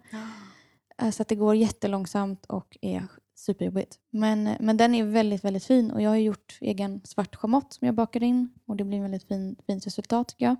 Eh, 0.98 1.10
Så 1.10 1.22
att 1.22 1.28
det 1.28 1.36
går 1.36 1.54
jättelångsamt 1.56 2.46
och 2.46 2.76
är 2.82 3.06
superjobbigt. 3.34 3.98
Men, 4.10 4.50
men 4.60 4.76
den 4.76 4.94
är 4.94 5.04
väldigt, 5.04 5.44
väldigt 5.44 5.64
fin 5.64 5.90
och 5.90 6.02
jag 6.02 6.10
har 6.10 6.16
gjort 6.16 6.58
egen 6.60 7.00
svart 7.04 7.36
schamott 7.36 7.72
som 7.72 7.86
jag 7.86 7.94
bakar 7.94 8.22
in 8.22 8.50
och 8.66 8.76
det 8.76 8.84
blir 8.84 8.96
en 8.96 9.02
väldigt 9.02 9.28
fin, 9.28 9.56
fint 9.66 9.86
resultat 9.86 10.28
tycker 10.28 10.44
jag. 10.44 10.56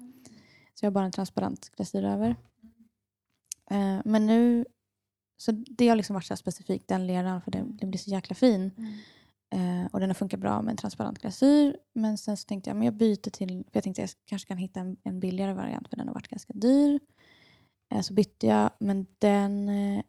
Så 0.75 0.85
jag 0.85 0.91
har 0.91 0.95
bara 0.95 1.05
en 1.05 1.13
transparent 1.13 1.71
glasyr 1.77 2.05
över. 2.05 2.37
Eh, 3.71 3.99
men 4.05 4.27
nu, 4.27 4.65
så 5.37 5.53
det 5.53 5.89
har 5.89 5.97
liksom 5.97 6.15
varit 6.15 6.25
så 6.25 6.37
specifikt 6.37 6.89
den 6.89 7.07
leran 7.07 7.43
för 7.43 7.51
den, 7.51 7.77
den 7.77 7.91
blir 7.91 7.99
så 7.99 8.11
jäkla 8.11 8.35
fin. 8.35 8.71
Eh, 9.51 9.87
och 9.93 10.01
den 10.01 10.09
har 10.09 10.15
funkat 10.15 10.41
bra 10.41 10.63
med 10.63 10.71
en 10.71 10.77
transparent 10.77 11.19
glasyr. 11.19 11.77
Men 11.93 12.19
sen 12.19 12.37
så 12.37 12.47
tänkte 12.47 12.71
jag 12.71 12.77
men 12.77 12.85
jag 12.85 12.95
byter 12.95 13.31
till, 13.31 13.49
för 13.49 13.77
jag 13.77 13.85
tänkte 13.85 14.03
jag 14.03 14.11
kanske 14.25 14.49
kan 14.49 14.57
hitta 14.57 14.81
en, 14.81 14.97
en 15.03 15.21
billigare 15.21 15.53
variant 15.53 15.89
för 15.89 15.97
den 15.97 16.07
har 16.09 16.15
varit 16.15 16.29
ganska 16.29 16.53
dyr. 16.53 17.01
Eh, 17.93 18.01
så 18.01 18.15
bytte 18.15 18.47
jag, 18.47 18.71
men 18.79 19.07
den 19.19 19.69
eh, 19.69 20.03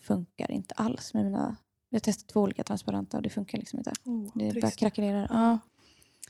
funkar 0.00 0.50
inte 0.50 0.74
alls 0.74 1.14
med 1.14 1.24
mina... 1.24 1.56
Jag 1.90 2.02
testat 2.02 2.28
två 2.28 2.40
olika 2.40 2.64
transparenta 2.64 3.16
och 3.16 3.22
det 3.22 3.30
funkar 3.30 3.58
liksom 3.58 3.78
inte. 3.78 3.92
Oh, 4.04 4.30
Det 4.34 4.60
bara 4.60 4.70
krackelerar. 4.70 5.28
Ja. 5.30 5.58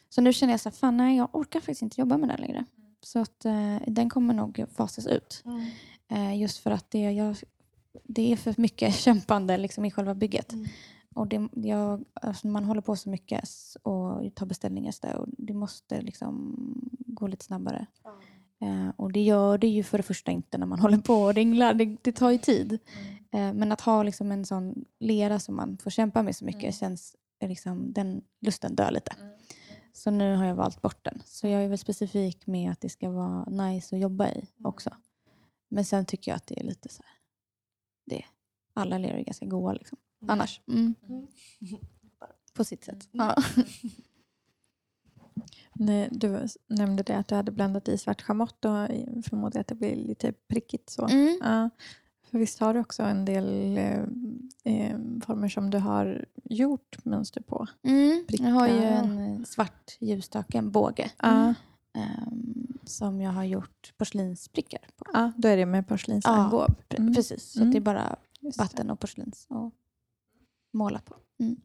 Så 0.09 0.20
nu 0.20 0.32
känner 0.32 0.53
jag 0.53 0.61
så 0.61 0.68
här, 0.68 0.76
fan 0.76 0.97
nej, 0.97 1.16
jag 1.16 1.28
orkar 1.32 1.61
faktiskt 1.61 1.82
inte 1.82 2.01
jobba 2.01 2.18
med 2.18 2.28
den 2.28 2.40
längre. 2.40 2.64
Så 3.01 3.18
att 3.18 3.45
eh, 3.45 3.76
den 3.86 4.11
kommer 4.11 4.34
nog 4.34 4.64
fasas 4.74 5.07
ut. 5.07 5.42
Mm. 5.45 5.70
Eh, 6.09 6.40
just 6.40 6.59
för 6.59 6.70
att 6.70 6.90
det, 6.90 7.11
jag, 7.11 7.36
det 8.05 8.32
är 8.32 8.36
för 8.36 8.55
mycket 8.57 8.95
kämpande 8.99 9.57
liksom, 9.57 9.84
i 9.84 9.90
själva 9.90 10.14
bygget. 10.14 10.53
Mm. 10.53 10.66
Och 11.14 11.28
det, 11.28 11.49
jag, 11.53 12.05
alltså, 12.14 12.47
man 12.47 12.64
håller 12.64 12.80
på 12.80 12.97
så 12.97 13.09
mycket 13.09 13.49
och 13.82 14.34
tar 14.34 14.47
beställningar 14.47 14.92
och 15.16 15.28
det 15.38 15.55
måste 15.55 16.01
liksom 16.01 16.55
gå 16.90 17.26
lite 17.26 17.45
snabbare. 17.45 17.86
Eh, 18.61 18.88
och 18.97 19.12
det 19.12 19.22
gör 19.22 19.59
det 19.59 19.66
ju 19.66 19.82
för 19.82 19.99
det 19.99 20.03
första 20.03 20.30
inte 20.30 20.59
när 20.59 20.66
man 20.66 20.78
håller 20.80 20.99
på 20.99 21.14
och 21.14 21.34
ringlar. 21.34 21.74
Det, 21.74 21.97
det 22.03 22.12
tar 22.12 22.30
ju 22.30 22.38
tid. 22.38 22.78
Eh, 23.30 23.53
men 23.53 23.72
att 23.72 23.80
ha 23.80 24.03
liksom 24.03 24.32
en 24.32 24.45
sån 24.45 24.84
lera 25.01 25.38
som 25.38 25.57
man 25.57 25.78
får 25.78 25.90
kämpa 25.90 26.22
med 26.22 26.36
så 26.36 26.45
mycket 26.45 26.74
känns 26.74 27.16
eh, 27.40 27.49
liksom, 27.49 27.92
den 27.92 28.22
lusten 28.40 28.74
dör 28.74 28.90
lite. 28.90 29.16
Så 29.92 30.11
nu 30.11 30.36
har 30.36 30.45
jag 30.45 30.55
valt 30.55 30.82
bort 30.82 31.05
den. 31.05 31.22
Så 31.24 31.49
jag 31.49 31.64
är 31.64 31.68
väl 31.68 31.78
specifik 31.78 32.47
med 32.47 32.70
att 32.70 32.80
det 32.80 32.88
ska 32.88 33.11
vara 33.11 33.45
nice 33.45 33.97
att 33.97 34.03
jobba 34.03 34.28
i 34.28 34.49
också. 34.64 34.90
Men 35.68 35.84
sen 35.84 36.07
tycker 36.07 36.30
jag 36.30 36.36
att 36.36 36.47
det 36.47 36.61
är 36.61 36.64
lite 36.64 36.88
så 36.88 37.03
här. 37.03 37.14
Det, 38.05 38.25
alla 38.75 38.99
leror 38.99 39.19
är 39.19 39.25
ganska 39.25 39.47
goda 39.47 39.73
liksom. 39.73 39.99
Annars. 40.29 40.61
Mm. 40.69 40.95
Mm. 41.09 41.27
På 42.55 42.65
sitt 42.65 42.85
sätt. 42.85 43.09
Mm. 43.13 43.27
Ja. 43.27 43.43
Nej, 45.73 46.09
Du 46.13 46.47
nämnde 46.67 47.03
det 47.03 47.17
att 47.17 47.29
du 47.29 47.35
hade 47.35 47.53
blandat 47.53 47.89
i 47.89 47.99
svart 47.99 48.23
schamott 48.23 48.65
och 48.65 48.73
förmodar 49.25 49.61
att 49.61 49.67
det 49.67 49.75
blir 49.75 49.97
lite 49.97 50.33
prickigt 50.33 50.91
så. 50.91 51.07
Mm. 51.07 51.39
Ja. 51.43 51.71
För 52.31 52.39
visst 52.39 52.59
har 52.61 52.75
du 52.75 52.81
också 52.81 53.03
en 53.03 53.25
del 53.25 53.77
eh, 53.77 54.01
eh, 54.65 54.99
former 55.27 55.49
som 55.49 55.71
du 55.71 55.79
har 55.79 56.25
gjort 56.45 57.05
mönster 57.05 57.41
på? 57.41 57.67
Mm. 57.83 58.25
Jag 58.29 58.51
har 58.51 58.69
ju 58.69 58.83
en 58.85 59.19
eh, 59.19 59.43
svart 59.45 59.97
ljusstake, 60.01 60.59
en 60.59 60.71
båge. 60.71 61.11
Ja, 61.23 61.55
ehm, 61.95 62.78
som 62.84 63.20
jag 63.20 63.30
har 63.32 63.45
gjort 63.45 63.92
porslinsprickar 63.97 64.80
på. 64.97 65.05
ja, 65.12 65.32
då 65.36 65.49
är 65.49 65.57
det 65.57 65.66
med 65.66 65.88
porslinsarmbåg. 65.88 66.68
Pre- 66.88 66.99
Mm. 67.01 67.14
Precis, 67.14 67.42
så 67.53 67.59
Mm. 67.61 67.70
det 67.72 67.78
är 67.78 67.80
bara 67.80 68.16
Just 68.40 68.59
vatten 68.59 68.90
och 68.90 69.01
porslins 69.01 69.47
och 69.51 69.72
måla 70.72 70.99
på. 71.01 71.16
Mm. 71.40 71.57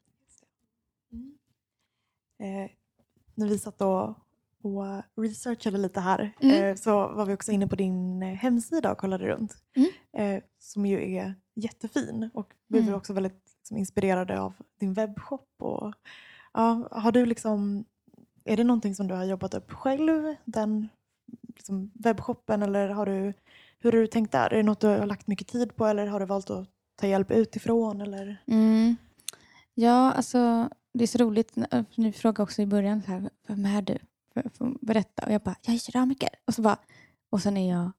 Eh, 2.40 2.72
när 3.36 3.48
vi 3.48 3.60
satt 3.60 3.82
och, 3.82 4.10
och 4.62 5.04
researchade 5.16 5.78
lite 5.78 6.00
här 6.00 6.34
Mm. 6.42 6.64
eh, 6.64 6.76
så 6.76 6.92
var 6.92 7.26
vi 7.26 7.34
också 7.34 7.52
inne 7.52 7.68
på 7.68 7.76
din 7.76 8.24
eh, 8.24 8.34
hemsida 8.36 8.92
och 8.92 8.98
kollade 8.98 9.28
runt. 9.28 9.58
Mm. 9.76 9.90
Eh, 10.14 10.44
som 10.60 10.86
ju 10.86 11.16
är 11.16 11.36
jättefin 11.56 12.30
och 12.34 12.54
vi 12.68 12.78
Mm. 12.80 12.92
var 12.92 12.98
också 12.98 13.14
väldigt 13.14 13.44
liksom, 13.60 13.78
inspirerade 13.78 14.40
av 14.42 14.54
din 14.80 14.94
webbshop. 14.94 15.50
Och, 15.60 15.94
ja, 16.54 16.88
har 16.92 17.12
du 17.12 17.26
liksom, 17.26 17.86
är 18.44 18.58
det 18.58 18.64
någonting 18.64 18.96
som 18.96 19.08
du 19.08 19.14
har 19.16 19.26
jobbat 19.26 19.54
upp 19.54 19.72
själv, 19.72 20.36
den 20.46 20.90
liksom, 21.56 21.92
webbshoppen 21.94 22.64
eller 22.64 22.90
har 22.90 23.06
du, 23.06 23.34
hur 23.80 23.92
har 23.92 24.00
du 24.00 24.08
tänkt 24.08 24.32
där? 24.32 24.54
Är 24.54 24.58
det 24.58 24.64
något 24.64 24.80
du 24.80 24.88
har 24.88 25.06
lagt 25.06 25.28
mycket 25.28 25.48
tid 25.48 25.76
på 25.76 25.86
eller 25.86 26.08
har 26.08 26.20
du 26.20 26.26
valt 26.26 26.50
att 26.50 26.68
ta 26.96 27.08
hjälp 27.08 27.32
utifrån? 27.32 28.02
Eller? 28.02 28.38
Mm. 28.48 28.96
Ja, 29.74 30.12
alltså 30.12 30.70
det 30.94 31.04
är 31.04 31.08
så 31.08 31.18
roligt. 31.18 31.58
Äh, 31.72 31.84
ni 31.96 32.12
frågade 32.12 32.44
också 32.44 32.62
i 32.62 32.66
början, 32.66 33.02
så 33.02 33.12
här, 33.12 33.30
vem 33.48 33.66
är 33.66 33.82
du? 33.82 33.98
För, 34.34 34.50
för 34.54 34.74
berätta. 34.82 35.26
Och 35.26 35.32
jag 35.32 35.42
bara, 35.42 35.56
jag 35.62 35.76
är 35.76 35.80
keramiker. 35.80 36.30
Och, 36.46 36.54
så 36.54 36.62
bara, 36.62 36.78
och 37.30 37.42
sen 37.42 37.58
är 37.58 37.70
jag 37.70 37.92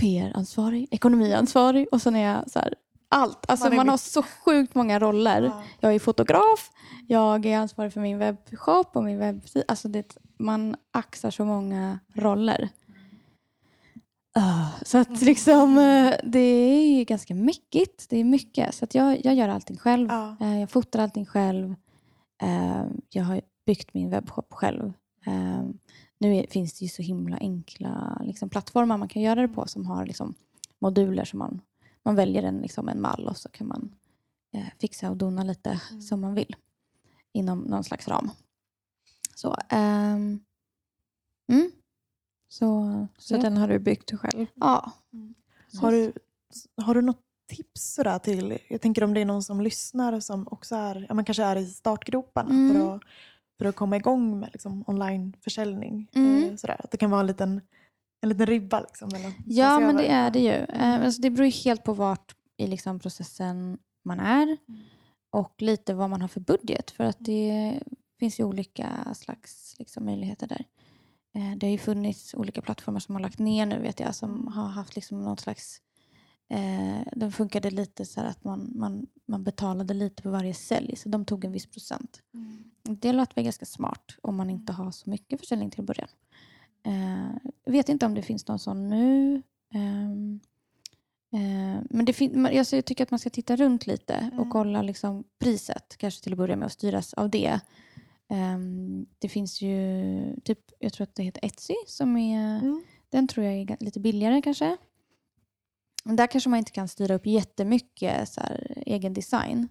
PR-ansvarig, 0.00 0.88
ekonomiansvarig 0.90 1.88
och 1.92 2.02
sen 2.02 2.16
är 2.16 2.32
jag 2.32 2.50
så 2.50 2.58
här, 2.58 2.74
allt. 3.10 3.50
Alltså 3.50 3.66
Man 3.68 3.76
man, 3.76 3.88
har 3.88 3.96
så 3.96 4.22
sjukt 4.22 4.74
många 4.74 4.98
roller. 4.98 5.42
Ja. 5.42 5.62
Jag 5.80 5.94
är 5.94 5.98
fotograf, 5.98 6.70
jag 7.06 7.46
är 7.46 7.58
ansvarig 7.58 7.92
för 7.92 8.00
min 8.00 8.18
webbshop 8.18 8.96
och 8.96 9.04
min 9.04 9.18
webbsida. 9.18 9.64
Alltså 9.68 9.88
det, 9.88 10.16
man 10.38 10.76
axar 10.92 11.30
så 11.30 11.44
många 11.44 11.98
roller. 12.14 12.68
Ah, 14.34 14.66
så 14.82 14.98
att 14.98 15.22
liksom, 15.22 15.78
eh, 15.78 16.14
det 16.24 16.38
är 16.38 16.98
ju 16.98 17.04
ganska 17.04 17.34
mäckigt. 17.34 18.06
Det 18.08 18.16
är 18.16 18.24
mycket. 18.24 18.74
Så 18.74 18.84
att 18.84 18.94
jag, 18.94 19.24
jag 19.24 19.34
gör 19.34 19.48
allting 19.48 19.76
själv. 19.76 20.08
Ja. 20.08 20.36
Eh, 20.40 20.60
Jag 20.60 20.70
fotar 20.70 21.00
allting 21.00 21.26
själv. 21.26 21.74
Eh, 22.42 22.84
Jag 23.08 23.24
har 23.24 23.40
byggt 23.66 23.94
min 23.94 24.10
webbshop 24.10 24.52
själv. 24.52 24.92
Nu 26.20 26.46
finns 26.50 26.78
det 26.78 26.84
ju 26.84 26.88
så 26.88 27.02
himla 27.02 27.36
enkla 27.36 28.22
liksom, 28.24 28.48
plattformar 28.48 28.96
man 28.96 29.08
kan 29.08 29.22
göra 29.22 29.42
det 29.42 29.48
på 29.48 29.66
som 29.66 29.86
har 29.86 30.06
liksom, 30.06 30.34
moduler 30.80 31.24
som 31.24 31.38
man, 31.38 31.60
man 32.04 32.14
väljer 32.14 32.42
en, 32.42 32.58
liksom, 32.58 32.88
en 32.88 33.00
mall 33.00 33.28
och 33.28 33.36
så 33.36 33.48
kan 33.48 33.66
man 33.68 33.94
eh, 34.52 34.66
fixa 34.80 35.10
och 35.10 35.16
dona 35.16 35.44
lite 35.44 35.80
Mm. 35.90 36.02
som 36.02 36.20
man 36.20 36.34
vill 36.34 36.56
inom 37.32 37.58
någon 37.58 37.84
slags 37.84 38.08
ram. 38.08 38.30
Så, 39.34 39.56
ehm, 39.68 40.40
mm. 41.48 41.70
så, 42.48 43.06
Så 43.18 43.36
den 43.36 43.56
har 43.56 43.68
du 43.68 43.78
byggt 43.78 44.10
själv? 44.20 44.46
ja. 44.54 44.92
Har 45.80 45.92
du, 45.92 46.12
har 46.76 46.94
du 46.94 47.00
något 47.02 47.22
tips 47.46 47.94
sådär 47.94 48.18
till, 48.18 48.58
jag 48.68 48.80
tänker 48.80 49.04
om 49.04 49.14
det 49.14 49.20
är 49.20 49.24
någon 49.24 49.42
som 49.42 49.60
lyssnar 49.60 50.20
som 50.20 50.48
också 50.50 50.74
är, 50.76 51.06
ja, 51.08 51.14
man 51.14 51.24
kanske 51.24 51.44
är 51.44 51.56
i 51.56 51.66
startgroparna 51.66 52.50
Mm. 52.50 52.74
för, 52.74 52.94
att, 52.96 53.02
för 53.58 53.64
att 53.64 53.76
komma 53.76 53.96
igång 53.96 54.40
med 54.40 54.48
liksom, 54.52 54.84
onlineförsäljning. 54.86 56.08
Mm. 56.12 56.44
Eh, 56.44 56.56
sådär. 56.56 56.80
Att 56.84 56.90
det 56.90 56.96
kan 56.98 57.10
vara 57.10 57.20
en 57.20 57.26
liten, 57.26 57.60
en 58.20 58.28
liten 58.28 58.46
ribba. 58.46 58.80
Liksom, 58.80 59.08
mellan 59.12 59.32
Ja, 59.46 59.80
men 59.80 59.96
det 59.96 60.06
är 60.06 60.30
det 60.30 60.40
ju. 60.40 60.52
Eh, 60.52 61.04
alltså 61.04 61.22
det 61.22 61.30
beror 61.30 61.46
ju 61.46 61.52
helt 61.52 61.84
på 61.84 61.92
vart 61.92 62.34
i 62.56 62.66
liksom 62.66 63.00
processen 63.00 63.78
man 64.04 64.20
är 64.20 64.56
och 65.30 65.62
lite 65.62 65.94
vad 65.94 66.10
man 66.10 66.20
har 66.20 66.28
för 66.28 66.40
budget. 66.40 66.90
För 66.90 67.04
att 67.04 67.16
det 67.20 67.80
finns 68.18 68.40
ju 68.40 68.44
olika 68.44 69.14
slags 69.14 69.74
liksom, 69.78 70.04
möjligheter 70.04 70.46
där. 70.46 70.64
Eh, 71.34 71.56
det 71.56 71.66
har 71.66 71.72
ju 71.72 71.78
funnits 71.78 72.34
olika 72.34 72.62
plattformar 72.62 73.00
som 73.00 73.14
har 73.14 73.22
lagt 73.22 73.38
ner 73.38 73.66
nu 73.66 73.78
vet 73.78 74.00
jag 74.00 74.14
som 74.14 74.48
har 74.48 74.68
haft 74.68 74.96
liksom 74.96 75.22
något 75.22 75.40
slags 75.40 75.80
Eh, 76.52 77.02
den 77.12 77.32
funkade 77.32 77.70
lite 77.70 78.04
så 78.04 78.20
här 78.20 78.28
att 78.28 78.44
man, 78.44 78.72
man, 78.74 79.06
man 79.26 79.44
betalade 79.44 79.94
lite 79.94 80.22
på 80.22 80.30
varje 80.30 80.54
sälj 80.54 80.96
så 80.96 81.08
de 81.08 81.24
tog 81.24 81.44
en 81.44 81.52
viss 81.52 81.66
procent. 81.66 82.22
Mm. 82.34 82.64
Det 82.82 83.12
låter 83.12 83.34
väl 83.34 83.44
ganska 83.44 83.66
smart 83.66 84.04
om 84.22 84.36
man 84.36 84.50
inte 84.50 84.72
har 84.72 84.90
så 84.90 85.10
mycket 85.10 85.40
försäljning 85.40 85.70
till 85.70 85.84
början. 85.84 86.08
Eh, 86.82 87.50
vet 87.72 87.88
inte 87.88 88.06
om 88.06 88.14
det 88.14 88.22
finns 88.22 88.48
någon 88.48 88.58
sån 88.58 88.88
nu. 88.88 89.42
Ehm, 89.74 90.40
eh, 91.32 91.82
men 91.90 92.04
det 92.04 92.12
fin- 92.12 92.46
alltså 92.46 92.76
jag 92.76 92.84
tycker 92.84 93.04
att 93.04 93.10
man 93.10 93.18
ska 93.20 93.30
titta 93.30 93.56
runt 93.56 93.86
lite 93.86 94.14
Mm. 94.14 94.38
och 94.40 94.50
kolla 94.50 94.82
liksom 94.82 95.24
priset 95.38 95.96
kanske 95.98 96.22
till 96.22 96.32
att 96.32 96.38
börja 96.38 96.56
med 96.56 96.66
och 96.66 96.72
styras 96.72 97.14
av 97.14 97.30
det. 97.30 97.60
Ehm, 98.28 99.06
det 99.18 99.28
finns 99.28 99.62
ju, 99.62 100.36
typ, 100.44 100.58
jag 100.78 100.92
tror 100.92 101.02
att 101.04 101.14
det 101.14 101.22
heter 101.22 101.44
Etsy 101.46 101.74
som 101.86 102.16
är, 102.16 102.58
Mm. 102.58 102.82
den 103.08 103.28
tror 103.28 103.46
jag 103.46 103.54
är 103.54 103.76
lite 103.80 104.00
billigare 104.00 104.42
kanske. 104.42 104.76
Där 106.04 106.26
kanske 106.26 106.50
man 106.50 106.58
inte 106.58 106.72
kan 106.72 106.88
styra 106.88 107.14
upp 107.14 107.26
jättemycket 107.26 108.28
så 108.28 108.40
här, 108.40 108.82
egen 108.86 109.12
design. 109.14 109.68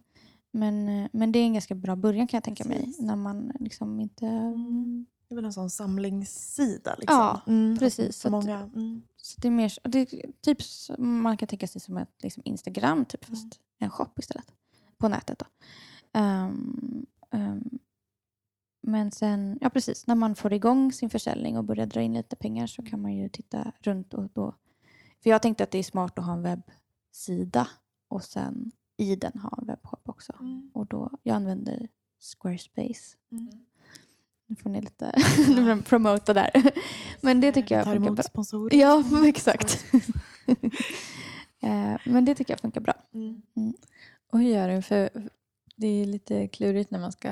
Men, 0.51 0.89
eh, 0.89 1.07
men 1.14 1.32
det 1.32 1.39
är 1.39 1.43
en 1.43 1.53
ganska 1.53 1.76
bra 1.76 1.95
början 1.95 2.28
kan 2.28 2.38
jag 2.38 2.43
tänka 2.43 2.64
Precis. 2.64 2.99
mig. 2.99 3.07
När 3.07 3.16
man 3.16 3.51
liksom 3.60 3.99
inte... 3.99 4.26
Mm. 4.28 5.05
Det 5.30 5.34
är 5.34 5.36
väl 5.36 5.45
en 5.45 5.53
sån 5.53 5.69
samlingssida. 5.69 6.95
Liksom. 6.95 7.17
Ja, 7.17 7.41
mm. 7.47 7.77
precis. 7.77 8.21
För 8.21 8.30
Så 8.30 8.30
många. 8.30 8.59
Mm. 8.59 9.01
Så 9.15 9.41
det 9.41 9.47
är 9.47 9.51
mer, 9.51 9.73
det 9.84 9.99
är 9.99 10.32
typ 10.41 10.57
man 10.97 11.38
kan 11.38 11.47
tänka 11.47 11.67
sig 11.67 11.82
som 11.82 11.97
ett 11.97 12.23
liksom 12.23 12.43
Instagram, 12.45 13.05
typ, 13.05 13.25
fast 13.25 13.43
Mm. 13.43 13.51
en 13.77 13.89
shop 13.89 14.09
istället. 14.15 14.53
På 14.97 15.07
nätet. 15.07 15.39
Då. 15.39 15.45
Ehm, 16.13 17.05
ehm, 17.32 17.80
men 18.82 19.11
sen, 19.11 19.57
ja 19.61 19.69
precis, 19.69 20.07
när 20.07 20.15
man 20.15 20.36
får 20.36 20.53
igång 20.53 20.91
sin 20.93 21.09
försäljning 21.09 21.57
och 21.57 21.63
börjar 21.63 21.86
dra 21.86 22.01
in 22.01 22.13
lite 22.13 22.36
pengar 22.36 22.67
så 22.67 22.84
kan 22.84 23.01
man 23.01 23.13
ju 23.13 23.30
titta 23.30 23.71
runt 23.80 24.13
och 24.13 24.30
då. 24.34 24.55
För 25.23 25.30
jag 25.30 25.41
tänkte 25.41 25.63
att 25.63 25.71
det 25.71 25.77
är 25.77 25.84
smart 25.84 26.19
att 26.19 26.25
ha 26.25 26.34
en 26.34 26.41
webbsida 26.41 27.67
och 28.07 28.23
sen 28.23 28.71
i 28.97 29.15
den 29.15 29.39
ha 29.39 29.57
en 29.61 29.67
webbshop 29.67 30.09
också. 30.09 30.34
Mm. 30.39 30.71
Och 30.73 30.86
då, 30.86 31.09
jag 31.23 31.36
använder 31.36 31.88
Squarespace. 32.19 33.17
Mm. 34.49 34.55
Nu 34.55 34.55
får 34.55 34.69
ni 34.69 34.81
lite 34.81 35.11
promota 35.89 36.33
där. 36.33 36.51
Men 37.21 37.41
det 37.41 37.51
tycker 37.51 37.75
jag 37.75 37.85
tar 37.85 37.95
funkar 37.95 38.11
bra. 38.11 38.23
sponsorer. 38.23 38.75
Ja, 38.75 39.03
exakt. 39.27 39.85
Eh, 41.61 41.95
Men 42.05 42.25
det 42.25 42.35
tycker 42.35 42.53
jag 42.53 42.59
funkar 42.59 42.81
bra. 42.81 42.93
Mm. 43.13 43.41
Och 44.31 44.39
hur 44.39 44.49
gör 44.49 44.69
du? 44.69 44.81
För 44.81 45.09
det 45.75 45.87
är 45.87 46.05
lite 46.05 46.47
klurigt 46.47 46.91
när 46.91 46.99
man 46.99 47.11
ska 47.11 47.31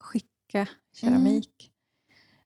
skicka 0.00 0.66
keramik. 0.92 1.72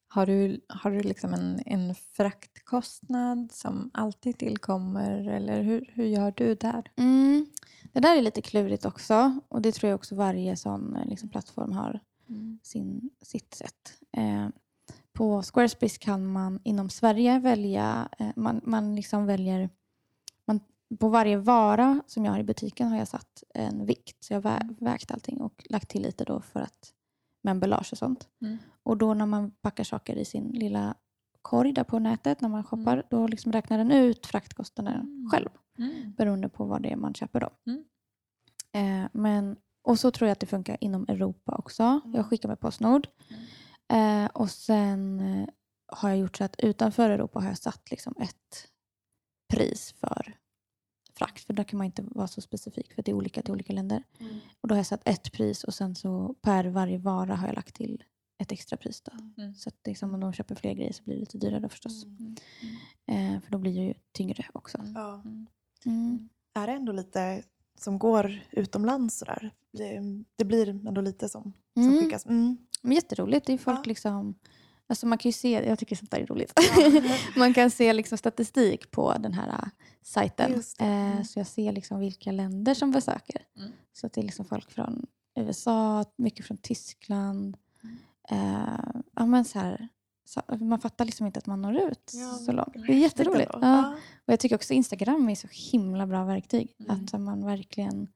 Har 0.08 0.26
du, 0.26 0.60
har 0.68 0.90
du 0.90 1.00
liksom 1.00 1.34
en, 1.34 1.60
en 1.66 1.94
fraktkostnad 1.94 3.52
som 3.52 3.90
alltid 3.94 4.38
tillkommer? 4.38 5.28
Eller 5.28 5.62
hur, 5.62 5.90
hur 5.94 6.04
gör 6.04 6.32
du 6.36 6.54
där? 6.54 6.90
Mm. 6.96 7.46
Det 7.92 8.00
där 8.00 8.16
är 8.16 8.22
lite 8.22 8.42
klurigt 8.42 8.84
också. 8.84 9.40
Och 9.48 9.62
det 9.62 9.72
tror 9.72 9.90
jag 9.90 9.96
också 9.96 10.14
varje 10.14 10.56
sån 10.56 10.96
eh, 10.96 11.06
liksom, 11.06 11.28
plattform 11.28 11.72
har 11.72 12.00
sin, 12.62 13.10
sitt 13.22 13.54
sätt. 13.54 14.00
Eh, 14.12 14.48
på 15.12 15.42
Squarespace 15.42 15.98
kan 15.98 16.26
man 16.26 16.60
inom 16.64 16.90
Sverige 16.90 17.38
välja, 17.38 18.08
eh, 18.18 18.30
man, 18.36 18.60
man 18.64 18.94
liksom 18.96 19.26
väljer, 19.26 19.70
man, 20.46 20.60
på 20.98 21.08
varje 21.08 21.36
vara 21.36 22.02
som 22.06 22.24
jag 22.24 22.32
har 22.32 22.38
i 22.38 22.44
butiken 22.44 22.88
har 22.88 22.98
jag 22.98 23.08
satt 23.08 23.42
en 23.54 23.86
vikt. 23.86 24.24
Så 24.24 24.32
jag 24.34 24.42
har 24.42 24.50
vä- 24.50 24.76
vägt 24.80 25.10
allting 25.10 25.40
och 25.40 25.64
lagt 25.70 25.88
till 25.90 26.02
lite 26.02 26.24
då 26.24 26.40
för 26.40 26.60
att 26.60 26.92
med 27.42 27.50
emballage 27.50 27.88
och 27.92 27.98
sånt. 27.98 28.28
Mm. 28.42 28.58
Och 28.82 28.96
då 28.96 29.14
när 29.14 29.26
man 29.26 29.50
packar 29.50 29.84
saker 29.84 30.16
i 30.16 30.24
sin 30.24 30.48
lilla 30.48 30.94
korg 31.42 31.72
där 31.72 31.84
på 31.84 31.98
nätet 31.98 32.40
när 32.40 32.48
man 32.48 32.64
shoppar, 32.64 33.06
då 33.10 33.26
liksom 33.26 33.52
räknar 33.52 33.78
den 33.78 33.90
ut 33.90 34.26
fraktkostnaden 34.26 35.00
Mm. 35.00 35.28
själv 35.30 35.48
Mm. 35.78 36.12
beroende 36.12 36.48
på 36.48 36.64
vad 36.64 36.82
det 36.82 36.92
är 36.92 36.96
man 36.96 37.14
köper 37.14 37.40
då. 37.40 37.50
Mm. 37.66 37.84
Eh, 38.72 39.08
men, 39.12 39.56
och 39.85 39.99
så 39.99 40.11
tror 40.11 40.28
jag 40.28 40.32
att 40.32 40.41
det 40.41 40.47
funkar 40.47 40.76
inom 40.80 41.05
Europa 41.09 41.55
också. 41.59 42.01
Jag 42.14 42.26
skickar 42.26 42.49
med 42.49 42.61
Postnord. 42.61 43.09
Eh, 43.93 44.26
och 44.26 44.51
sen 44.51 45.20
eh, 45.20 45.49
har 45.87 46.09
jag 46.09 46.18
gjort 46.18 46.37
så 46.37 46.45
att 46.45 46.61
utanför 46.61 47.11
Europa 47.11 47.41
har 47.41 47.49
jag 47.49 47.59
satt 47.59 47.91
liksom 47.91 48.14
ett 48.18 48.68
pris 49.53 49.95
för 50.01 50.37
frakt. 51.14 51.45
För 51.45 51.53
där 51.53 51.64
kan 51.64 51.78
man 51.78 51.85
inte 51.85 52.03
vara 52.03 52.26
så 52.26 52.41
specifik 52.41 52.95
för 52.95 53.03
det 53.03 53.11
är 53.11 53.14
olika 53.14 53.43
till 53.43 53.53
olika 53.53 53.72
länder. 53.72 54.03
Mm. 54.18 54.41
Och 54.61 54.68
då 54.68 54.74
har 54.74 54.78
jag 54.78 54.87
satt 54.87 55.09
ett 55.09 55.32
pris 55.32 55.64
och 55.64 55.74
sen 55.74 55.95
så 55.95 56.35
per 56.43 56.64
varje 56.64 56.99
vara 56.99 57.37
har 57.37 57.47
jag 57.47 57.57
lagt 57.57 57.74
till 57.74 58.05
ett 58.39 58.53
extra 58.53 58.76
pris. 58.76 59.01
Då. 59.01 59.12
Mm. 59.43 59.55
Så 59.55 59.68
att 59.68 59.87
liksom, 59.87 60.14
om 60.14 60.20
de 60.20 60.32
köper 60.32 60.55
fler 60.55 60.74
grejer 60.74 60.93
så 60.93 61.03
blir 61.03 61.14
det 61.14 61.20
lite 61.20 61.39
dyrare 61.39 61.68
förstås. 61.68 62.05
Mm. 62.05 62.37
Eh, 63.07 63.41
för 63.41 63.51
då 63.51 63.59
blir 63.59 63.74
det 63.74 63.87
ju 63.87 63.95
tyngre 64.12 64.47
också. 64.53 64.78
Ja. 64.95 65.22
Mm. 65.85 66.28
Är 66.55 66.66
det 66.66 66.72
ändå 66.72 66.93
lite 66.93 67.43
som 67.80 67.98
går 67.98 68.40
utomlands 68.50 69.18
sådär? 69.18 69.50
Det, 69.72 70.00
det 70.36 70.44
blir 70.44 70.68
ändå 70.68 71.00
lite 71.00 71.28
som, 71.28 71.52
som 71.74 71.82
Mm. 71.82 71.98
skickas. 72.00 72.26
Mm. 72.26 72.56
Men 72.82 72.92
jätteroligt. 72.92 73.46
Det 73.46 73.52
är 73.52 73.58
folk 73.58 73.78
Ja. 73.78 73.82
liksom... 73.86 74.34
Alltså 74.86 75.06
man 75.06 75.18
kan 75.18 75.28
ju 75.28 75.32
se, 75.32 75.50
jag 75.50 75.78
tycker 75.78 75.96
sånt 75.96 76.10
där 76.10 76.18
är 76.18 76.26
roligt. 76.26 76.52
Ja. 76.76 76.90
man 77.36 77.54
kan 77.54 77.70
se 77.70 77.92
liksom 77.92 78.18
statistik 78.18 78.90
på 78.90 79.12
den 79.18 79.32
här 79.34 79.48
äh, 79.48 79.68
sajten. 80.02 80.52
Eh, 80.80 80.86
Mm. 80.86 81.24
så 81.24 81.38
jag 81.38 81.46
ser 81.46 81.72
liksom 81.72 82.00
vilka 82.00 82.32
länder 82.32 82.74
som 82.74 82.90
besöker. 82.90 83.42
Mm. 83.56 83.72
Så 83.92 84.08
det 84.08 84.20
är 84.20 84.24
liksom 84.24 84.44
folk 84.44 84.70
från 84.70 85.06
USA, 85.36 86.04
mycket 86.16 86.46
från 86.46 86.56
Tyskland. 86.56 87.56
Mm. 87.82 87.96
Eh, 88.30 89.00
ja, 89.14 89.26
men 89.26 89.44
så 89.44 89.58
här, 89.58 89.76
så, 89.78 89.88
man 90.60 90.80
fattar 90.80 91.04
liksom 91.04 91.26
inte 91.26 91.38
att 91.38 91.46
man 91.46 91.62
når 91.62 91.76
ut 91.76 92.12
Ja, 92.14 92.32
så 92.32 92.52
långt. 92.52 92.72
Det 92.86 92.92
är 92.92 92.96
jätteroligt. 92.98 93.50
Ja. 93.60 93.94
Och 94.26 94.32
jag 94.32 94.40
tycker 94.40 94.56
också 94.56 94.72
Instagram 94.72 95.28
är 95.28 95.34
så 95.34 95.48
himla 95.50 96.06
bra 96.06 96.24
verktyg. 96.24 96.74
Mm. 96.80 96.90
Att 97.04 97.20
man 97.20 97.46
verkligen... 97.46 98.08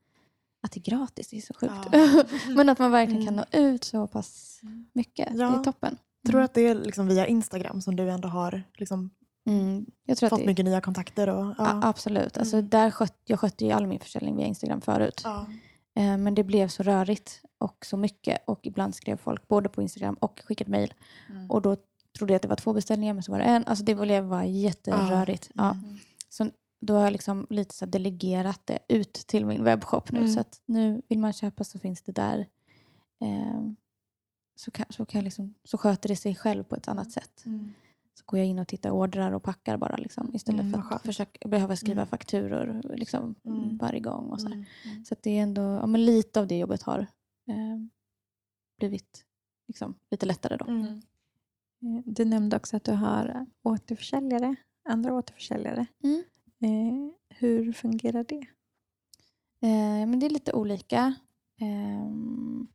Att 0.63 0.73
det 0.73 0.81
är 0.81 0.91
gratis, 0.91 1.29
det 1.29 1.37
är 1.37 1.41
så 1.41 1.55
sjukt. 1.55 1.73
Ja. 1.93 2.25
Men 2.55 2.69
att 2.69 2.79
man 2.79 2.91
verkligen 2.91 3.25
kan 3.27 3.35
Mm. 3.35 3.45
nå 3.53 3.59
ut 3.75 3.85
så 3.85 4.07
pass 4.07 4.61
mycket. 4.93 5.37
Det 5.39 5.45
är 5.45 5.65
toppen. 5.65 5.97
Tror 6.27 6.39
du 6.39 6.45
att 6.45 6.55
det 6.55 6.61
är 6.67 6.75
liksom 6.75 7.07
via 7.09 7.27
Instagram 7.27 7.81
som 7.83 7.97
du 7.97 8.11
ändå 8.11 8.29
har 8.29 8.63
liksom 8.75 9.11
Mm. 9.47 9.87
Att 10.09 10.21
fått 10.21 10.39
det, 10.41 10.47
mycket 10.47 10.65
nya 10.65 10.81
kontakter? 10.81 11.29
Och, 11.29 11.55
ja. 11.59 11.81
absolut. 11.85 12.39
Alltså, 12.39 12.57
Mm. 12.57 12.69
där 12.69 12.91
skött, 12.91 13.17
jag 13.25 13.41
skötte 13.41 13.65
ju 13.65 13.73
all 13.73 13.87
min 13.87 14.01
försäljning 14.01 14.37
via 14.37 14.47
Instagram 14.47 14.81
förut. 14.81 15.23
Eh, 15.97 16.17
men 16.17 16.35
det 16.35 16.45
blev 16.45 16.69
så 16.69 16.83
rörigt 16.83 17.41
och 17.59 17.87
så 17.87 17.97
mycket. 17.97 18.39
Och 18.47 18.61
ibland 18.63 18.95
skrev 18.95 19.17
folk 19.17 19.49
både 19.49 19.69
på 19.69 19.83
Instagram 19.83 20.15
och 20.21 20.41
skickade 20.45 20.71
mejl. 20.71 20.95
Mm. 21.31 21.51
Och 21.51 21.63
då 21.63 21.77
trodde 22.19 22.37
att 22.37 22.43
det 22.43 22.49
var 22.49 22.57
två 22.57 22.73
beställningar 22.73 23.15
men 23.15 23.23
så 23.23 23.33
var 23.33 23.39
det 23.39 23.45
en. 23.45 23.65
Alltså 23.67 23.85
det 23.85 23.95
blev 23.95 24.29
bara 24.29 24.47
jätterörigt. 24.47 25.51
Ja. 25.55 25.71
Mm. 25.71 25.99
Så 26.29 26.51
då 26.81 26.95
har 26.95 27.03
jag 27.03 27.13
liksom 27.13 27.47
lite 27.51 27.75
så 27.75 27.87
delegerat 27.87 28.61
det 28.65 28.79
ut 28.89 29.13
till 29.13 29.47
min 29.47 29.65
webbshop 29.65 30.13
nu. 30.13 30.19
Mm. 30.19 30.31
Så 30.33 30.41
att 30.41 30.61
nu 30.67 31.03
vill 31.09 31.19
man 31.19 31.33
köpa 31.33 31.65
så 31.65 31.79
finns 31.79 32.03
det 32.03 32.13
där. 32.13 32.47
Eh, 33.21 33.63
så, 34.57 34.71
kan, 34.71 34.87
så, 34.91 35.05
kan 35.05 35.19
jag 35.19 35.25
liksom, 35.25 35.55
så 35.65 35.79
sköter 35.79 36.09
det 36.09 36.17
sig 36.17 36.35
själv 36.35 36.65
på 36.65 36.77
ett 36.77 36.89
annat 36.89 37.13
sätt. 37.13 37.43
Mm. 37.47 37.73
Så 38.15 38.23
går 38.27 38.39
jag 38.39 38.47
in 38.49 38.59
och 38.59 38.69
tittar 38.69 38.91
ordrar 38.91 39.33
och 39.33 39.43
packar 39.43 39.77
bara 39.77 39.97
liksom, 39.97 40.35
istället 40.35 40.61
Mm, 40.61 40.83
för 40.83 40.95
att 40.97 41.03
försöka, 41.03 41.49
behöva 41.49 41.77
skriva 41.77 42.01
Mm. 42.03 42.07
fakturor 42.07 42.83
liksom, 42.95 43.35
Mm. 43.45 43.77
varje 43.79 44.01
gång. 44.01 44.31
Och 44.31 44.41
så, 44.41 44.49
här. 44.49 44.55
Mm. 44.85 45.05
så 45.05 45.15
det 45.23 45.39
är 45.39 45.43
ändå, 45.43 45.63
ja, 45.63 45.87
lite 45.87 46.41
av 46.41 46.47
det 46.47 46.59
jobbet 46.59 46.83
har 46.83 46.99
eh, 47.49 47.79
blivit 48.79 49.25
liksom, 49.69 49.95
lite 50.11 50.27
lättare 50.27 50.57
då. 50.57 50.65
Eh, 51.83 52.03
Du 52.05 52.25
nämnde 52.25 52.57
också 52.57 52.77
att 52.77 52.85
du 52.85 52.93
har 52.93 53.47
återförsäljare, 53.63 54.57
andra 54.89 55.15
återförsäljare. 55.15 55.87
Mm. 56.05 56.23
Eh, 56.61 57.15
hur 57.29 57.73
fungerar 57.73 58.25
det? 58.25 58.47
Eh, 59.61 60.07
men 60.07 60.19
det 60.19 60.27
är 60.27 60.31
lite 60.31 60.53
olika. 60.53 61.15
Ehm, 61.61 62.67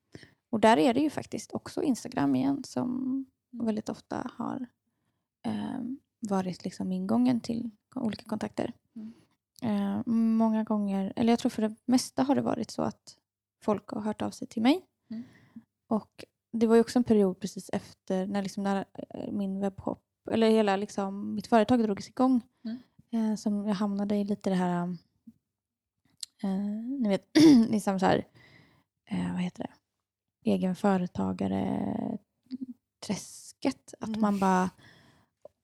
och 0.49 0.60
där 0.60 0.78
är 0.78 0.93
det 0.93 0.99
ju 0.99 1.10
faktiskt 1.10 1.54
också 1.54 1.84
Instagram 1.84 2.36
igen 2.36 2.64
som 2.64 3.26
väldigt 3.51 3.89
ofta 3.89 4.32
har 4.38 4.68
ehm, 5.43 5.99
varit 6.20 6.64
liksom 6.64 6.91
ingången 6.91 7.39
till 7.39 7.72
olika 7.95 8.26
kontakter. 8.26 8.74
Mm. 8.95 9.14
Eh, 9.62 10.01
många 10.14 10.64
gånger, 10.64 11.14
eller 11.16 11.34
jag 11.34 11.39
tror 11.39 11.49
för 11.49 11.62
det 11.62 11.76
mesta 11.86 12.24
har 12.24 12.36
det 12.36 12.41
varit 12.41 12.72
så 12.72 12.82
att 12.82 13.18
folk 13.64 13.88
har 13.88 14.01
hört 14.01 14.22
av 14.22 14.32
sig 14.32 14.47
till 14.47 14.62
mig. 14.62 14.86
Mm. 15.10 15.24
Och 15.88 16.26
det 16.54 16.68
var 16.68 16.76
ju 16.76 16.82
också 16.82 16.99
en 16.99 17.04
period 17.04 17.39
precis 17.39 17.70
efter 17.74 18.28
när, 18.28 18.41
liksom 18.41 18.64
när 18.64 18.86
eh, 18.93 19.32
min 19.32 19.60
webbshop, 19.60 19.99
eller 20.32 20.49
hela 20.49 20.76
liksom, 20.76 21.36
mitt 21.36 21.47
företag 21.47 21.84
drogs 21.84 22.10
igång. 22.10 22.41
Mm. 22.66 22.78
Eh, 23.32 23.36
som 23.36 23.68
jag 23.68 23.76
hamnade 23.76 24.16
i 24.16 24.24
lite 24.24 24.49
det 24.49 24.56
här 24.56 24.84
eh, 26.43 26.49
ni 26.99 27.10
vet, 27.10 27.26
liksom 27.70 27.99
så 27.99 28.06
här, 28.06 28.28
eh, 29.10 29.32
vad 29.34 29.41
heter 29.41 29.64
det, 29.64 29.72
egen 30.51 30.76
företagare 30.76 31.88
träsket. 33.06 33.93
Att 33.99 34.08
Mm. 34.08 34.22
man 34.22 34.39
bara, 34.39 34.70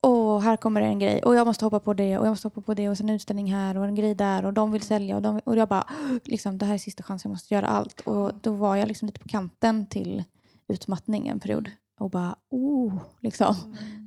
åh, 0.02 0.40
här 0.40 0.58
kommer 0.58 0.82
det 0.82 0.88
en 0.88 1.00
grej 1.00 1.24
och 1.24 1.36
jag 1.36 1.48
måste 1.48 1.66
hoppa 1.66 1.80
på 1.80 1.94
det 1.94 2.18
och 2.18 2.26
jag 2.26 2.32
måste 2.32 2.48
hoppa 2.48 2.62
på 2.62 2.74
det 2.74 2.90
och 2.90 2.98
sen 2.98 3.10
en 3.10 3.16
utställning 3.16 3.54
här 3.54 3.78
och 3.78 3.86
en 3.86 3.96
grej 3.96 4.16
där 4.16 4.46
och 4.46 4.54
de 4.54 4.72
vill 4.72 4.82
sälja 4.82 5.16
och, 5.16 5.22
de, 5.22 5.40
och 5.46 5.58
jag 5.58 5.68
bara, 5.70 5.90
liksom, 6.24 6.58
det 6.58 6.66
här 6.66 6.74
är 6.74 6.78
sista 6.78 7.04
chansen, 7.04 7.30
jag 7.30 7.34
måste 7.36 7.54
göra 7.54 7.68
allt. 7.68 8.02
Och 8.02 8.32
då 8.42 8.54
var 8.54 8.76
jag 8.76 8.88
liksom 8.88 9.06
lite 9.06 9.20
på 9.20 9.28
kanten 9.30 9.86
till 9.86 10.24
utmattning 10.70 11.28
en 11.28 11.40
period 11.40 11.72
och 12.00 12.10
bara, 12.10 12.36
oh, 12.50 12.94
liksom, 13.20 13.56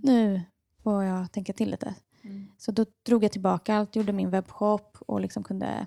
nu 0.02 0.42
får 0.82 1.04
jag 1.04 1.32
tänka 1.32 1.52
till 1.52 1.70
lite. 1.70 1.94
Mm. 2.22 2.46
Så 2.58 2.72
då 2.72 2.86
drog 3.02 3.24
jag 3.24 3.32
tillbaka 3.32 3.76
allt, 3.76 3.96
gjorde 3.96 4.12
min 4.12 4.30
webbshop 4.30 4.96
och 5.06 5.20
liksom 5.20 5.42
kunde 5.42 5.86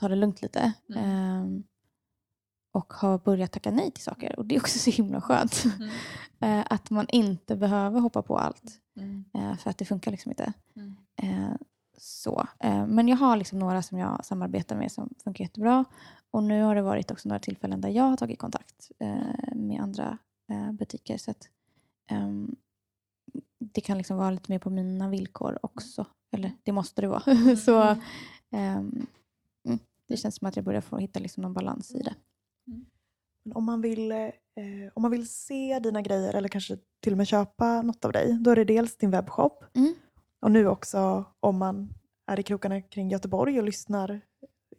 ta 0.00 0.08
det 0.08 0.16
lugnt 0.16 0.42
lite. 0.42 0.72
Mm. 0.88 1.04
Ehm, 1.04 1.64
och 2.72 2.92
har 2.92 3.18
börjat 3.18 3.52
tacka 3.52 3.70
nej 3.70 3.90
till 3.90 4.04
saker. 4.04 4.38
Och 4.38 4.46
det 4.46 4.54
är 4.54 4.60
också 4.60 4.78
så 4.78 4.90
himla 4.90 5.20
skönt. 5.20 5.64
Mm. 5.64 5.90
Eh, 6.40 6.64
att 6.70 6.90
man 6.90 7.06
inte 7.08 7.56
behöver 7.56 8.00
hoppa 8.00 8.22
på 8.22 8.38
allt. 8.38 8.80
Mm. 8.96 9.24
eh, 9.34 9.56
för 9.56 9.70
att 9.70 9.78
det 9.78 9.84
funkar 9.84 10.10
liksom 10.10 10.30
inte. 10.30 10.52
Mm. 10.76 10.96
Så. 11.98 12.46
Eh, 12.58 12.86
men 12.86 13.08
jag 13.08 13.16
har 13.16 13.36
liksom 13.36 13.58
några 13.58 13.82
som 13.82 13.98
jag 13.98 14.24
samarbetar 14.24 14.76
med 14.76 14.92
som 14.92 15.14
funkar 15.24 15.44
jättebra. 15.44 15.84
Och 16.30 16.42
nu 16.42 16.62
har 16.62 16.74
det 16.74 16.82
varit 16.82 17.10
också 17.10 17.28
några 17.28 17.38
tillfällen 17.38 17.80
där 17.80 17.88
jag 17.88 18.04
har 18.04 18.16
tagit 18.16 18.38
kontakt 18.38 18.90
eh, 18.98 19.54
med 19.54 19.80
andra 19.80 20.18
eh, 20.50 20.72
butiker. 20.72 21.18
Så 21.18 21.30
att, 21.30 21.48
ehm, 22.10 22.56
det 23.58 23.80
kan 23.80 23.98
liksom 23.98 24.16
vara 24.16 24.30
lite 24.30 24.52
mer 24.52 24.58
på 24.58 24.70
mina 24.70 25.08
villkor 25.08 25.58
också. 25.62 26.06
Eller 26.32 26.52
det 26.62 26.72
måste 26.72 27.00
det 27.00 27.08
vara. 27.08 27.56
så 27.56 27.82
ehm, 28.50 29.06
mm, 29.64 29.78
det 30.08 30.16
känns 30.16 30.36
som 30.36 30.48
att 30.48 30.56
jag 30.56 30.64
börjar 30.64 30.80
få 30.80 30.98
hitta 30.98 31.20
liksom 31.20 31.42
någon 31.42 31.54
balans 31.54 31.94
i 31.94 32.02
det. 32.02 32.14
Men 33.44 33.56
om, 33.56 33.64
man 33.64 33.80
vill, 33.80 34.12
eh, 34.12 34.30
om 34.94 35.02
man 35.02 35.10
vill 35.10 35.28
se 35.28 35.78
dina 35.78 36.02
grejer 36.02 36.34
eller 36.34 36.48
kanske 36.48 36.78
till 37.00 37.12
och 37.12 37.16
med 37.16 37.26
köpa 37.26 37.82
något 37.82 38.04
av 38.04 38.12
dig, 38.12 38.38
då 38.40 38.50
är 38.50 38.56
det 38.56 38.64
dels 38.64 38.96
din 38.96 39.10
webbshop 39.10 39.64
Mm. 39.74 39.94
Och 40.40 40.50
nu 40.50 40.68
också 40.68 41.24
om 41.40 41.58
man 41.58 41.94
är 42.26 42.40
i 42.40 42.42
krokarna 42.42 42.80
kring 42.80 43.10
Göteborg 43.10 43.58
och 43.58 43.64
lyssnar 43.64 44.20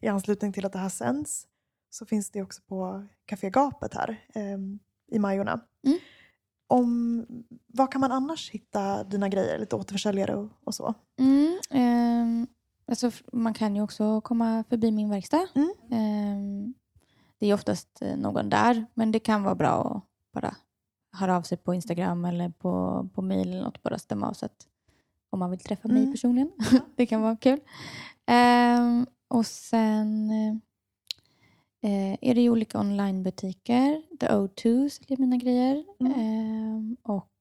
i 0.01 0.08
anslutning 0.08 0.53
till 0.53 0.66
att 0.66 0.74
det 0.74 0.80
här 0.80 0.89
sänds 0.89 1.47
så 1.89 2.05
finns 2.05 2.32
det 2.32 2.41
också 2.41 2.62
på 2.62 3.08
Café 3.26 3.49
Gapet 3.49 3.93
här 3.93 4.26
eh, 4.34 4.58
i 5.12 5.20
Majorna. 5.20 5.60
Mm. 5.86 5.99
Om, 6.68 7.26
var 7.68 7.91
kan 7.91 8.01
man 8.01 8.12
annars 8.12 8.49
hitta 8.49 9.03
dina 9.03 9.30
grejer? 9.30 9.60
Lite 9.60 9.76
återförsäljare 9.76 10.36
och, 10.36 10.49
och 10.64 10.76
så? 10.76 10.93
Mm, 11.20 11.60
ehm, 11.70 12.47
alltså, 12.88 13.12
man 13.34 13.53
kan 13.53 13.76
ju 13.76 13.82
också 13.82 14.22
komma 14.22 14.64
förbi 14.70 14.91
min 14.91 15.10
verkstad. 15.10 15.47
Mm. 15.55 15.74
Ehm, 15.91 16.74
det 17.39 17.47
är 17.47 17.53
oftast 17.53 18.01
eh, 18.01 18.18
någon 18.18 18.49
där, 18.49 18.86
men 18.93 19.12
det 19.12 19.20
kan 19.20 19.43
vara 19.43 19.55
bra 19.55 19.82
att 19.82 20.34
bara 20.34 20.55
höra 21.12 21.38
av 21.38 21.41
sig 21.41 21.58
på 21.58 21.74
Instagram 21.74 22.26
eller 22.26 22.49
på, 22.49 23.03
på 23.14 23.22
mail 23.22 23.49
eller 23.49 23.64
något, 23.64 23.84
bara 23.84 23.99
stämma 23.99 24.30
av 24.30 24.34
så 24.34 24.45
att 24.45 24.68
om 25.38 25.39
man 25.39 25.51
vill 25.51 25.59
träffa 25.59 25.88
mig 25.88 25.97
Mm. 26.01 26.11
personligen. 26.11 26.51
det 26.95 27.05
kan 27.05 27.21
vara 27.21 27.35
kul. 27.38 27.59
Ehm, 28.25 29.05
och 29.27 29.45
sen 29.45 30.31
eh, 31.81 32.17
är 32.21 32.35
det 32.35 32.41
ju 32.41 32.49
olika 32.49 32.79
onlinebutiker. 32.79 34.01
The 34.19 34.27
O2 34.27 34.89
säljer 34.89 35.17
mina 35.17 35.38
grejer. 35.38 35.85
Ehm, 36.15 36.97
och 37.03 37.31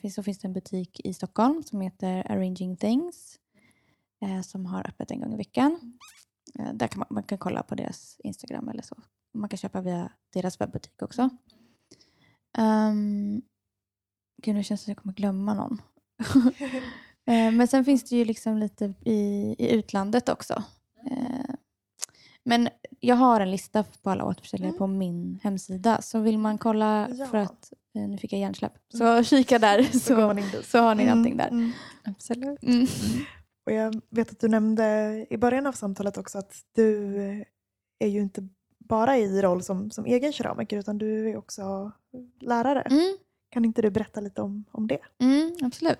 finns, 0.00 0.14
så 0.14 0.22
finns 0.22 0.38
det 0.38 0.48
en 0.48 0.52
butik 0.52 1.00
i 1.04 1.14
Stockholm 1.14 1.62
som 1.62 1.80
heter 1.80 2.32
Arranging 2.32 2.76
Things 2.76 3.38
eh, 4.24 4.40
som 4.42 4.66
har 4.66 4.86
öppet 4.88 5.10
en 5.10 5.20
gång 5.20 5.34
i 5.34 5.36
veckan. 5.36 5.98
Där 6.74 6.86
kan 6.88 6.98
man, 6.98 7.06
man 7.10 7.22
kan 7.22 7.38
kolla 7.38 7.62
på 7.62 7.74
deras 7.74 8.16
Instagram 8.24 8.68
eller 8.68 8.82
så. 8.82 8.96
Man 9.34 9.48
kan 9.48 9.56
köpa 9.56 9.80
via 9.80 10.12
deras 10.32 10.60
webbutik 10.60 11.02
också. 11.02 11.30
Um, 12.58 13.42
gud, 14.42 14.54
nu 14.54 14.62
känns 14.64 14.80
det 14.80 14.84
som 14.84 14.92
att 14.92 14.96
jag 14.96 15.02
kommer 15.02 15.14
glömma 15.14 15.54
någon. 15.54 15.82
Eh, 17.26 17.52
Men 17.52 17.68
sen 17.68 17.84
finns 17.84 18.04
det 18.04 18.16
ju 18.16 18.24
liksom 18.24 18.58
lite 18.58 18.92
i, 19.04 19.54
i 19.58 19.70
utlandet 19.74 20.28
också. 20.28 20.62
Eh, 21.10 21.54
Men 22.44 22.68
jag 23.00 23.16
har 23.16 23.40
en 23.40 23.50
lista 23.50 23.84
på 24.02 24.10
alla 24.10 24.24
återförsäljare 24.24 24.68
Mm. 24.68 24.78
på 24.78 24.86
min 24.86 25.38
hemsida. 25.42 26.02
Så 26.02 26.18
vill 26.20 26.38
man 26.38 26.58
kolla 26.58 27.08
Ja. 27.10 27.26
för 27.26 27.38
att, 27.38 27.72
eh, 27.94 28.02
nu 28.08 28.18
fick 28.18 28.32
jag 28.32 28.40
hjärnsläpp, 28.40 28.72
så 28.94 29.22
kika 29.22 29.58
där 29.58 29.82
Så 29.92 29.98
så, 29.98 30.62
så 30.62 30.78
har 30.78 30.94
ni 30.94 31.02
Mm, 31.02 31.14
någonting 31.16 31.36
där. 31.36 31.48
mm. 31.48 31.72
Absolut. 32.04 32.62
Mm. 32.62 32.86
Och 33.66 33.72
jag 33.72 34.00
vet 34.10 34.30
att 34.30 34.40
du 34.40 34.48
nämnde 34.48 35.26
i 35.30 35.36
början 35.36 35.66
av 35.66 35.72
samtalet 35.72 36.16
också 36.18 36.38
att 36.38 36.54
du 36.74 37.16
är 37.98 38.08
ju 38.08 38.20
inte 38.20 38.48
bara 38.78 39.18
i 39.18 39.42
roll 39.42 39.62
som, 39.62 39.90
som 39.90 40.04
egen 40.06 40.32
keramiker 40.32 40.76
utan 40.78 40.98
du 40.98 41.30
är 41.30 41.36
också 41.36 41.92
lärare. 42.40 42.80
Mm. 42.82 43.16
Kan 43.50 43.64
inte 43.64 43.82
du 43.82 43.90
berätta 43.90 44.20
lite 44.20 44.42
om, 44.42 44.64
om 44.72 44.86
det? 44.86 44.98
Mm, 45.18 45.56
absolut. 45.62 45.98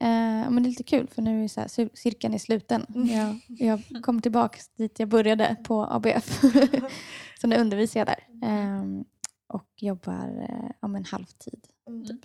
Eh, 0.00 0.50
men 0.50 0.62
det 0.62 0.66
är 0.66 0.70
lite 0.70 0.82
kul 0.82 1.08
för 1.08 1.22
nu 1.22 1.44
är 1.44 1.48
så 1.48 1.60
här, 1.60 1.68
cir- 1.68 1.90
cirkeln 1.94 2.34
är 2.34 2.38
sluten. 2.38 2.86
Mm. 2.94 3.08
Jag, 3.08 3.40
jag 3.48 4.02
kom 4.04 4.20
tillbaka 4.20 4.58
dit 4.76 4.98
jag 4.98 5.08
började 5.08 5.56
på 5.64 5.86
ABF. 5.90 6.40
så 7.40 7.46
nu 7.46 7.56
undervisar 7.56 8.00
jag 8.00 8.06
där. 8.06 8.26
Ehm, 8.48 9.04
och 9.46 9.68
jobbar 9.76 10.46
eh, 10.50 10.70
om 10.80 10.96
en 10.96 11.04
halvtid. 11.04 11.66
Typ. 12.06 12.24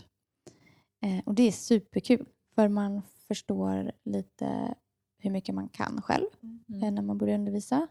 Eh, 1.01 1.19
och 1.25 1.33
det 1.35 1.43
är 1.43 1.51
superkul 1.51 2.25
för 2.55 2.67
man 2.67 3.01
förstår 3.27 3.91
lite 4.05 4.73
hur 5.17 5.29
mycket 5.31 5.55
man 5.55 5.69
kan 5.69 6.01
själv 6.01 6.25
Mm. 6.43 6.83
eh, 6.83 6.91
när 6.91 7.01
man 7.01 7.17
börjar 7.17 7.35
undervisa. 7.35 7.87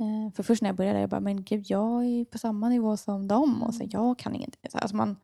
Eh, 0.00 0.32
för 0.34 0.42
först 0.42 0.62
när 0.62 0.68
jag 0.68 0.76
började 0.76 1.00
jag 1.00 1.10
bara, 1.10 1.20
men 1.20 1.44
gud 1.44 1.64
jag 1.68 2.04
är 2.04 2.24
på 2.24 2.38
samma 2.38 2.68
nivå 2.68 2.96
som 2.96 3.28
dem 3.28 3.62
och 3.62 3.74
så 3.74 3.84
jag 3.90 4.18
kan 4.18 4.34
ingenting. 4.34 4.70
Så, 4.70 4.78
Alltså 4.78 4.96
man, 4.96 5.16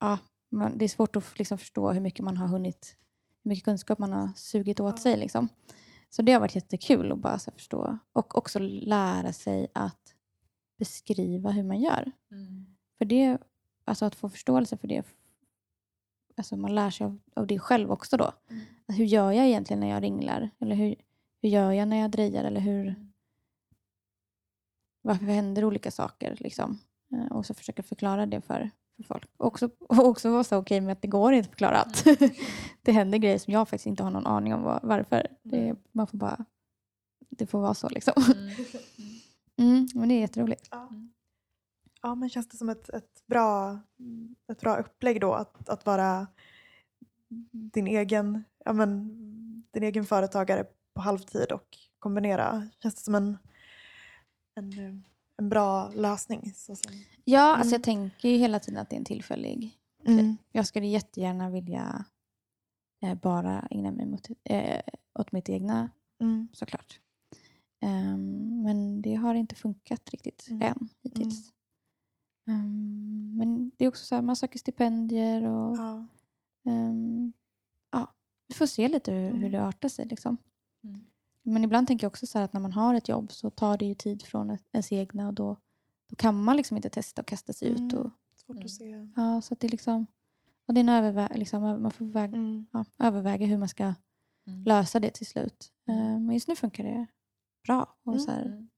ja, 0.00 0.18
man, 0.52 0.78
det 0.78 0.84
är 0.84 0.88
svårt 0.88 1.16
att 1.16 1.38
liksom 1.38 1.58
förstå 1.58 1.92
hur 1.92 2.00
mycket 2.00 2.24
man 2.24 2.36
har 2.36 2.46
hunnit, 2.46 2.96
hur 3.42 3.48
mycket 3.48 3.64
kunskap 3.64 3.98
man 3.98 4.12
har 4.12 4.28
sugit 4.36 4.80
åt 4.80 4.98
sig. 5.00 5.16
Liksom. 5.16 5.48
Så 6.10 6.22
det 6.22 6.32
har 6.32 6.40
varit 6.40 6.54
jättekul 6.54 7.12
att 7.12 7.18
bara 7.18 7.38
förstå 7.38 7.98
och 8.12 8.38
också 8.38 8.58
lära 8.58 9.32
sig 9.32 9.66
att 9.72 10.14
beskriva 10.78 11.50
hur 11.50 11.62
man 11.62 11.80
gör. 11.80 12.12
För 12.98 13.04
det, 13.04 13.38
alltså 13.84 14.04
att 14.04 14.14
få 14.14 14.28
förståelse 14.28 14.76
för 14.76 14.88
det, 14.88 15.06
alltså 16.36 16.56
man 16.56 16.74
lär 16.74 16.90
sig 16.90 17.04
av, 17.04 17.18
av 17.36 17.46
det 17.46 17.58
själv 17.58 17.90
också 17.92 18.16
då. 18.16 18.32
Mm. 18.50 18.62
Hur 18.88 19.04
gör 19.04 19.32
jag 19.32 19.46
egentligen 19.46 19.80
när 19.80 19.88
jag 19.88 20.02
ringlar? 20.02 20.50
Eller 20.58 20.76
hur, 20.76 20.94
hur 21.42 21.48
gör 21.48 21.72
jag 21.72 21.88
när 21.88 21.96
jag 21.96 22.10
drejar? 22.10 22.44
Eller 22.44 22.60
hur, 22.60 23.10
varför 25.02 25.24
händer 25.24 25.64
olika 25.64 25.90
saker? 25.90 26.36
Liksom? 26.40 26.78
Eh, 27.12 27.32
Och 27.32 27.46
så 27.46 27.54
försöka 27.54 27.82
förklara 27.82 28.26
det 28.26 28.40
för, 28.40 28.70
för 28.96 29.02
folk. 29.02 29.30
Och 29.36 29.46
också, 29.46 29.70
och 29.78 30.06
också 30.06 30.30
vara 30.30 30.44
så 30.44 30.56
okej 30.56 30.80
med 30.80 30.92
att 30.92 31.02
det 31.02 31.08
går 31.08 31.32
inte 31.32 31.46
att 31.46 31.50
förklara 31.50 31.76
allt. 31.76 32.04
det 32.82 32.92
händer 32.92 33.18
grejer 33.18 33.38
som 33.38 33.52
jag 33.52 33.68
faktiskt 33.68 33.86
inte 33.86 34.02
har 34.02 34.10
någon 34.10 34.26
aning 34.26 34.54
om 34.54 34.62
var, 34.62 34.80
varför. 34.82 35.26
Det, 35.42 35.74
man 35.92 36.06
får 36.06 36.18
bara, 36.18 36.44
det 37.30 37.46
får 37.46 37.60
vara 37.60 37.74
så 37.74 37.88
liksom. 37.88 38.14
Mm, 39.58 39.88
men 39.94 40.08
det 40.08 40.14
är 40.14 40.20
jätteroligt. 40.20 40.68
Ja. 40.70 40.88
ja, 42.02 42.14
men 42.14 42.30
känns 42.30 42.48
det 42.48 42.56
som 42.56 42.68
ett, 42.68 42.88
ett, 42.88 43.26
bra, 43.26 43.78
ett 44.52 44.60
bra 44.60 44.76
upplägg 44.76 45.20
då 45.20 45.34
att, 45.34 45.68
att 45.68 45.86
vara 45.86 46.26
din 47.52 47.86
egen, 47.86 48.44
ja, 48.64 48.72
men, 48.72 49.08
din 49.70 49.82
egen 49.82 50.04
företagare 50.04 50.66
på 50.94 51.00
halvtid 51.00 51.52
och 51.52 51.78
kombinera? 51.98 52.68
Känns 52.82 52.94
det 52.94 53.00
som 53.00 53.14
en, 53.14 53.38
en, 54.54 55.04
en 55.42 55.48
bra 55.48 55.88
lösning? 55.90 56.52
Så 56.54 56.76
som, 56.76 56.92
Ja, 57.24 57.48
Mm. 57.48 57.60
alltså 57.60 57.74
jag 57.74 57.82
tänker 57.82 58.28
ju 58.28 58.36
hela 58.36 58.60
tiden 58.60 58.80
att 58.80 58.90
det 58.90 58.96
är 58.96 58.98
en 58.98 59.04
tillfällig 59.04 59.78
mm. 60.06 60.36
Jag 60.52 60.66
skulle 60.66 60.86
jättegärna 60.86 61.50
vilja 61.50 62.04
eh, 63.04 63.14
bara 63.14 63.60
ägna 63.70 63.90
mig 63.90 64.06
mot, 64.06 64.28
eh, 64.44 64.80
åt 65.18 65.32
mitt 65.32 65.48
egna 65.48 65.90
Mm. 66.20 66.48
såklart. 66.52 67.00
Ehm, 67.80 68.62
men 68.62 69.02
det 69.02 69.14
har 69.14 69.34
inte 69.34 69.54
funkat 69.54 70.10
riktigt 70.10 70.46
Mm. 70.50 70.62
än 70.62 70.88
hittills. 71.02 71.52
Ehm, 72.48 73.36
men 73.36 73.70
det 73.76 73.84
är 73.84 73.88
också 73.88 74.04
så 74.04 74.14
här, 74.14 74.22
man 74.22 74.36
söker 74.36 74.58
stipendier 74.58 75.42
och 75.46 75.76
Ja. 75.76 76.06
ehm, 76.70 77.32
ja, 77.92 78.14
vi 78.48 78.54
får 78.54 78.66
se 78.66 78.88
lite 78.88 79.12
hur, 79.12 79.30
hur 79.30 79.36
Mm. 79.38 79.52
det 79.52 79.64
artar 79.66 79.88
sig. 79.88 80.06
Liksom. 80.06 80.36
Mm. 80.84 81.00
Men 81.42 81.64
ibland 81.64 81.86
tänker 81.86 82.04
jag 82.04 82.10
också 82.10 82.26
så 82.26 82.38
här 82.38 82.44
att 82.44 82.52
när 82.52 82.60
man 82.60 82.72
har 82.72 82.94
ett 82.94 83.08
jobb 83.08 83.32
så 83.32 83.50
tar 83.50 83.76
det 83.78 83.84
ju 83.84 83.94
tid 83.94 84.22
från 84.22 84.58
ens 84.72 84.92
egna 84.92 85.26
och 85.28 85.34
då, 85.34 85.56
då 86.10 86.16
kan 86.16 86.44
man 86.44 86.56
liksom 86.56 86.76
inte 86.76 86.90
testa 86.90 87.20
och 87.22 87.26
kasta 87.26 87.52
sig 87.52 87.68
ut. 87.68 87.78
Mm. 87.78 87.98
Och, 87.98 88.10
Svårt 88.36 88.56
Mm. 88.56 88.64
att 88.64 88.70
se. 88.70 89.08
ja, 89.16 89.40
så 89.40 89.54
att 89.54 89.60
det 89.60 89.66
är 89.66 89.70
liksom, 89.70 90.06
och 90.66 90.74
det 90.74 90.80
är 90.80 90.82
en 90.82 90.88
övervä- 90.88 91.36
liksom, 91.38 91.62
man 91.62 91.90
får 91.90 92.04
väga, 92.04 92.36
Mm. 92.36 92.66
ja, 92.72 92.84
överväga 92.98 93.46
hur 93.46 93.58
man 93.58 93.68
ska 93.68 93.94
Mm. 94.46 94.64
lösa 94.64 95.00
det 95.00 95.10
till 95.10 95.26
slut. 95.26 95.72
Mm. 95.88 96.00
Eh, 96.00 96.18
Men 96.20 96.30
just 96.34 96.48
nu 96.48 96.56
funkar 96.56 96.84
det 96.84 97.06
bra. 97.66 97.96
Och 98.04 98.12
Mm. 98.12 98.24
så 98.24 98.30
här, 98.30 98.44
Mm. 98.46 98.68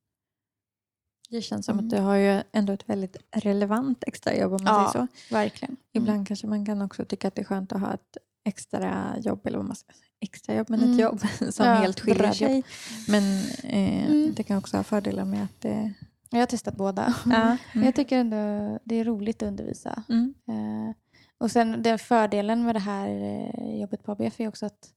Det 1.30 1.42
känns 1.42 1.66
som 1.66 1.72
Mm. 1.78 1.84
att 1.86 1.90
du 1.90 1.98
har 2.00 2.14
ju 2.16 2.42
ändå 2.52 2.72
ett 2.72 2.88
väldigt 2.88 3.16
relevant 3.30 4.04
extrajobb 4.06 4.52
om 4.52 4.64
man 4.64 4.74
Ja. 4.74 4.90
säger 4.92 5.06
så. 5.28 5.34
verkligen. 5.34 5.76
Ibland 5.92 6.28
kanske 6.28 6.46
man 6.46 6.66
kan 6.66 6.82
också 6.82 7.04
tycka 7.04 7.28
att 7.28 7.34
det 7.34 7.42
är 7.42 7.44
skönt 7.44 7.72
att 7.72 7.80
ha 7.80 7.94
ett 7.94 8.16
extra 8.44 9.18
jobb 9.18 9.46
eller 9.46 9.58
vad 9.58 9.66
man 9.66 9.76
ska 9.76 9.92
säga. 9.92 10.06
Extra 10.24 10.54
jobb, 10.54 10.66
men 10.70 10.80
Mm. 10.80 10.92
ett 10.92 11.00
jobb 11.00 11.20
som 11.52 11.66
Ja, 11.66 11.74
helt 11.74 12.00
skiljer 12.00 12.32
sig. 12.32 12.62
Men 13.08 13.22
eh, 13.64 14.06
Mm. 14.06 14.34
det 14.36 14.42
kan 14.42 14.58
också 14.58 14.76
ha 14.76 14.84
fördelar 14.84 15.24
med 15.24 15.44
att 15.44 15.60
det... 15.60 15.92
Jag 16.30 16.38
har 16.38 16.46
testat 16.46 16.76
båda. 16.76 17.14
Ja. 17.26 17.56
Mm. 17.74 17.84
Jag 17.86 17.94
tycker 17.94 18.18
ändå 18.18 18.78
det 18.84 18.94
är 18.94 19.04
roligt 19.04 19.42
att 19.42 19.46
undervisa. 19.48 20.02
Mm. 20.08 20.34
Eh, 20.48 20.94
och 21.38 21.50
sen 21.50 21.82
den 21.82 21.98
fördelen 21.98 22.64
med 22.64 22.74
det 22.74 22.78
här 22.80 23.08
eh, 23.08 23.80
jobbet 23.80 24.02
på 24.04 24.12
ABF 24.12 24.40
är 24.40 24.48
också 24.48 24.66
att, 24.66 24.88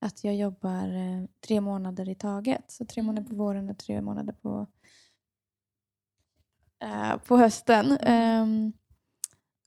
att 0.00 0.24
jag 0.24 0.36
jobbar 0.36 0.94
eh, 0.94 1.24
tre 1.46 1.60
månader 1.60 2.08
i 2.08 2.14
taget. 2.14 2.64
Så 2.70 2.84
tre 2.84 3.02
månader 3.02 3.28
på 3.28 3.34
våren 3.34 3.70
och 3.70 3.78
tre 3.78 4.00
månader 4.02 4.32
på, 4.32 4.66
eh, 6.82 7.16
på 7.16 7.36
hösten. 7.36 7.92
Ehm, 8.00 8.72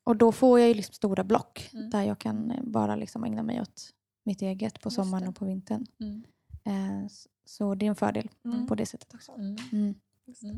och 0.03 0.15
då 0.15 0.31
får 0.31 0.59
jag 0.59 0.67
ju 0.67 0.73
liksom 0.73 0.93
stora 0.93 1.23
block 1.23 1.69
Mm. 1.73 1.89
där 1.89 2.03
jag 2.03 2.19
kan 2.19 2.51
eh, 2.51 2.63
bara 2.63 2.95
liksom 2.95 3.23
ägna 3.23 3.43
mig 3.43 3.61
åt 3.61 3.81
mitt 4.23 4.41
eget 4.41 4.81
på 4.81 4.89
sommaren 4.89 5.27
och 5.27 5.35
på 5.35 5.45
vintern. 5.45 5.85
Mm. 5.99 6.23
Eh, 6.63 7.07
så 7.45 7.75
det 7.75 7.85
är 7.85 7.89
en 7.89 7.95
fördel 7.95 8.29
Mm. 8.45 8.67
på 8.67 8.75
det 8.75 8.85
sättet 8.85 9.13
också. 9.13 9.31
Mm. 9.31 9.57
Mm. 9.71 9.95
Det. 10.25 10.49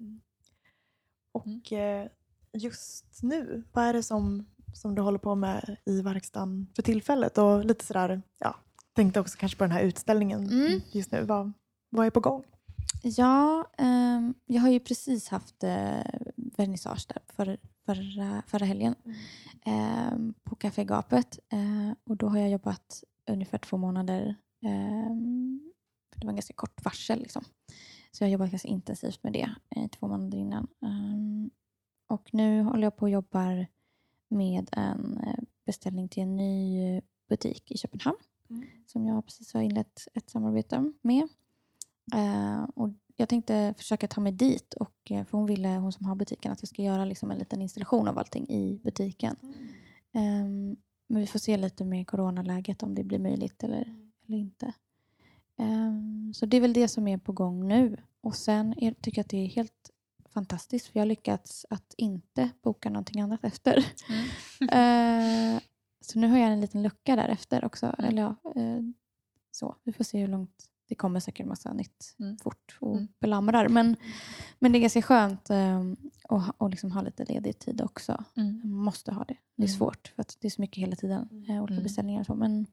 Mm. 0.00 0.20
Och 1.32 1.72
eh, 1.72 2.08
just 2.52 3.22
nu, 3.22 3.64
vad 3.72 3.84
är 3.84 3.92
det 3.92 4.02
som, 4.02 4.46
som 4.74 4.94
du 4.94 5.02
håller 5.02 5.18
på 5.18 5.34
med 5.34 5.76
i 5.84 6.02
verkstaden 6.02 6.66
för 6.74 6.82
tillfället? 6.82 7.38
Och 7.38 7.64
lite 7.64 7.84
sådär, 7.84 8.22
ja, 8.38 8.56
tänkte 8.92 9.20
också 9.20 9.38
kanske 9.38 9.58
på 9.58 9.64
den 9.64 9.70
här 9.72 9.82
utställningen 9.82 10.50
Mm. 10.50 10.80
just 10.92 11.12
nu. 11.12 11.24
Vad, 11.24 11.52
vad 11.90 12.06
är 12.06 12.10
på 12.10 12.20
gång? 12.20 12.44
Ja, 13.02 13.70
ehm, 13.78 14.34
jag 14.46 14.62
har 14.62 14.68
ju 14.68 14.80
precis 14.80 15.28
haft 15.28 15.64
eh, 15.64 16.00
vernissage 16.36 17.06
där 17.08 17.22
för, 17.26 17.58
förra, 17.88 18.42
förra 18.46 18.64
helgen 18.66 18.94
ehm, 19.64 20.34
på 20.44 20.54
Café 20.56 20.84
Gapet. 20.84 21.38
Eh, 21.52 21.92
och 22.04 22.16
då 22.16 22.28
har 22.28 22.38
jag 22.38 22.50
jobbat 22.50 23.04
ungefär 23.30 23.58
två 23.58 23.76
månader. 23.76 24.34
ehm, 24.62 25.72
det 26.16 26.26
var 26.26 26.30
en 26.30 26.36
ganska 26.36 26.54
kort 26.54 26.84
varsel. 26.84 27.18
Liksom. 27.18 27.44
Så 28.10 28.24
jag 28.24 28.28
har 28.28 28.32
jobbat 28.32 28.50
ganska 28.50 28.68
intensivt 28.68 29.22
med 29.22 29.32
det 29.32 29.50
i 29.76 29.88
två 29.88 30.08
månader 30.08 30.38
innan. 30.38 30.66
Ehm, 30.82 31.50
och 32.06 32.28
nu 32.34 32.62
håller 32.62 32.82
jag 32.82 32.96
på 32.96 33.02
och 33.02 33.10
jobbar 33.10 33.66
med 34.28 34.68
en 34.72 35.20
eh, 35.26 35.38
beställning 35.66 36.08
till 36.08 36.22
en 36.22 36.36
ny 36.36 37.00
butik 37.28 37.70
i 37.70 37.78
Köpenhamn 37.78 38.18
Mm. 38.50 38.64
som 38.86 39.06
jag 39.06 39.24
precis 39.24 39.54
har 39.54 39.60
inlett 39.60 40.08
ett 40.14 40.30
samarbete 40.30 40.92
med. 41.02 41.28
Eh, 42.14 42.62
och 42.74 42.88
jag 43.20 43.28
tänkte 43.28 43.74
försöka 43.76 44.08
ta 44.08 44.20
mig 44.20 44.32
dit. 44.32 44.74
Och, 44.74 45.10
eh, 45.10 45.24
för 45.24 45.38
hon 45.38 45.46
ville, 45.46 45.68
hon 45.68 45.92
som 45.92 46.06
har 46.06 46.14
butiken, 46.14 46.52
att 46.52 46.62
jag 46.62 46.68
ska 46.68 46.82
göra 46.82 47.04
liksom 47.04 47.30
en 47.30 47.38
liten 47.38 47.62
installation 47.62 48.08
av 48.08 48.18
allting 48.18 48.48
i 48.48 48.80
butiken. 48.84 49.36
Ehm, 50.12 50.76
men 51.06 51.20
vi 51.20 51.26
får 51.26 51.38
se 51.38 51.56
lite 51.56 51.84
med 51.84 52.06
coronaläget 52.06 52.82
om 52.82 52.94
det 52.94 53.04
blir 53.04 53.18
möjligt 53.18 53.62
eller, 53.62 53.96
eller 54.26 54.38
inte. 54.38 54.72
Ehm, 55.56 56.32
så 56.34 56.46
det 56.46 56.56
är 56.56 56.60
väl 56.60 56.72
det 56.72 56.88
som 56.88 57.08
är 57.08 57.18
på 57.18 57.32
gång 57.32 57.68
nu. 57.68 57.96
Och 58.20 58.34
sen 58.34 58.74
är, 58.78 58.92
tycker 58.92 59.18
jag 59.18 59.24
att 59.24 59.30
det 59.30 59.44
är 59.44 59.46
helt 59.46 59.90
fantastiskt 60.28 60.86
för 60.86 60.98
jag 60.98 61.00
har 61.00 61.08
lyckats 61.08 61.66
att 61.70 61.94
inte 61.96 62.50
boka 62.62 62.90
någonting 62.90 63.20
annat 63.20 63.44
efter. 63.44 63.86
Eh, 64.60 65.60
så 66.00 66.18
nu 66.18 66.28
har 66.28 66.38
jag 66.38 66.52
en 66.52 66.60
liten 66.60 66.82
lucka 66.82 67.16
därefter 67.16 67.64
också. 67.64 67.86
Mm. 67.86 68.08
Eller 68.08 68.22
ja, 68.22 68.36
eh, 68.56 68.80
så. 69.50 69.76
Vi 69.84 69.92
får 69.92 70.04
se 70.04 70.18
hur 70.20 70.28
långt 70.28 70.68
det 70.88 70.94
kommer 70.94 71.20
säkert 71.20 71.46
massa 71.46 71.72
nytt 71.72 72.16
Mm. 72.18 72.36
fort 72.38 72.78
och 72.80 72.96
Mm. 72.96 73.08
belamrar. 73.20 73.68
Men, 73.68 73.96
men 74.58 74.72
det 74.72 74.78
är 74.78 74.80
ganska 74.80 75.02
skönt 75.02 75.50
eh, 75.50 75.80
att 76.28 76.56
att 76.62 76.70
liksom 76.70 76.92
ha 76.92 77.02
lite 77.02 77.24
ledig 77.24 77.58
tid 77.58 77.80
också. 77.82 78.24
Mm. 78.36 78.60
Man 78.64 78.84
måste 78.84 79.12
ha 79.12 79.24
det. 79.24 79.36
Det 79.56 79.62
är 79.62 79.68
Mm. 79.68 79.78
svårt 79.78 80.08
för 80.14 80.22
att 80.22 80.36
det 80.40 80.48
är 80.48 80.50
så 80.50 80.60
mycket 80.60 80.78
hela 80.82 80.96
tiden. 80.96 81.44
Eh, 81.48 81.62
olika 81.62 81.72
Mm. 81.74 81.82
beställningar 81.82 82.20
och 82.20 82.26
så. 82.26 82.34
Men 82.34 82.66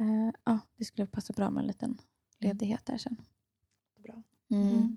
eh, 0.00 0.30
ja, 0.44 0.58
det 0.76 0.84
skulle 0.84 1.06
passa 1.06 1.32
bra 1.32 1.50
med 1.50 1.60
en 1.60 1.66
liten 1.66 1.98
ledighet 2.38 2.86
där 2.86 2.98
sen. 2.98 3.16
Bra. 4.02 4.22
Mm. 4.50 4.68
Mm. 4.68 4.96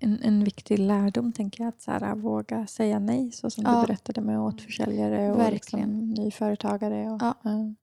En, 0.00 0.18
en 0.22 0.44
viktig 0.44 0.78
lärdom 0.78 1.32
tänker 1.32 1.64
jag 1.64 1.68
att 1.68 1.82
så 1.82 1.90
här, 1.90 2.14
våga 2.14 2.66
säga 2.66 2.98
nej 2.98 3.32
så 3.32 3.50
som 3.50 3.64
Ja. 3.64 3.80
du 3.80 3.86
berättade 3.86 4.20
med 4.20 4.40
återförsäljare 4.40 5.32
och 5.32 5.38
Verkligen. 5.38 5.90
liksom, 6.08 6.24
nyföretagare. 6.24 7.10
Och, 7.10 7.22
Ja. 7.22 7.34
ja. 7.42 7.74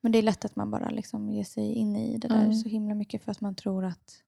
Men 0.00 0.12
det 0.12 0.18
är 0.18 0.22
lätt 0.22 0.44
att 0.44 0.56
man 0.56 0.70
bara 0.70 0.88
liksom 0.90 1.30
ger 1.30 1.44
sig 1.44 1.72
in 1.72 1.96
i 1.96 2.18
det 2.18 2.28
där 2.28 2.40
Mm. 2.44 2.54
så 2.54 2.68
himla 2.68 2.94
mycket 2.94 3.22
för 3.24 3.32
att 3.32 3.40
man 3.40 3.54
tror 3.54 3.84
att, 3.84 4.22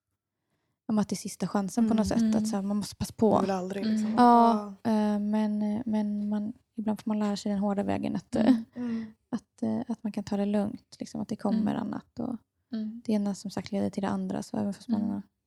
att 0.87 1.09
det 1.09 1.15
är 1.15 1.17
sista 1.17 1.49
chansen 1.49 1.89
på 1.89 1.95
något 1.95 2.11
Mm. 2.13 2.33
sätt. 2.33 2.43
Att 2.43 2.49
så 2.49 2.57
här, 2.57 2.63
man 2.63 2.77
måste 2.77 2.97
passa 2.97 3.15
Man 3.21 3.31
på. 3.31 3.41
vill 3.41 3.51
aldrig 3.51 3.83
Mm. 3.85 3.95
liksom. 3.97 4.15
Ja, 4.15 4.75
eh, 4.85 5.19
men, 5.19 5.83
men 5.87 6.29
man, 6.29 6.53
ibland 6.75 7.01
får 7.01 7.11
man 7.11 7.19
lära 7.19 7.37
sig 7.37 7.53
den 7.53 7.59
hårda 7.61 7.83
vägen 7.83 8.17
att, 8.17 8.37
Mm. 8.37 8.65
Mm. 8.75 9.07
att, 9.31 9.63
eh, 9.63 9.81
att 9.89 10.03
man 10.03 10.13
kan 10.13 10.25
ta 10.25 10.37
det 10.37 10.47
lugnt. 10.47 10.97
Liksom, 10.99 11.21
att 11.21 11.29
det 11.29 11.37
kommer 11.37 11.75
Mm. 11.75 11.77
annat. 11.83 12.19
Och 12.21 12.37
Mm. 12.73 13.03
det 13.05 13.13
ena 13.13 13.35
som 13.35 13.51
sagt 13.51 13.73
leder 13.73 13.91
till 13.91 14.03
det 14.03 14.09
andra. 14.09 14.43
Så 14.43 14.57
även 14.57 14.75
fast 14.75 14.89
man 14.89 15.01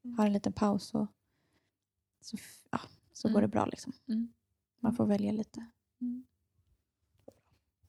Mm. 0.03 0.17
har- 0.17 0.25
en 0.25 0.33
liten 0.33 0.53
paus 0.53 0.83
så, 0.87 1.07
så, 2.21 2.37
ja, 2.71 2.79
så 3.13 3.27
går 3.27 3.37
Mm. 3.39 3.41
det 3.41 3.47
bra. 3.51 3.65
Liksom. 3.65 3.93
Mm. 4.07 4.33
Man 4.79 4.93
får 4.95 5.05
välja 5.05 5.31
lite. 5.31 5.65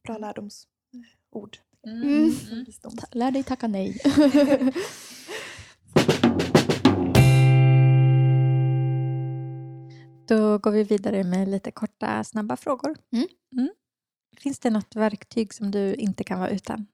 Bra 0.03 0.19
lärdomsord. 0.19 1.59
Mm. 1.87 2.35
Visdom. 2.67 2.97
Ta- 2.97 3.07
Lär 3.13 3.31
dig 3.31 3.43
tacka 3.43 3.67
nej. 3.69 3.99
Då 10.27 10.59
går 10.59 10.71
vi 10.71 10.83
vidare 10.85 11.25
med 11.25 11.49
lite 11.49 11.71
korta, 11.71 12.25
snabba 12.25 12.57
frågor. 12.57 12.97
Mm. 13.13 13.69
Finns 14.39 14.59
det 14.59 14.71
något 14.71 14.97
verktyg 14.97 15.55
som 15.55 15.71
du 15.71 15.95
inte 15.95 16.25
kan 16.25 16.39
vara 16.41 16.51
utan? 16.51 16.87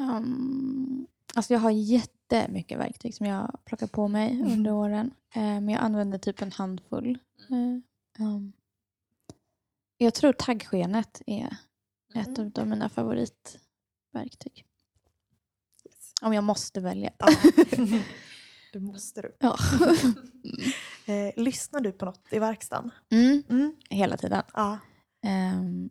Um, 0.00 1.06
alltså 1.34 1.52
jag 1.52 1.60
har 1.60 1.70
jättemycket 1.70 2.78
verktyg 2.78 3.14
som 3.14 3.26
jag 3.26 3.36
har 3.36 3.56
plockat 3.64 3.92
på 3.92 4.08
mig 4.08 4.30
Mm. 4.32 4.52
under 4.52 4.72
åren. 4.72 5.10
Eh, 5.34 5.40
men 5.42 5.68
jag 5.68 5.80
använder 5.82 6.18
typ 6.18 6.42
en 6.42 6.52
handfull. 6.52 7.18
Eh, 7.50 8.24
um, 8.26 8.52
jag 9.98 10.14
tror 10.14 10.32
taggskenet 10.32 11.22
är 11.26 11.56
ett 12.14 12.38
Mm. 12.38 12.52
av 12.58 12.66
mina 12.66 12.88
favoritverktyg. 12.88 14.64
Om 16.22 16.34
jag 16.34 16.44
måste 16.44 16.80
välja. 16.80 17.10
Ja. 17.18 17.26
Det 18.72 18.80
måste 18.80 19.22
du. 19.22 19.36
Ja. 19.40 19.56
Eh, 21.06 21.32
lyssnar 21.42 21.80
du 21.80 21.92
på 21.92 22.04
något 22.04 22.20
i 22.30 22.38
verkstaden? 22.38 22.90
Mm, 23.10 23.42
Mm. 23.48 23.76
hela 23.90 24.16
tiden. 24.16 24.42
Ja. 24.54 24.78
Ehm, 25.26 25.90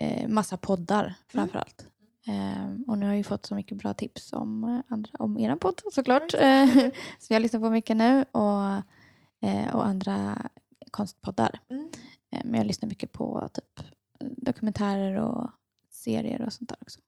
eh, 0.00 0.28
massa 0.28 0.56
poddar 0.56 1.14
framförallt. 1.28 1.86
Ehm, 2.26 2.84
och 2.88 2.98
nu 2.98 3.06
har 3.06 3.14
jag 3.14 3.26
fått 3.26 3.46
så 3.46 3.54
mycket 3.54 3.78
bra 3.78 3.94
tips 3.94 4.32
om, 4.32 4.64
eh, 4.64 4.80
andra, 4.88 5.10
om 5.18 5.38
er 5.38 5.56
podd 5.56 5.80
såklart. 5.92 6.34
Eh, 6.34 6.66
så 7.18 7.32
jag 7.34 7.42
lyssnar 7.42 7.60
på 7.60 7.70
mycket 7.70 7.96
nu 7.96 8.24
och, 8.32 8.68
eh, 9.48 9.74
och 9.74 9.86
andra 9.86 10.48
konstpoddar. 10.90 11.60
Mm. 11.70 11.88
Eh, 12.30 12.40
men 12.44 12.54
jag 12.54 12.66
lyssnar 12.66 12.88
mycket 12.88 13.12
på 13.12 13.48
typ 13.54 13.80
dokumentärer 14.20 15.14
och 15.14 15.50
serier 15.90 16.42
och 16.42 16.52
sånt 16.52 16.68
där 16.68 16.78
också. 16.80 17.00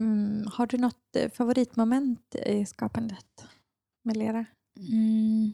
Mm. 0.00 0.46
Har 0.52 0.66
du 0.66 0.78
något 0.78 1.16
eh, 1.16 1.30
favoritmoment 1.30 2.34
i 2.34 2.66
skapandet 2.66 3.46
med 4.02 4.16
lera? 4.16 4.44
Mm. 4.76 5.52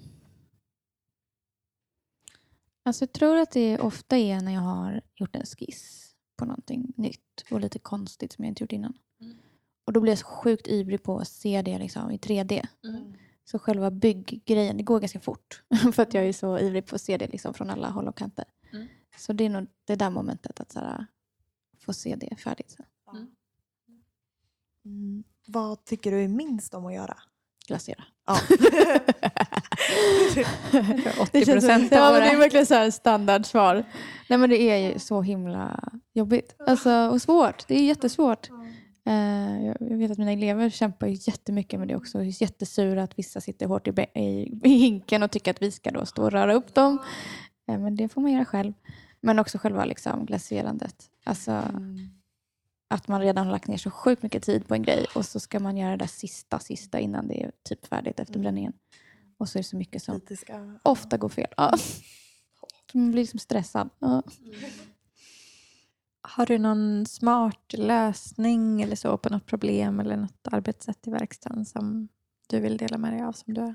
Alltså 2.85 3.03
jag 3.03 3.13
tror 3.13 3.37
att 3.37 3.51
det 3.51 3.79
ofta 3.79 4.19
är 4.19 4.41
när 4.41 4.53
jag 4.53 4.61
har 4.61 5.01
gjort 5.15 5.37
en 5.37 5.47
skiss 5.47 6.15
på 6.37 6.45
någonting 6.45 6.93
nytt 6.97 7.45
och 7.51 7.61
lite 7.61 7.79
konstigt 7.79 8.33
som 8.33 8.45
jag 8.45 8.51
inte 8.51 8.63
gjort 8.63 8.73
innan. 8.73 8.99
Mm. 9.21 9.37
Och 9.85 9.93
då 9.93 10.01
blir 10.01 10.13
jag 10.13 10.19
så 10.19 10.27
sjukt 10.27 10.67
ivrig 10.67 11.03
på 11.03 11.19
att 11.19 11.29
se 11.29 11.63
det 11.63 11.79
liksom 11.79 12.11
i 12.11 12.17
3D. 12.17 12.67
Mm. 12.85 13.13
Så 13.45 13.59
själva 13.59 13.91
bygggrejen, 13.91 14.77
det 14.77 14.83
går 14.83 15.01
ganska 15.01 15.21
fort. 15.21 15.63
för 15.95 16.03
att 16.03 16.15
jag 16.15 16.25
är 16.25 16.33
så 16.33 16.59
ivrig 16.59 16.87
på 16.87 16.95
att 16.95 17.01
se 17.01 17.17
det 17.17 17.27
liksom 17.27 17.55
från 17.55 17.71
alla 17.71 17.91
håll 17.91 18.09
och 18.09 18.17
kanter. 18.17 18.45
Mm. 19.13 19.19
Så 19.19 19.33
det 19.33 19.45
är 19.45 19.51
nog 19.51 19.67
det 19.85 19.95
där 19.97 20.11
momentet 20.11 20.61
att 20.61 20.73
så 20.73 20.79
här, 20.79 21.07
få 21.81 21.93
se 21.93 22.17
det 22.17 22.37
färdigt. 22.37 22.71
Sen. 22.71 22.87
Mm. 24.85 25.25
Vad 25.47 25.85
tycker 25.85 26.11
du 26.11 26.25
är 26.25 26.29
minst 26.29 26.75
om 26.75 26.87
att 26.87 26.95
göra? 26.95 27.17
Glasera. 27.67 28.05
Ja. 28.27 28.37
80 31.21 31.47
procent 31.47 31.93
ja, 31.93 32.07
av 32.07 32.13
men 32.13 32.23
det 32.23 32.29
är 32.29 32.33
det. 32.33 32.37
verkligen 32.37 32.67
så 32.67 32.75
här 32.75 32.91
standardsvar. 32.91 33.85
Nej 34.29 34.39
men 34.39 34.51
det 34.51 34.63
är 34.63 34.77
ju 34.77 34.99
så 34.99 35.23
himla 35.23 35.91
jobbigt. 36.13 36.57
Alltså, 36.59 36.91
och 36.91 37.23
svårt. 37.23 37.69
Det 37.69 37.75
är 37.75 37.85
jättesvårt. 37.85 38.51
Eh, 39.07 39.67
jag 39.67 39.99
vet 39.99 40.11
att 40.11 40.19
mina 40.19 40.33
elever 40.33 40.71
kämpar 40.71 41.07
jättemycket 41.07 41.79
med 41.79 41.89
det 41.89 41.97
också. 41.97 42.19
Och 42.19 42.25
är 42.25 42.43
jättesura 42.43 43.03
att 43.03 43.19
vissa 43.19 43.41
sitter 43.41 43.67
hårt 43.67 43.89
i, 43.89 43.93
i 44.65 44.69
hinken 44.69 45.23
och 45.23 45.31
tycker 45.31 45.51
att 45.51 45.63
vi 45.63 45.71
ska 45.71 45.91
då 45.91 46.07
stå 46.07 46.23
och 46.23 46.33
röra 46.33 46.55
upp 46.55 46.75
dem. 46.75 46.99
Eh, 47.69 47.79
men 47.79 47.97
det 47.97 48.09
får 48.09 48.21
man 48.21 48.33
göra 48.33 48.45
själv. 48.45 48.73
Men 49.21 49.39
också 49.39 49.59
själva 49.59 49.85
liksom 49.85 50.27
glaserandet. 50.27 51.11
Alltså 51.25 51.51
Mm. 51.53 51.99
att 52.89 53.09
man 53.09 53.21
redan 53.21 53.45
har 53.47 53.53
lagt 53.53 53.69
ner 53.69 53.77
så 53.77 53.91
sjukt 53.91 54.23
mycket 54.23 54.43
tid 54.43 54.69
på 54.69 54.75
en 54.75 54.83
grej 54.83 55.07
och 55.15 55.25
så 55.27 55.41
ska 55.41 55.61
man 55.61 55.77
göra 55.77 55.91
det 55.91 55.97
där 55.97 56.07
sista, 56.07 56.59
sista 56.59 57.01
innan 57.01 57.29
det 57.29 57.43
är 57.43 57.53
typ 57.63 57.87
färdigt 57.87 58.21
efter 58.21 58.35
Mm. 58.35 58.43
bränningen. 58.43 58.73
Och 59.39 59.49
så 59.49 59.59
är 59.59 59.63
det 59.63 59.69
så 59.69 59.77
mycket 59.77 60.03
som 60.03 60.21
Kritiska. 60.21 60.79
ofta 60.83 61.17
går 61.17 61.29
fel. 61.29 61.47
Ja. 61.57 61.75
Man 62.95 63.11
blir 63.11 63.23
liksom 63.23 63.39
stressad. 63.39 63.91
Ja. 63.99 64.23
Har 66.23 66.47
du 66.47 66.59
någon 66.59 67.07
smart 67.07 67.73
lösning 67.73 68.83
eller 68.83 68.97
så 68.97 69.17
på 69.19 69.29
något 69.29 69.47
problem 69.47 70.01
eller 70.01 70.17
något 70.17 70.49
arbetssätt 70.51 71.07
i 71.07 71.11
verkstaden 71.11 71.65
som 71.65 72.09
du 72.49 72.61
vill 72.61 72.77
dela 72.77 72.99
med 72.99 73.13
dig 73.13 73.23
av 73.23 73.33
som 73.33 73.55
du 73.55 73.61
har 73.61 73.75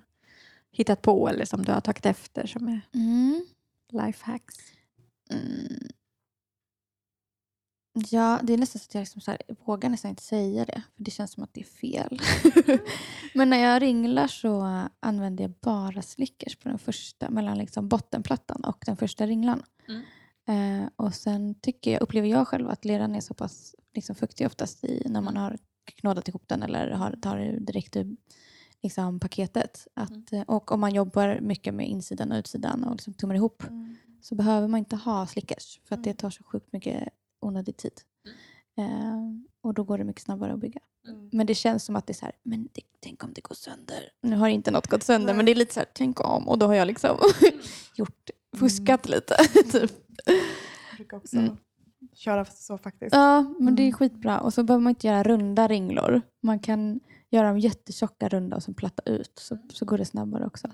hittat 0.71 1.01
på 1.01 1.29
eller 1.29 1.45
som 1.45 1.65
du 1.65 1.71
har 1.71 1.81
tagit 1.81 2.05
efter 2.05 2.47
som 2.47 2.67
är 2.67 2.81
Mm. 2.93 3.45
Lifehacks? 3.91 4.55
Mm. 5.29 5.87
Ja, 8.09 8.39
det 8.43 8.53
är 8.53 8.57
nästan 8.57 8.79
så 8.79 8.85
att 8.85 8.93
jag 8.93 9.01
liksom 9.01 9.21
så 9.21 9.31
här, 9.31 9.41
vågar 9.65 9.89
nästan 9.89 10.09
inte 10.09 10.23
säga 10.23 10.65
det. 10.65 10.83
För 10.95 11.03
det 11.03 11.11
känns 11.11 11.31
som 11.31 11.43
att 11.43 11.53
det 11.53 11.61
är 11.61 11.65
fel. 11.65 12.19
Men 13.33 13.49
när 13.49 13.57
jag 13.57 13.81
ringlar 13.81 14.27
så 14.27 14.87
använder 14.99 15.43
jag 15.43 15.51
bara 15.51 16.01
slickers 16.01 16.55
på 16.55 16.69
den 16.69 16.79
första, 16.79 17.29
mellan 17.29 17.57
liksom 17.57 17.87
bottenplattan 17.87 18.63
och 18.63 18.83
den 18.85 18.97
första 18.97 19.27
ringlan. 19.27 19.63
Eh, 20.47 20.89
och 20.95 21.15
sen 21.15 21.55
tycker 21.55 21.91
jag, 21.91 22.01
upplever 22.01 22.27
jag 22.27 22.47
själv 22.47 22.69
att 22.69 22.85
leran 22.85 23.15
är 23.15 23.21
så 23.21 23.33
pass 23.33 23.75
liksom, 23.93 24.15
fuktig 24.15 24.47
oftast 24.47 24.83
i, 24.83 25.03
när 25.05 25.21
man 25.21 25.37
har 25.37 25.57
knådat 25.85 26.27
ihop 26.27 26.43
den 26.47 26.63
eller 26.63 26.91
har, 26.91 27.11
tar 27.21 27.59
direkt 27.59 27.95
ur 27.95 28.17
liksom, 28.87 29.19
paketet. 29.19 29.87
Att, 29.93 30.33
eh, 30.33 30.41
Och 30.41 30.71
om 30.71 30.79
man 30.79 30.93
jobbar 30.95 31.39
mycket 31.41 31.73
med 31.73 31.87
insidan 31.89 32.31
och 32.31 32.37
utsidan 32.37 32.83
och 32.83 32.91
liksom 32.91 33.13
tummar 33.13 33.35
ihop 33.35 33.63
så 34.21 34.35
behöver 34.35 34.67
man 34.67 34.77
inte 34.77 34.95
ha 34.95 35.27
slickers 35.27 35.79
för 35.85 35.95
att 35.95 36.03
det 36.03 36.13
tar 36.13 36.29
så 36.29 36.43
sjukt 36.43 36.73
mycket 36.73 37.09
onödig 37.41 37.77
tid. 37.77 37.91
Eh, 38.77 39.21
och 39.61 39.73
då 39.73 39.83
går 39.83 39.97
det 39.97 40.03
mycket 40.03 40.21
snabbare 40.21 40.53
att 40.53 40.59
bygga. 40.59 40.79
Mm. 41.07 41.29
Men 41.33 41.47
det 41.47 41.55
känns 41.55 41.83
som 41.85 41.95
att 41.95 42.07
det 42.07 42.11
är 42.11 42.15
så 42.15 42.25
här, 42.25 42.35
men 42.43 42.69
det, 42.73 42.81
tänk 42.99 43.23
om 43.23 43.33
det 43.33 43.41
går 43.41 43.55
sönder. 43.55 44.09
Nu 44.21 44.35
har 44.35 44.47
inte 44.47 44.71
något 44.71 44.87
gått 44.87 45.03
sönder 45.03 45.33
men 45.33 45.45
det 45.45 45.51
är 45.51 45.55
lite 45.55 45.73
så 45.73 45.79
här, 45.79 45.87
tänk 45.93 46.19
om. 46.29 46.47
Och 46.47 46.57
då 46.57 46.65
har 46.65 46.73
jag 46.73 46.87
liksom 46.87 47.17
gjort, 47.95 48.29
fuskat 48.57 49.09
lite. 49.09 49.35
typ. 49.71 49.91
Jag 50.89 50.97
brukar 50.97 51.17
också 51.17 51.37
Mm. 51.37 51.57
köra 52.13 52.45
så 52.45 52.77
faktiskt. 52.77 53.15
Ja, 53.15 53.41
men 53.59 53.75
det 53.75 53.81
är 53.81 53.87
Mm. 53.87 53.93
skitbra. 53.97 54.39
Och 54.39 54.53
så 54.53 54.63
behöver 54.63 54.83
man 54.83 54.91
inte 54.91 55.07
göra 55.07 55.23
runda 55.23 55.67
ringlor. 55.67 56.21
Man 56.43 56.59
kan 56.59 56.99
göra 57.29 57.47
dem 57.47 57.59
jättetjocka 57.59 58.29
runda 58.29 58.55
och 58.55 58.63
sen 58.63 58.73
platta 58.73 59.01
ut. 59.05 59.39
Så, 59.39 59.57
så 59.73 59.85
går 59.85 59.97
det 59.97 60.05
snabbare 60.05 60.45
också. 60.45 60.67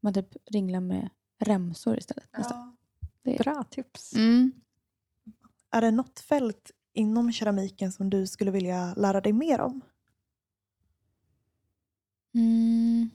Man 0.00 0.14
typ 0.14 0.36
ringlar 0.50 0.80
med 0.80 1.08
remsor 1.38 1.98
istället. 1.98 2.28
Ja. 2.32 2.76
Det 3.22 3.34
är- 3.34 3.38
Bra 3.44 3.64
tips. 3.70 4.14
Mm. 4.14 4.52
Är 5.70 5.80
det 5.80 5.90
något 5.90 6.20
fält 6.20 6.70
inom 6.92 7.32
keramiken 7.32 7.92
som 7.92 8.10
du 8.10 8.26
skulle 8.26 8.50
vilja 8.50 8.94
lära 8.94 9.20
dig 9.20 9.32
mer 9.32 9.60
om? 9.60 9.80
Mm. 12.34 13.10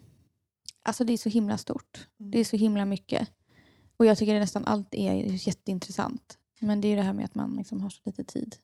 Alltså 0.84 1.04
det 1.04 1.14
är 1.14 1.18
så 1.18 1.30
himla 1.30 1.58
stort. 1.58 2.08
Det 2.18 2.40
är 2.40 2.46
så 2.46 2.58
himla 2.58 2.86
mycket. 2.86 3.30
Och 3.98 4.06
jag 4.06 4.18
tycker 4.18 4.36
att 4.36 4.42
nästan 4.42 4.66
allt 4.66 4.94
är 4.96 5.48
jätteintressant. 5.48 6.38
Men 6.60 6.82
det 6.82 6.88
är 6.88 6.96
det 6.96 7.02
här 7.02 7.14
med 7.14 7.26
att 7.26 7.36
man 7.36 7.56
liksom 7.56 7.82
har 7.82 7.90
så 7.90 8.02
lite 8.06 8.24
tid. 8.24 8.56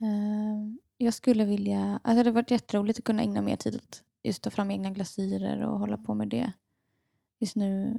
Eh, 0.00 0.74
jag 1.02 1.14
skulle 1.14 1.44
vilja... 1.44 1.92
Alltså 1.92 2.10
det 2.10 2.16
hade 2.16 2.30
varit 2.30 2.50
jätteroligt 2.50 2.98
att 2.98 3.04
kunna 3.04 3.22
ägna 3.22 3.42
mer 3.42 3.56
tid 3.56 3.76
åt 3.76 4.02
just 4.22 4.42
ta 4.42 4.50
fram 4.50 4.70
egna 4.70 4.90
glasyrer 4.90 5.60
och 5.60 5.78
hålla 5.78 5.96
på 5.96 6.14
med 6.14 6.28
det. 6.28 6.52
Just 7.38 7.56
nu 7.56 7.96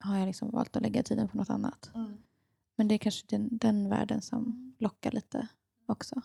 har 0.00 0.18
jag 0.18 0.26
liksom 0.26 0.50
valt 0.50 0.76
att 0.76 0.82
lägga 0.82 1.02
tiden 1.02 1.28
på 1.28 1.36
något 1.36 1.50
annat. 1.50 1.90
Mm. 1.94 2.16
Men 2.76 2.88
det 2.88 2.94
är 2.94 2.98
kanske 2.98 3.26
den, 3.28 3.48
den 3.52 3.88
världen 3.88 4.22
som 4.22 4.74
lockar 4.78 5.10
lite 5.10 5.48
också. 5.86 6.22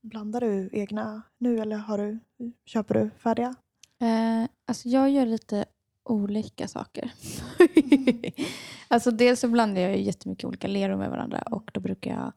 Blandar 0.00 0.40
du 0.40 0.70
egna 0.72 1.22
nu 1.38 1.58
eller 1.58 1.76
har 1.76 1.98
du, 1.98 2.18
köper 2.64 2.94
du 2.94 3.10
färdiga? 3.10 3.54
Eh, 3.98 4.48
alltså 4.66 4.88
jag 4.88 5.10
gör 5.10 5.26
lite 5.26 5.64
olika 6.02 6.68
saker. 6.68 7.12
alltså 8.88 9.10
dels 9.10 9.40
så 9.40 9.48
blandar 9.48 9.82
jag 9.82 10.00
jättemycket 10.00 10.44
olika 10.44 10.68
leror 10.68 10.96
med 10.96 11.10
varandra 11.10 11.42
och 11.50 11.70
då 11.74 11.80
brukar 11.80 12.10
jag 12.10 12.32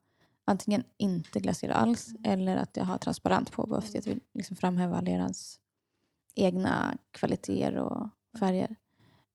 antingen 0.50 0.84
inte 0.98 1.40
glasera 1.40 1.74
alls 1.74 2.14
eller 2.24 2.58
att 2.58 2.78
jag 2.78 2.86
har 2.86 2.98
transparent 2.98 3.52
på 3.52 3.68
bara 3.68 3.82
för 3.82 3.88
att 3.90 4.06
jag 4.06 4.14
vill 4.14 4.20
liksom 4.34 4.56
framhäva 4.56 5.02
lerans 5.02 5.60
egna 6.36 6.98
kvaliteter 7.12 7.76
och 7.76 8.10
färger. 8.40 8.76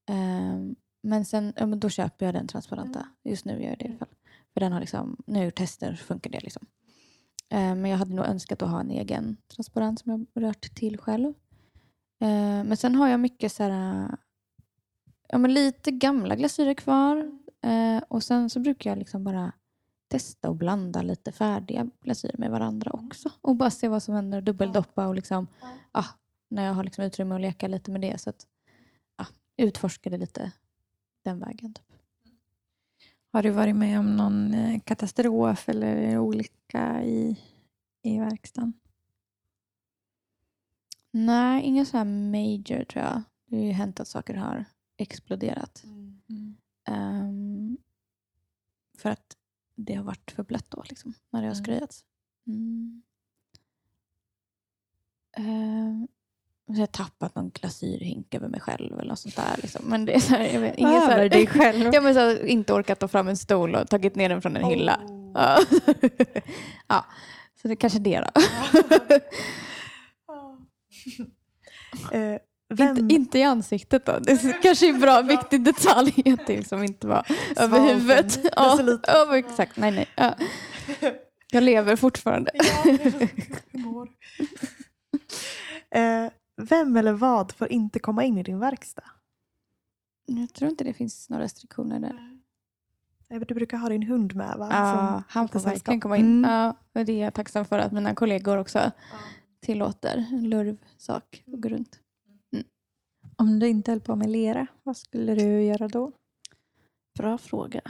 Ehm, 0.08 0.74
men 1.02 1.24
sen 1.24 1.52
ja, 1.56 1.66
men 1.66 1.80
då 1.80 1.88
köper 1.88 2.26
jag 2.26 2.34
den 2.34 2.46
transparenta. 2.46 3.08
Just 3.24 3.44
nu 3.44 3.62
gör 3.62 3.68
jag 3.68 3.78
det 3.78 3.84
i 3.84 3.88
alla 3.88 3.98
fall. 3.98 4.14
För 4.52 4.60
den 4.60 4.72
har 4.72 4.80
liksom, 4.80 5.16
när 5.26 5.40
jag 5.40 5.44
gjort 5.44 5.54
tester 5.54 5.94
så 5.94 6.04
funkar 6.04 6.30
det. 6.30 6.40
Liksom. 6.40 6.66
Ehm, 7.48 7.80
men 7.80 7.90
jag 7.90 7.98
hade 7.98 8.14
nog 8.14 8.26
önskat 8.26 8.62
att 8.62 8.70
ha 8.70 8.80
en 8.80 8.90
egen 8.90 9.36
transparent 9.48 10.00
som 10.00 10.26
jag 10.32 10.42
rört 10.42 10.74
till 10.74 10.98
själv. 10.98 11.34
Ehm, 12.20 12.66
men 12.68 12.76
sen 12.76 12.94
har 12.94 13.08
jag 13.08 13.20
mycket 13.20 13.52
så 13.52 13.62
här, 13.62 14.08
ja, 15.28 15.38
men 15.38 15.54
lite 15.54 15.90
gamla 15.90 16.36
glasyrer 16.36 16.74
kvar. 16.74 17.30
Ehm, 17.62 18.02
och 18.08 18.22
sen 18.22 18.50
så 18.50 18.60
brukar 18.60 18.90
jag 18.90 18.98
liksom 18.98 19.24
bara 19.24 19.52
testa 20.08 20.48
och 20.48 20.56
blanda 20.56 21.02
lite 21.02 21.32
färdiga 21.32 21.90
glasyrer 22.00 22.38
med 22.38 22.50
varandra 22.50 22.90
också. 22.90 23.30
Och 23.40 23.56
bara 23.56 23.70
se 23.70 23.88
vad 23.88 24.02
som 24.02 24.14
händer. 24.14 24.40
Dubbeldoppa 24.40 25.06
och 25.06 25.14
liksom, 25.14 25.46
ah, 25.92 26.06
när 26.48 26.64
jag 26.64 26.74
har 26.74 26.84
liksom 26.84 27.04
utrymme 27.04 27.34
att 27.34 27.40
leka 27.40 27.68
lite 27.68 27.90
med 27.90 28.00
det. 28.00 28.20
Så 28.20 28.30
att 28.30 28.46
ah, 29.16 29.26
utforska 29.56 30.10
det 30.10 30.18
lite 30.18 30.52
den 31.22 31.40
vägen. 31.40 31.74
Typ. 31.74 31.94
Har 33.32 33.42
du 33.42 33.50
varit 33.50 33.76
med 33.76 33.98
om 33.98 34.16
någon 34.16 34.54
eh, 34.54 34.80
katastrof 34.80 35.68
eller 35.68 36.18
olycka 36.18 37.04
i, 37.04 37.38
i 38.02 38.18
verkstaden? 38.18 38.72
Nej, 41.10 41.62
ingen 41.62 41.86
så 41.86 41.96
här 41.96 42.04
major 42.04 42.84
tror 42.84 43.04
jag. 43.04 43.22
Det 43.46 43.56
har 43.56 43.64
ju 43.64 43.72
hänt 43.72 44.00
att 44.00 44.08
saker 44.08 44.34
har 44.34 44.64
exploderat. 44.96 45.84
Ehm, 46.88 47.78
för 48.98 49.10
att 49.10 49.36
det 49.74 49.94
har 49.94 50.04
varit 50.04 50.30
för 50.30 50.42
blött 50.42 50.70
då, 50.70 50.84
liksom, 50.88 51.14
när 51.30 51.42
det 51.42 51.48
har 51.48 51.54
skröjats. 51.54 52.04
Mm. 52.46 53.02
Ehm, 55.36 56.08
jag 56.66 56.76
har 56.76 56.86
tappat 56.86 57.34
någon 57.34 57.50
glasyrhink 57.50 58.34
över 58.34 58.48
mig 58.48 58.60
själv 58.60 58.98
eller 58.98 59.08
något 59.08 59.18
sånt 59.18 59.36
där. 59.36 59.56
Liksom. 59.62 59.84
Men 59.84 60.04
det 60.04 60.14
är 60.14 60.20
så 60.20 60.34
här, 60.34 60.44
jag 60.44 60.60
vet, 60.60 60.78
inget 60.78 61.02
Över 61.02 61.28
dig 61.28 61.46
själv? 61.46 61.90
Ja, 61.94 62.00
men 62.00 62.14
så 62.14 62.20
här, 62.20 62.46
inte 62.46 62.72
orkat 62.72 62.98
ta 62.98 63.08
fram 63.08 63.28
en 63.28 63.36
stol 63.36 63.74
och 63.74 63.88
tagit 63.88 64.14
ner 64.14 64.28
den 64.28 64.42
från 64.42 64.56
en 64.56 64.64
hylla. 64.64 65.00
Oh. 65.04 65.32
Ja. 65.34 65.58
ja, 66.88 67.06
så 67.62 67.68
det 67.68 67.74
är 67.74 67.76
kanske 67.76 67.98
det 67.98 68.20
då. 68.20 68.40
Eh, 72.12 72.38
vem, 72.74 72.98
Inte, 72.98 73.14
inte 73.14 73.38
i 73.38 73.42
ansiktet 73.42 74.06
då. 74.06 74.18
Det 74.18 74.32
är 74.32 74.62
kanske 74.62 74.88
är 74.88 74.94
en 74.94 75.00
bra, 75.00 75.22
viktig 75.28 75.64
detalj 75.64 76.12
det 76.46 76.56
liksom 76.56 76.82
inte 76.82 77.06
var 77.06 77.26
över 77.56 77.80
huvudet. 77.80 78.38
Ja, 78.56 78.98
ja, 79.06 79.38
exakt. 79.38 79.76
Nej, 79.76 79.90
nej. 79.90 80.08
Ja. 80.16 80.34
Jag 81.52 81.62
lever 81.62 81.96
fortfarande. 81.96 82.50
Humor. 83.72 84.08
eh, 85.90 86.30
vem 86.56 86.96
eller 86.96 87.12
vad 87.12 87.52
får 87.52 87.72
inte 87.72 87.98
komma 87.98 88.24
in 88.24 88.38
i 88.38 88.42
din 88.42 88.58
verkstad? 88.58 89.04
Jag 90.26 90.52
tror 90.54 90.70
inte 90.70 90.84
det 90.84 90.92
finns 90.92 91.30
några 91.30 91.44
restriktioner 91.44 92.00
där. 92.00 92.34
Du 93.44 93.54
brukar 93.54 93.78
ha 93.78 93.88
din 93.88 94.02
hund 94.02 94.34
med 94.34 94.58
va? 94.58 94.68
Ja, 94.70 94.92
Som 94.94 95.22
han 95.28 95.48
får 95.48 95.60
verkligen 95.60 96.00
komma 96.00 96.16
in. 96.16 96.44
Mm. 96.44 96.50
Ja, 96.50 96.76
och 96.92 97.04
det 97.04 97.12
är 97.12 97.24
jag 97.24 97.34
tacksam 97.34 97.64
för 97.64 97.78
att 97.78 97.92
mina 97.92 98.14
kollegor 98.14 98.58
också 98.58 98.90
tillåter. 99.60 100.26
En 100.32 100.50
lurvsak 100.50 101.44
att 101.52 101.60
gå 101.60 101.68
runt. 101.68 101.98
Om 103.36 103.58
du 103.58 103.68
inte 103.68 103.90
höll 103.90 104.00
på 104.00 104.16
med 104.16 104.30
lera, 104.30 104.66
vad 104.82 104.96
skulle 104.96 105.34
du 105.34 105.62
göra 105.62 105.88
då? 105.88 106.12
Bra 107.18 107.38
fråga. 107.38 107.80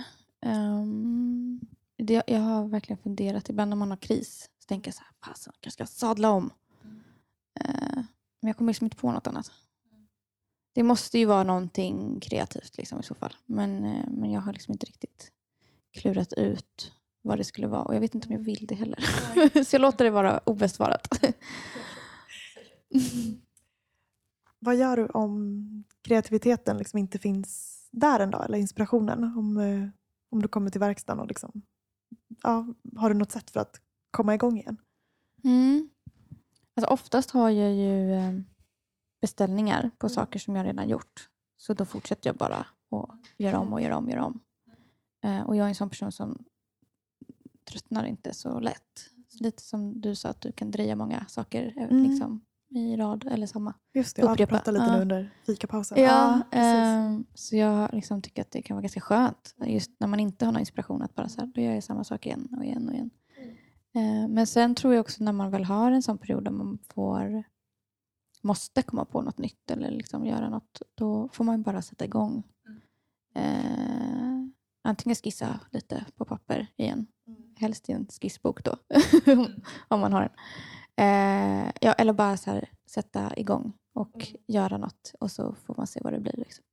Ehm, 0.47 1.61
det, 1.99 2.23
jag 2.27 2.41
har 2.41 2.69
verkligen 2.69 2.99
funderat. 2.99 3.49
Ibland 3.49 3.69
när 3.69 3.77
man 3.77 3.91
har 3.91 3.97
kris 3.97 4.51
så 4.59 4.67
tänker 4.67 4.89
jag 4.89 4.95
så 4.95 5.03
här, 5.03 5.31
fasen, 5.33 5.53
jag 5.61 5.73
ska 5.73 5.87
sadla 5.87 6.31
om. 6.31 6.51
Eh, 7.61 7.97
men 8.41 8.49
jag 8.49 8.57
kommer 8.57 8.71
liksom 8.71 8.85
inte 8.85 8.97
på 8.97 9.13
något 9.13 9.27
annat. 9.27 9.53
Det 10.75 10.83
måste 10.83 11.19
ju 11.19 11.25
vara 11.25 11.45
någonting 11.45 12.21
kreativt 12.21 12.77
liksom, 12.77 13.01
i 13.01 13.03
så 13.03 13.15
fall. 13.15 13.35
Men, 13.47 13.85
eh, 13.85 14.09
men 14.09 14.31
jag 14.31 14.41
har 14.41 14.53
liksom 14.53 14.73
inte 14.73 14.87
riktigt 14.87 15.31
klurat 15.93 16.33
ut 16.33 16.93
vad 17.23 17.39
det 17.39 17.45
skulle 17.45 17.67
vara. 17.67 17.83
Och 17.83 17.95
jag 17.95 18.01
vet 18.01 18.15
inte 18.15 18.29
om 18.29 18.33
jag 18.33 18.41
vill 18.41 18.67
det 18.67 18.75
heller. 18.75 19.01
så 19.65 19.75
jag 19.75 19.81
låter 19.81 20.05
det 20.05 20.11
vara 20.11 20.41
obesvarat. 20.45 21.09
Vad 24.65 24.77
gör 24.77 24.97
du 24.97 25.07
om 25.07 25.85
kreativiteten 26.03 26.79
liksom 26.79 26.99
inte 26.99 27.19
finns 27.19 27.81
där 27.91 28.21
en 28.21 28.31
dag, 28.31 28.45
eller 28.45 28.59
inspirationen? 28.59 29.25
Om, 29.25 29.57
eh, 29.57 29.89
om 30.31 30.43
du 30.43 30.49
kommer 30.49 30.71
till 30.71 30.81
verkstaden 30.81 31.21
och 31.21 31.27
liksom, 31.27 31.63
ja, 32.43 32.67
har 32.97 33.09
du 33.09 33.15
något 33.15 33.33
sätt 33.33 33.51
för 33.51 33.61
att 33.61 33.81
komma 34.11 34.35
igång 34.35 34.59
igen? 34.59 34.77
Mm. 35.45 35.89
Alltså 36.77 36.93
oftast 36.93 37.31
har 37.31 37.51
jag 37.51 37.75
ju 37.75 38.13
eh, 38.13 38.33
beställningar 39.21 39.91
på 39.99 40.09
saker 40.09 40.39
som 40.39 40.57
jag 40.57 40.67
redan 40.67 40.89
gjort. 40.89 41.29
Så 41.57 41.75
då 41.75 41.85
fortsätter 41.85 42.29
jag 42.29 42.37
bara 42.37 42.67
att 42.91 43.11
göra 43.37 43.59
om 43.59 43.73
och 43.73 43.81
göra 43.81 43.97
om 43.97 44.05
och 44.05 44.11
göra 44.11 44.25
om. 44.25 44.41
Eh, 45.25 45.43
och 45.43 45.57
jag 45.57 45.65
är 45.65 45.69
en 45.69 45.75
sån 45.75 45.91
person 45.91 46.13
som 46.13 46.45
tröttnar 47.65 48.05
inte 48.05 48.35
så 48.35 48.61
lätt. 48.61 49.11
Så 49.29 49.45
lite 49.45 49.63
som 49.63 50.01
du 50.01 50.15
sa 50.15 50.29
att 50.29 50.41
du 50.41 50.53
kan 50.53 50.71
dreja 50.71 50.97
många 50.97 51.27
saker 51.29 51.75
Mm. 51.77 52.03
liksom, 52.03 52.41
i 52.75 52.97
rad 52.97 53.29
eller 53.31 53.47
samma. 53.47 53.75
Just 53.95 54.17
det, 54.17 54.23
jag 54.23 54.31
Upprepa. 54.33 54.51
pratade 54.57 54.79
lite 54.79 54.91
Ja. 54.91 54.97
nu 54.97 55.03
under 55.03 55.31
fikapausen. 55.47 56.03
Ja, 56.03 56.41
precis. 56.51 56.65
ehm, 56.67 57.25
så 57.35 57.57
jag 57.57 57.95
liksom 57.95 58.23
tycker 58.23 58.43
att 58.43 58.51
det 58.51 58.63
kan 58.63 58.75
vara 58.77 58.83
ganska 58.83 59.01
skönt 59.01 59.55
just 59.67 59.91
när 60.01 60.09
man 60.09 60.21
inte 60.21 60.45
har 60.45 60.53
någon 60.53 60.61
inspiration 60.61 61.03
att 61.03 61.15
bara 61.15 61.29
så 61.29 61.41
här, 61.41 61.47
då 61.55 61.61
gör 61.61 61.73
jag 61.73 61.85
samma 61.85 62.05
sak 62.05 62.27
igen 62.27 62.49
och 62.57 62.65
igen 62.65 62.89
och 62.89 62.95
igen. 62.95 63.11
Eh, 63.95 64.29
men 64.29 64.47
sen 64.47 64.75
tror 64.75 64.95
jag 64.95 65.01
också 65.01 65.25
när 65.25 65.33
man 65.33 65.51
väl 65.51 65.65
har 65.65 65.91
en 65.93 66.03
sån 66.03 66.19
period 66.19 66.45
där 66.45 66.51
man 66.51 66.79
får 66.95 67.45
måste 68.43 68.83
komma 68.83 69.05
på 69.05 69.23
något 69.23 69.39
nytt 69.39 69.71
eller 69.71 69.91
liksom 69.91 70.27
göra 70.27 70.49
något, 70.49 70.83
då 70.95 71.29
får 71.33 71.45
man 71.45 71.63
bara 71.63 71.83
sätta 71.83 72.05
igång. 72.05 72.43
Eh, 73.35 74.45
antingen 74.85 75.17
skissa 75.17 75.61
lite 75.71 76.05
på 76.17 76.25
papper 76.25 76.67
igen, 76.77 77.07
helst 77.57 77.89
i 77.89 77.93
en 77.93 78.07
skissbok 78.21 78.65
då, 78.65 78.77
om 79.89 80.01
man 80.01 80.13
har 80.13 80.23
en. 80.23 80.31
Eh, 80.97 81.71
ja, 81.81 81.93
eller 81.93 82.13
bara 82.13 82.37
så 82.37 82.51
här, 82.51 82.69
sätta 82.87 83.37
igång 83.37 83.73
och 83.93 84.29
göra 84.47 84.79
något 84.79 85.15
och 85.21 85.31
så 85.31 85.55
får 85.55 85.75
man 85.77 85.87
se 85.87 86.01
vad 86.05 86.13
det 86.13 86.21
blir. 86.21 86.35
Liksom. 86.37 86.65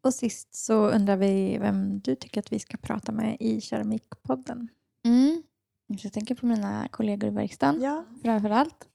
Och 0.00 0.14
sist 0.14 0.54
så 0.54 0.90
undrar 0.90 1.16
vi 1.16 1.58
vem 1.58 2.00
du 2.00 2.14
tycker 2.14 2.40
att 2.40 2.52
vi 2.52 2.58
ska 2.58 2.76
prata 2.76 3.12
med 3.12 3.36
i 3.40 3.60
Keramikpodden. 3.60 4.68
Mm. 5.04 5.42
Jag 5.86 6.12
tänker 6.12 6.34
på 6.34 6.46
mina 6.46 6.88
kollegor 6.88 7.30
i 7.30 7.32
verkstaden 7.32 7.80
Ja. 7.82 8.04
framför 8.22 8.50
allt. 8.50 8.88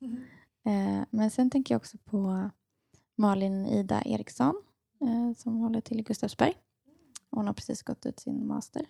Eh, 0.65 1.03
men 1.09 1.32
sen 1.32 1.49
tänker 1.49 1.73
jag 1.75 1.79
också 1.79 1.97
på 1.97 2.49
Malin 3.15 3.65
Ida 3.65 4.01
Eriksson 4.05 4.61
eh, 5.01 5.38
som 5.38 5.57
håller 5.57 5.82
till 5.82 5.99
i 5.99 6.03
Gustavsberg. 6.03 6.53
Hon 7.29 7.47
har 7.47 7.53
precis 7.53 7.82
gått 7.84 8.05
ut 8.05 8.19
sin 8.19 8.47
master 8.47 8.86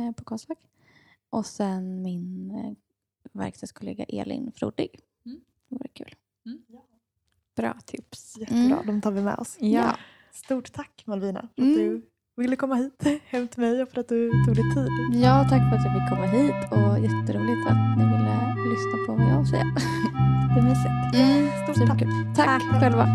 eh, 0.00 0.12
på 0.12 0.24
Konstfack. 0.24 0.58
Och 1.30 1.46
sen 1.46 2.02
min 2.02 2.50
eh, 2.50 2.72
verkstadskollega 3.32 4.04
Elin 4.04 4.52
Frodig. 4.52 5.00
Mm. 5.26 5.40
Det 5.68 5.76
vore 5.76 5.88
kul. 5.88 6.14
Bra 7.56 7.74
tips. 7.86 8.36
Jättebra, 8.38 8.62
Mm. 8.80 8.86
de 8.86 9.00
tar 9.02 9.10
vi 9.10 9.22
med 9.22 9.34
oss. 9.38 9.56
Ja. 9.60 9.96
Stort 10.32 10.72
tack 10.72 11.02
Malvina 11.06 11.48
för 11.56 11.62
Mm. 11.62 11.72
att 11.72 11.78
du 11.78 12.02
ville 12.42 12.56
komma 12.56 12.74
hit 12.74 13.02
hem 13.26 13.48
till 13.48 13.60
mig 13.60 13.82
och 13.82 13.88
för 13.88 14.00
att 14.00 14.08
du 14.08 14.30
tog 14.46 14.54
dig 14.54 14.64
tid. 14.74 14.88
Ja, 15.22 15.46
tack 15.50 15.62
för 15.70 15.76
att 15.76 15.84
jag 15.84 15.94
fick 15.94 16.08
komma 16.10 16.26
hit 16.26 16.64
och 16.72 16.98
jätteroligt 17.06 17.66
att 17.70 17.98
ni 17.98 18.04
ville 18.04 18.36
lyssna 18.70 18.96
på 19.06 19.12
vad 19.12 19.26
jag 19.26 19.34
har 19.34 19.42
att 19.42 19.48
säga. 19.48 19.64
Det 20.54 20.60
är 20.60 20.62
mysigt. 20.62 21.14
Mm, 21.14 21.48
Stort 21.48 21.66
tack. 21.66 21.76
superkul. 22.00 22.34
Tack 22.36 22.62
själva. 22.80 23.06